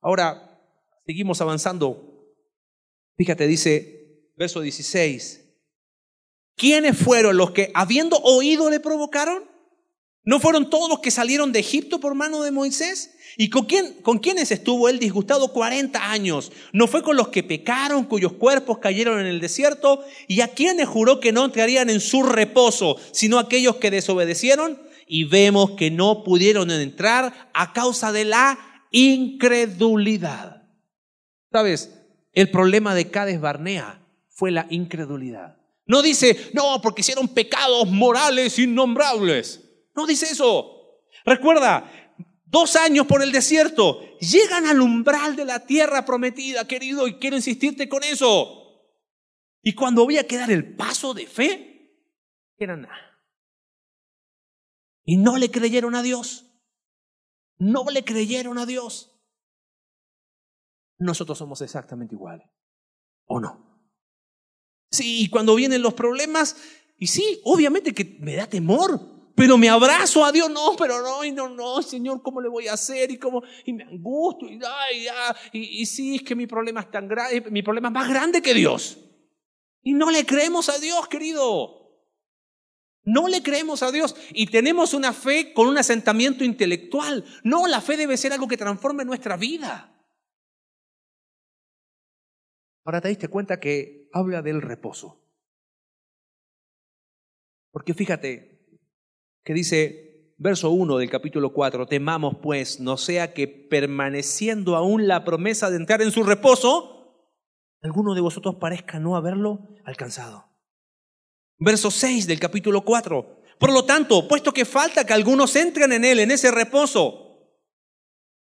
Ahora, 0.00 0.60
seguimos 1.06 1.40
avanzando. 1.40 2.34
Fíjate, 3.16 3.46
dice 3.46 4.32
verso 4.36 4.60
16. 4.60 5.40
¿Quiénes 6.56 6.96
fueron 6.96 7.36
los 7.36 7.52
que, 7.52 7.70
habiendo 7.74 8.18
oído, 8.18 8.68
le 8.68 8.80
provocaron? 8.80 9.51
¿No 10.24 10.38
fueron 10.38 10.70
todos 10.70 10.88
los 10.88 11.00
que 11.00 11.10
salieron 11.10 11.50
de 11.50 11.58
Egipto 11.58 11.98
por 11.98 12.14
mano 12.14 12.42
de 12.42 12.52
Moisés? 12.52 13.14
¿Y 13.36 13.50
con, 13.50 13.64
quién, 13.64 13.94
con 14.02 14.20
estuvo 14.24 14.88
él 14.88 15.00
disgustado 15.00 15.52
40 15.52 16.10
años? 16.12 16.52
¿No 16.72 16.86
fue 16.86 17.02
con 17.02 17.16
los 17.16 17.28
que 17.28 17.42
pecaron, 17.42 18.04
cuyos 18.04 18.34
cuerpos 18.34 18.78
cayeron 18.78 19.20
en 19.20 19.26
el 19.26 19.40
desierto? 19.40 20.04
¿Y 20.28 20.42
a 20.42 20.48
quiénes 20.48 20.88
juró 20.88 21.18
que 21.18 21.32
no 21.32 21.44
entrarían 21.44 21.90
en 21.90 22.00
su 22.00 22.22
reposo, 22.22 22.96
sino 23.10 23.38
aquellos 23.38 23.76
que 23.76 23.90
desobedecieron? 23.90 24.80
Y 25.08 25.24
vemos 25.24 25.72
que 25.72 25.90
no 25.90 26.22
pudieron 26.22 26.70
entrar 26.70 27.50
a 27.52 27.72
causa 27.72 28.12
de 28.12 28.24
la 28.24 28.58
incredulidad. 28.92 30.62
¿Sabes? 31.50 31.98
El 32.32 32.50
problema 32.50 32.94
de 32.94 33.10
Cades 33.10 33.40
Barnea 33.40 34.00
fue 34.28 34.52
la 34.52 34.66
incredulidad. 34.70 35.56
No 35.86 36.00
dice, 36.00 36.50
no, 36.54 36.80
porque 36.80 37.00
hicieron 37.00 37.28
pecados 37.28 37.90
morales 37.90 38.58
innombrables. 38.58 39.61
No 39.94 40.06
dice 40.06 40.26
eso. 40.26 41.00
Recuerda, 41.24 41.90
dos 42.46 42.76
años 42.76 43.06
por 43.06 43.22
el 43.22 43.32
desierto, 43.32 44.00
llegan 44.18 44.66
al 44.66 44.80
umbral 44.80 45.36
de 45.36 45.44
la 45.44 45.66
tierra 45.66 46.04
prometida, 46.04 46.66
querido, 46.66 47.06
y 47.06 47.18
quiero 47.18 47.36
insistirte 47.36 47.88
con 47.88 48.04
eso. 48.04 48.62
Y 49.62 49.74
cuando 49.74 50.04
voy 50.04 50.18
a 50.18 50.26
quedar 50.26 50.50
el 50.50 50.74
paso 50.74 51.14
de 51.14 51.26
fe, 51.26 52.02
era 52.56 52.76
nada. 52.76 53.20
Y 55.04 55.16
no 55.16 55.36
le 55.36 55.50
creyeron 55.50 55.94
a 55.94 56.02
Dios. 56.02 56.46
No 57.58 57.84
le 57.90 58.04
creyeron 58.04 58.58
a 58.58 58.66
Dios. 58.66 59.12
Nosotros 60.98 61.38
somos 61.38 61.60
exactamente 61.60 62.14
iguales. 62.14 62.48
¿O 63.26 63.40
no? 63.40 63.72
Sí, 64.90 65.24
y 65.24 65.28
cuando 65.30 65.54
vienen 65.54 65.82
los 65.82 65.94
problemas, 65.94 66.56
y 66.98 67.06
sí, 67.06 67.40
obviamente 67.44 67.94
que 67.94 68.18
me 68.20 68.34
da 68.36 68.46
temor, 68.46 69.21
pero 69.42 69.58
me 69.58 69.68
abrazo 69.68 70.24
a 70.24 70.30
Dios, 70.30 70.48
no, 70.48 70.76
pero 70.78 71.02
no, 71.02 71.24
y 71.24 71.32
no, 71.32 71.48
no, 71.48 71.82
Señor, 71.82 72.22
¿cómo 72.22 72.40
le 72.40 72.48
voy 72.48 72.68
a 72.68 72.74
hacer? 72.74 73.10
Y 73.10 73.18
cómo, 73.18 73.42
y 73.64 73.72
me 73.72 73.82
angustio, 73.82 74.48
y, 74.48 74.60
ay, 74.64 75.08
y, 75.50 75.82
y 75.82 75.86
sí, 75.86 76.14
es 76.14 76.22
que 76.22 76.36
mi 76.36 76.46
problema 76.46 76.82
es 76.82 76.92
tan 76.92 77.08
grande, 77.08 77.50
mi 77.50 77.60
problema 77.60 77.88
es 77.88 77.94
más 77.94 78.08
grande 78.08 78.40
que 78.40 78.54
Dios. 78.54 79.00
Y 79.82 79.94
no 79.94 80.12
le 80.12 80.24
creemos 80.24 80.68
a 80.68 80.78
Dios, 80.78 81.08
querido. 81.08 82.06
No 83.02 83.26
le 83.26 83.42
creemos 83.42 83.82
a 83.82 83.90
Dios 83.90 84.14
y 84.30 84.46
tenemos 84.46 84.94
una 84.94 85.12
fe 85.12 85.52
con 85.52 85.66
un 85.66 85.76
asentamiento 85.76 86.44
intelectual. 86.44 87.24
No, 87.42 87.66
la 87.66 87.80
fe 87.80 87.96
debe 87.96 88.16
ser 88.16 88.32
algo 88.32 88.46
que 88.46 88.56
transforme 88.56 89.04
nuestra 89.04 89.36
vida. 89.36 89.92
Ahora 92.84 93.00
te 93.00 93.08
diste 93.08 93.26
cuenta 93.26 93.58
que 93.58 94.08
habla 94.12 94.40
del 94.40 94.62
reposo. 94.62 95.20
Porque 97.72 97.92
fíjate, 97.92 98.51
que 99.44 99.54
dice, 99.54 100.34
verso 100.38 100.70
1 100.70 100.98
del 100.98 101.10
capítulo 101.10 101.52
4, 101.52 101.86
temamos 101.86 102.36
pues, 102.42 102.80
no 102.80 102.96
sea 102.96 103.34
que 103.34 103.48
permaneciendo 103.48 104.76
aún 104.76 105.08
la 105.08 105.24
promesa 105.24 105.70
de 105.70 105.76
entrar 105.76 106.02
en 106.02 106.12
su 106.12 106.22
reposo, 106.22 107.28
alguno 107.82 108.14
de 108.14 108.20
vosotros 108.20 108.56
parezca 108.56 108.98
no 108.98 109.16
haberlo 109.16 109.68
alcanzado. 109.84 110.48
Verso 111.58 111.90
6 111.90 112.26
del 112.26 112.40
capítulo 112.40 112.84
4, 112.84 113.42
por 113.58 113.72
lo 113.72 113.84
tanto, 113.84 114.26
puesto 114.26 114.52
que 114.52 114.64
falta 114.64 115.04
que 115.04 115.12
algunos 115.12 115.54
entren 115.56 115.92
en 115.92 116.04
él, 116.04 116.20
en 116.20 116.30
ese 116.30 116.50
reposo, 116.50 117.22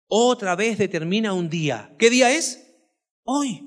otra 0.08 0.56
vez 0.56 0.78
determina 0.78 1.34
un 1.34 1.50
día. 1.50 1.96
¿Qué 1.98 2.10
día 2.10 2.32
es? 2.32 2.62
Hoy 3.24 3.65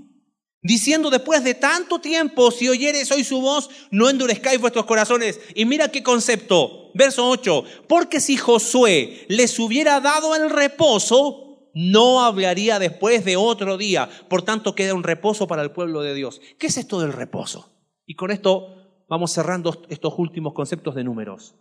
diciendo 0.69 1.09
después 1.09 1.43
de 1.43 1.55
tanto 1.55 1.99
tiempo, 1.99 2.51
si 2.51 2.69
oyeres 2.69 3.11
hoy 3.11 3.25
su 3.25 3.41
voz, 3.41 3.71
no 3.91 4.11
endurezcáis 4.11 4.61
vuestros 4.61 4.85
corazones. 4.85 5.41
Y 5.55 5.65
mira 5.65 5.89
qué 5.89 6.03
concepto, 6.03 6.91
verso 6.93 7.27
8, 7.27 7.65
porque 7.89 8.21
si 8.21 8.37
Josué 8.37 9.25
les 9.29 9.59
hubiera 9.59 9.99
dado 10.01 10.35
el 10.35 10.51
reposo, 10.51 11.71
no 11.73 12.23
hablaría 12.23 12.79
después 12.79 13.25
de 13.25 13.39
otro 13.39 13.79
día. 13.79 14.11
Por 14.29 14.43
tanto, 14.43 14.75
queda 14.75 14.93
un 14.93 15.05
reposo 15.05 15.49
para 15.49 15.63
el 15.63 15.71
pueblo 15.71 16.03
de 16.03 16.13
Dios. 16.13 16.43
¿Qué 16.59 16.67
es 16.67 16.77
esto 16.77 17.01
del 17.01 17.15
reposo? 17.15 17.73
Y 18.05 18.15
con 18.15 18.31
esto 18.31 19.05
vamos 19.09 19.33
cerrando 19.33 19.87
estos 19.89 20.13
últimos 20.19 20.53
conceptos 20.53 20.95
de 20.95 21.03
números. 21.03 21.55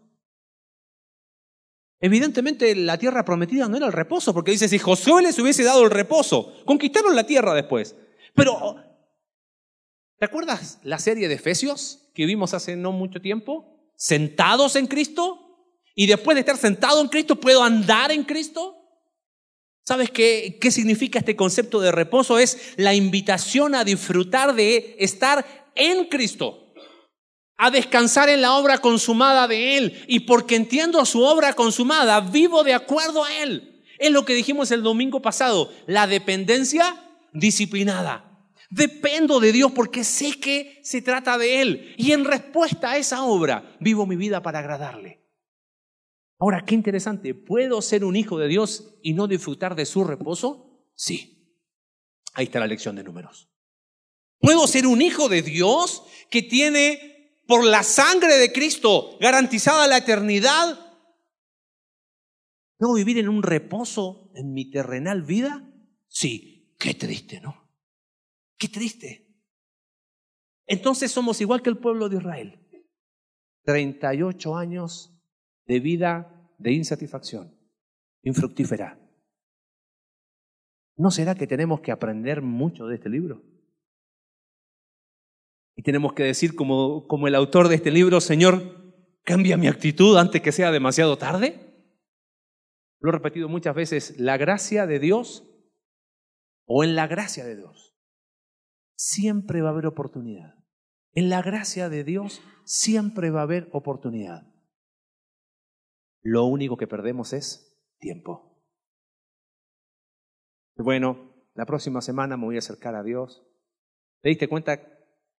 Evidentemente 2.01 2.75
la 2.75 2.97
tierra 2.97 3.23
prometida 3.23 3.69
no 3.69 3.77
era 3.77 3.85
el 3.85 3.93
reposo, 3.93 4.33
porque 4.33 4.51
dice, 4.51 4.67
si 4.67 4.79
Josué 4.79 5.21
les 5.21 5.39
hubiese 5.39 5.63
dado 5.63 5.85
el 5.85 5.91
reposo, 5.91 6.53
conquistaron 6.65 7.15
la 7.15 7.25
tierra 7.25 7.53
después. 7.53 7.95
Pero 8.35 8.75
¿Te 10.19 10.25
acuerdas 10.25 10.79
la 10.81 10.97
serie 10.97 11.27
de 11.27 11.35
Efesios 11.35 12.09
que 12.15 12.25
vimos 12.25 12.55
hace 12.55 12.75
no 12.75 12.91
mucho 12.91 13.21
tiempo? 13.21 13.91
Sentados 13.95 14.75
en 14.75 14.87
Cristo. 14.87 15.43
Y 15.93 16.07
después 16.07 16.35
de 16.35 16.39
estar 16.39 16.57
sentado 16.57 17.01
en 17.01 17.07
Cristo, 17.07 17.39
¿puedo 17.39 17.63
andar 17.63 18.11
en 18.11 18.23
Cristo? 18.23 18.75
¿Sabes 19.85 20.09
qué, 20.11 20.57
qué 20.59 20.71
significa 20.71 21.19
este 21.19 21.35
concepto 21.35 21.79
de 21.79 21.91
reposo? 21.91 22.39
Es 22.39 22.73
la 22.77 22.93
invitación 22.93 23.75
a 23.75 23.83
disfrutar 23.83 24.55
de 24.55 24.95
estar 24.99 25.45
en 25.75 26.05
Cristo, 26.05 26.73
a 27.55 27.69
descansar 27.69 28.29
en 28.29 28.41
la 28.41 28.55
obra 28.55 28.79
consumada 28.79 29.47
de 29.47 29.77
Él. 29.77 30.03
Y 30.07 30.21
porque 30.21 30.55
entiendo 30.55 31.05
su 31.05 31.21
obra 31.21 31.53
consumada, 31.53 32.19
vivo 32.21 32.63
de 32.63 32.73
acuerdo 32.73 33.23
a 33.23 33.33
Él. 33.37 33.83
Es 33.99 34.11
lo 34.11 34.25
que 34.25 34.33
dijimos 34.33 34.71
el 34.71 34.83
domingo 34.83 35.21
pasado, 35.21 35.71
la 35.85 36.07
dependencia 36.07 37.03
disciplinada. 37.33 38.26
Dependo 38.69 39.39
de 39.39 39.51
Dios 39.51 39.71
porque 39.71 40.03
sé 40.03 40.39
que 40.39 40.79
se 40.83 41.01
trata 41.01 41.37
de 41.37 41.61
Él. 41.61 41.95
Y 41.97 42.11
en 42.11 42.25
respuesta 42.25 42.91
a 42.91 42.97
esa 42.97 43.23
obra, 43.23 43.77
vivo 43.79 44.05
mi 44.05 44.15
vida 44.15 44.41
para 44.41 44.59
agradarle. 44.59 45.25
Ahora, 46.39 46.63
qué 46.65 46.75
interesante. 46.75 47.33
¿Puedo 47.33 47.81
ser 47.81 48.03
un 48.03 48.15
hijo 48.15 48.37
de 48.37 48.47
Dios 48.47 48.99
y 49.01 49.13
no 49.13 49.27
disfrutar 49.27 49.75
de 49.75 49.85
su 49.85 50.03
reposo? 50.03 50.83
Sí. 50.95 51.55
Ahí 52.33 52.45
está 52.45 52.59
la 52.59 52.67
lección 52.67 52.95
de 52.95 53.03
números. 53.03 53.49
¿Puedo 54.39 54.67
ser 54.67 54.85
un 54.85 55.01
hijo 55.01 55.29
de 55.29 55.41
Dios 55.41 56.03
que 56.29 56.43
tiene 56.43 57.41
por 57.47 57.63
la 57.63 57.81
sangre 57.81 58.37
de 58.37 58.51
Cristo 58.51 59.17
garantizada 59.19 59.87
la 59.87 59.97
eternidad? 59.97 60.79
¿No 62.79 62.93
vivir 62.93 63.17
en 63.17 63.29
un 63.29 63.41
reposo 63.41 64.29
en 64.35 64.53
mi 64.53 64.69
terrenal 64.69 65.23
vida? 65.23 65.67
Sí, 66.07 66.75
qué 66.77 66.93
triste, 66.93 67.41
¿no? 67.41 67.66
Qué 68.57 68.67
triste. 68.67 69.27
Entonces 70.65 71.11
somos 71.11 71.39
igual 71.41 71.61
que 71.61 71.69
el 71.69 71.77
pueblo 71.77 72.09
de 72.09 72.17
Israel. 72.17 72.59
38 73.63 74.55
años 74.55 75.13
de 75.65 75.79
vida 75.79 76.51
de 76.57 76.73
insatisfacción, 76.73 77.55
infructífera. 78.23 78.99
¿No 80.95 81.11
será 81.11 81.35
que 81.35 81.45
tenemos 81.45 81.81
que 81.81 81.91
aprender 81.91 82.41
mucho 82.41 82.87
de 82.87 82.95
este 82.95 83.09
libro? 83.09 83.43
Y 85.75 85.83
tenemos 85.83 86.13
que 86.13 86.23
decir 86.23 86.55
como, 86.55 87.07
como 87.07 87.27
el 87.27 87.35
autor 87.35 87.67
de 87.67 87.75
este 87.75 87.91
libro, 87.91 88.19
Señor, 88.19 88.95
cambia 89.23 89.57
mi 89.57 89.67
actitud 89.67 90.17
antes 90.17 90.41
que 90.41 90.51
sea 90.51 90.71
demasiado 90.71 91.17
tarde. 91.17 91.75
Lo 92.99 93.09
he 93.09 93.13
repetido 93.13 93.47
muchas 93.47 93.75
veces, 93.75 94.19
la 94.19 94.37
gracia 94.37 94.87
de 94.87 94.99
Dios 94.99 95.47
o 96.65 96.83
en 96.83 96.95
la 96.95 97.05
gracia 97.05 97.45
de 97.45 97.57
Dios 97.57 97.86
siempre 98.97 99.61
va 99.61 99.69
a 99.69 99.71
haber 99.71 99.85
oportunidad. 99.85 100.55
En 101.13 101.29
la 101.29 101.41
gracia 101.41 101.87
de 101.87 102.03
Dios 102.03 102.41
siempre 102.65 103.29
va 103.29 103.41
a 103.41 103.43
haber 103.43 103.69
oportunidad. 103.71 104.53
Lo 106.21 106.45
único 106.45 106.75
que 106.75 106.87
perdemos 106.87 107.31
es 107.31 107.79
tiempo. 107.99 108.61
Bueno, 110.75 111.33
la 111.53 111.65
próxima 111.65 112.01
semana 112.01 112.37
me 112.37 112.45
voy 112.45 112.55
a 112.55 112.59
acercar 112.59 112.95
a 112.95 113.03
Dios. 113.03 113.47
¿Te 114.21 114.29
diste 114.29 114.49
cuenta 114.49 114.81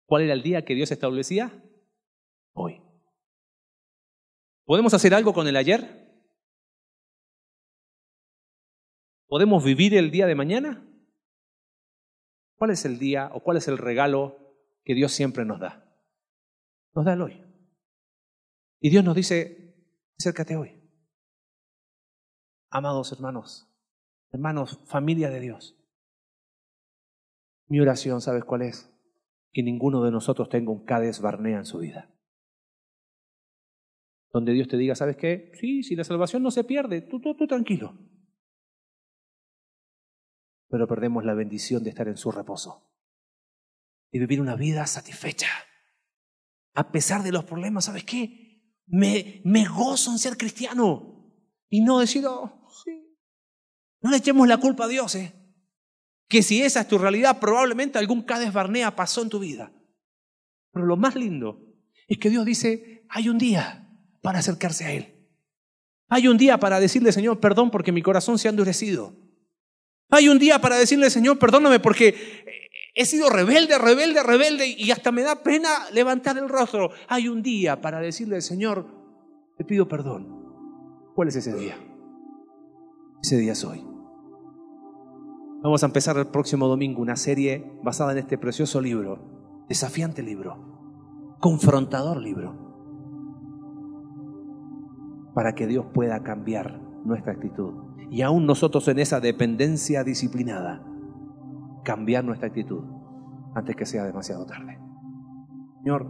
cuál 0.06 0.24
era 0.24 0.34
el 0.34 0.44
día 0.44 0.64
que 0.64 0.76
Dios 0.76 0.92
establecía? 0.92 1.64
Hoy. 2.54 2.82
¿Podemos 4.66 4.94
hacer 4.94 5.14
algo 5.14 5.34
con 5.34 5.48
el 5.48 5.58
ayer? 5.58 6.08
¿Podemos 9.28 9.64
vivir 9.64 9.94
el 9.96 10.10
día 10.10 10.26
de 10.26 10.36
mañana? 10.36 10.87
¿Cuál 12.58 12.72
es 12.72 12.86
el 12.86 12.98
día 12.98 13.30
o 13.34 13.42
cuál 13.42 13.58
es 13.58 13.68
el 13.68 13.78
regalo 13.78 14.38
que 14.84 14.96
Dios 14.96 15.12
siempre 15.12 15.46
nos 15.46 15.60
da? 15.60 15.96
Nos 16.96 17.06
da 17.06 17.14
el 17.14 17.22
hoy. 17.22 17.44
Y 18.80 18.90
Dios 18.90 19.04
nos 19.04 19.16
dice, 19.16 19.76
acércate 20.18 20.56
hoy. 20.56 20.74
Amados 22.70 23.12
hermanos, 23.12 23.72
hermanos, 24.32 24.80
familia 24.86 25.30
de 25.30 25.40
Dios. 25.40 25.78
Mi 27.68 27.80
oración, 27.80 28.22
¿sabes 28.22 28.44
cuál 28.44 28.64
es? 28.64 28.92
Que 29.52 29.62
ninguno 29.62 30.04
de 30.04 30.12
nosotros 30.12 30.50
tenga 30.50 30.72
un 30.72 30.84
Cades 30.84 31.22
Barnea 31.22 31.58
en 31.58 31.66
su 31.66 31.80
vida. 31.80 32.12
Donde 34.32 34.54
Dios 34.54 34.68
te 34.68 34.78
diga, 34.78 34.96
¿sabes 34.96 35.16
qué? 35.16 35.52
Sí, 35.60 35.84
si 35.84 35.96
la 35.96 36.04
salvación 36.04 36.44
no 36.44 36.52
se 36.52 36.64
pierde, 36.64 37.02
tú, 37.02 37.20
tú, 37.22 37.36
tú 37.36 37.48
tranquilo. 37.48 37.98
Pero 40.70 40.88
perdemos 40.88 41.24
la 41.24 41.34
bendición 41.34 41.84
de 41.84 41.90
estar 41.90 42.08
en 42.08 42.18
su 42.18 42.32
reposo 42.32 42.92
y 44.12 44.20
vivir 44.20 44.42
una 44.42 44.56
vida 44.56 44.86
satisfecha. 44.88 45.50
A 46.74 46.92
pesar 46.92 47.24
de 47.24 47.32
los 47.32 47.46
problemas, 47.46 47.86
¿sabes 47.86 48.04
qué? 48.04 48.82
Me, 48.86 49.42
me 49.46 49.66
gozo 49.66 50.12
en 50.12 50.20
ser 50.20 50.38
cristiano 50.38 51.34
y 51.70 51.82
no 51.82 52.00
decir, 52.00 52.26
oh, 52.26 52.68
sí. 52.84 53.18
No 54.02 54.12
le 54.12 54.18
echemos 54.18 54.48
la 54.48 54.58
culpa 54.58 54.86
a 54.86 54.88
Dios, 54.88 55.16
¿eh? 55.16 55.34
que 56.28 56.44
si 56.44 56.62
esa 56.62 56.82
es 56.82 56.88
tu 56.88 56.98
realidad, 56.98 57.40
probablemente 57.40 57.98
algún 57.98 58.22
Cades 58.22 58.54
Barnea 58.54 58.96
pasó 58.96 59.22
en 59.22 59.30
tu 59.30 59.40
vida. 59.40 59.72
Pero 60.72 60.86
lo 60.86 60.98
más 60.98 61.16
lindo 61.16 61.62
es 62.08 62.18
que 62.18 62.30
Dios 62.30 62.46
dice, 62.46 63.06
hay 63.10 63.30
un 63.30 63.38
día 63.38 63.90
para 64.22 64.40
acercarse 64.40 64.86
a 64.86 64.92
Él. 64.92 65.14
Hay 66.10 66.28
un 66.28 66.38
día 66.38 66.60
para 66.60 66.80
decirle, 66.80 67.12
Señor, 67.12 67.40
perdón 67.40 67.72
porque 67.72 67.92
mi 67.92 68.02
corazón 68.02 68.38
se 68.38 68.48
ha 68.48 68.52
endurecido. 68.52 69.16
Hay 70.10 70.30
un 70.30 70.40
día 70.40 70.60
para 70.60 70.78
decirle, 70.78 71.10
Señor, 71.10 71.38
perdóname 71.38 71.80
porque 71.80 72.16
he 72.96 73.06
sido 73.06 73.30
rebelde, 73.30 73.78
rebelde, 73.78 74.24
rebelde 74.24 74.68
y 74.68 74.92
hasta 74.92 75.12
me 75.12 75.22
da 75.22 75.44
pena 75.44 75.70
levantar 75.94 76.38
el 76.38 76.50
rostro. 76.50 76.92
Hay 77.08 77.28
un 77.28 77.44
día 77.44 77.82
para 77.82 78.00
decirle, 78.00 78.42
Señor, 78.42 78.88
te 79.58 79.66
pido 79.66 79.88
perdón. 79.88 80.38
¿Cuál 81.14 81.28
es 81.28 81.36
ese 81.36 81.54
día? 81.56 81.76
Ese 83.22 83.38
día 83.38 83.52
es 83.52 83.64
hoy. 83.66 83.84
Vamos 85.64 85.84
a 85.84 85.88
empezar 85.88 86.18
el 86.18 86.28
próximo 86.28 86.68
domingo 86.68 87.02
una 87.02 87.16
serie 87.16 87.80
basada 87.84 88.14
en 88.14 88.20
este 88.20 88.38
precioso 88.38 88.80
libro, 88.80 89.66
desafiante 89.68 90.22
libro, 90.22 91.36
confrontador 91.40 92.22
libro, 92.22 92.68
para 95.34 95.56
que 95.56 95.68
Dios 95.68 95.88
pueda 95.94 96.24
cambiar 96.24 96.80
nuestra 97.04 97.34
actitud. 97.34 97.87
Y 98.10 98.22
aún 98.22 98.46
nosotros 98.46 98.88
en 98.88 99.00
esa 99.00 99.20
dependencia 99.20 100.04
disciplinada, 100.04 100.84
cambiar 101.84 102.24
nuestra 102.24 102.48
actitud 102.48 102.84
antes 103.54 103.76
que 103.76 103.86
sea 103.86 104.04
demasiado 104.04 104.46
tarde. 104.46 104.80
Señor, 105.80 106.06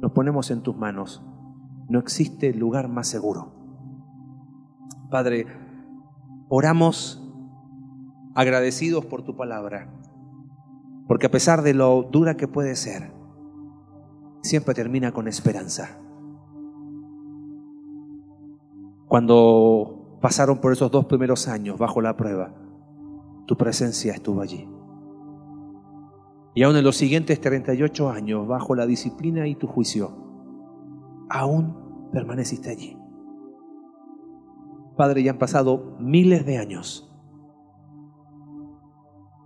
nos 0.00 0.12
ponemos 0.12 0.50
en 0.50 0.62
tus 0.62 0.76
manos. 0.76 1.22
No 1.88 1.98
existe 1.98 2.52
lugar 2.54 2.88
más 2.88 3.08
seguro. 3.08 3.52
Padre, 5.10 5.46
oramos 6.48 7.20
agradecidos 8.34 9.04
por 9.04 9.22
tu 9.22 9.36
palabra, 9.36 9.88
porque 11.06 11.26
a 11.26 11.30
pesar 11.30 11.62
de 11.62 11.74
lo 11.74 12.02
dura 12.02 12.36
que 12.36 12.48
puede 12.48 12.76
ser, 12.76 13.12
siempre 14.42 14.74
termina 14.74 15.12
con 15.12 15.28
esperanza. 15.28 15.98
Cuando 19.06 20.03
pasaron 20.24 20.56
por 20.56 20.72
esos 20.72 20.90
dos 20.90 21.04
primeros 21.04 21.48
años 21.48 21.76
bajo 21.76 22.00
la 22.00 22.16
prueba, 22.16 22.54
tu 23.44 23.58
presencia 23.58 24.14
estuvo 24.14 24.40
allí. 24.40 24.66
Y 26.54 26.62
aún 26.62 26.76
en 26.76 26.82
los 26.82 26.96
siguientes 26.96 27.42
38 27.42 28.08
años, 28.08 28.48
bajo 28.48 28.74
la 28.74 28.86
disciplina 28.86 29.46
y 29.46 29.54
tu 29.54 29.66
juicio, 29.66 30.16
aún 31.28 32.08
permaneciste 32.10 32.70
allí. 32.70 32.96
Padre, 34.96 35.22
ya 35.22 35.32
han 35.32 35.38
pasado 35.38 35.94
miles 36.00 36.46
de 36.46 36.56
años 36.56 37.14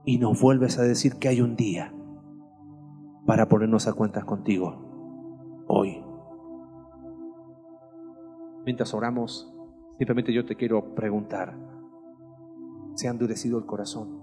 y 0.05 0.19
nos 0.19 0.41
vuelves 0.41 0.79
a 0.79 0.83
decir 0.83 1.17
que 1.17 1.27
hay 1.27 1.41
un 1.41 1.57
día 1.57 1.93
para 3.27 3.49
ponernos 3.49 3.89
a 3.89 3.95
cuentas 3.95 4.25
contigo 4.25 5.65
hoy. 5.67 6.05
Mientras 8.65 8.95
oramos, 8.95 9.58
simplemente 9.99 10.33
yo 10.33 10.47
te 10.47 10.57
quiero 10.57 10.95
preguntar, 10.95 11.59
¿se 12.95 13.09
ha 13.09 13.11
endurecido 13.11 13.59
el 13.59 13.67
corazón? 13.67 14.23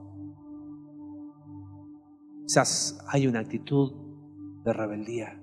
Quizás 2.48 2.98
hay 3.08 3.28
una 3.28 3.40
actitud 3.40 3.94
de 4.64 4.74
rebeldía. 4.74 5.40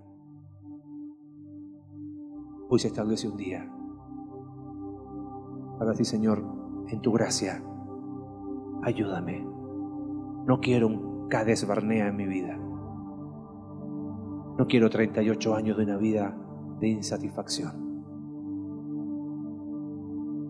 Hoy 2.69 2.79
se 2.79 2.89
establece 2.89 3.29
un 3.29 3.37
día 3.37 3.71
para 5.79 5.95
ti, 5.95 6.05
Señor, 6.05 6.45
en 6.89 7.01
tu 7.01 7.13
gracia, 7.13 7.63
ayúdame 8.83 9.53
no 10.47 10.61
quiero 10.61 10.89
un 10.89 11.29
Cades 11.29 11.67
Barnea 11.67 12.09
en 12.09 12.17
mi 12.17 12.27
vida. 12.27 12.57
No 14.59 14.67
quiero 14.69 14.91
38 14.91 15.55
años 15.55 15.77
de 15.77 15.85
una 15.85 15.97
vida 15.97 16.37
de 16.81 16.89
insatisfacción. 16.89 17.82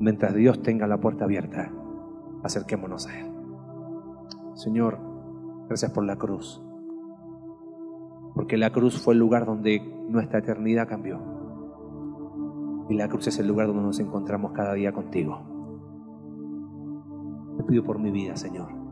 Mientras 0.03 0.35
Dios 0.35 0.63
tenga 0.63 0.87
la 0.87 0.99
puerta 0.99 1.25
abierta, 1.25 1.73
acerquémonos 2.43 3.07
a 3.07 3.19
Él. 3.19 3.33
Señor, 4.53 4.99
gracias 5.69 5.93
por 5.93 6.05
la 6.05 6.17
cruz. 6.17 6.63
Porque 8.35 8.59
la 8.59 8.71
cruz 8.71 9.01
fue 9.01 9.15
el 9.15 9.21
lugar 9.21 9.47
donde 9.47 9.81
nuestra 10.11 10.41
eternidad 10.41 10.87
cambió. 10.87 11.19
Y 12.91 12.95
la 12.95 13.09
cruz 13.09 13.29
es 13.29 13.39
el 13.39 13.49
lugar 13.49 13.69
donde 13.69 13.83
nos 13.83 13.99
encontramos 14.01 14.53
cada 14.53 14.75
día 14.75 14.93
contigo. 14.93 15.41
Te 17.57 17.65
pido 17.65 17.83
por 17.83 17.99
mi 17.99 18.11
vida, 18.11 18.37
Señor 18.37 18.83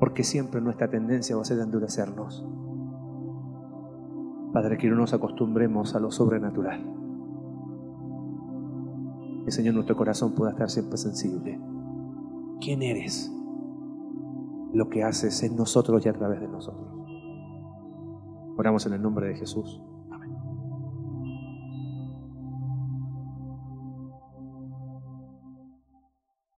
porque 0.00 0.24
siempre 0.24 0.62
nuestra 0.62 0.88
tendencia 0.88 1.36
va 1.36 1.42
a 1.42 1.44
ser 1.44 1.58
de 1.58 1.64
endurecernos. 1.64 2.44
Padre, 4.52 4.78
que 4.78 4.88
no 4.88 4.96
nos 4.96 5.12
acostumbremos 5.12 5.94
a 5.94 6.00
lo 6.00 6.10
sobrenatural. 6.10 6.99
Que 9.50 9.56
Señor 9.56 9.74
nuestro 9.74 9.96
corazón 9.96 10.32
pueda 10.36 10.52
estar 10.52 10.70
siempre 10.70 10.96
sensible. 10.96 11.58
¿Quién 12.60 12.84
eres? 12.84 13.32
Lo 14.72 14.88
que 14.88 15.02
haces 15.02 15.42
en 15.42 15.56
nosotros 15.56 16.06
y 16.06 16.08
a 16.08 16.12
través 16.12 16.40
de 16.40 16.46
nosotros. 16.46 16.88
Oramos 18.56 18.86
en 18.86 18.92
el 18.92 19.02
nombre 19.02 19.26
de 19.26 19.34
Jesús. 19.34 19.82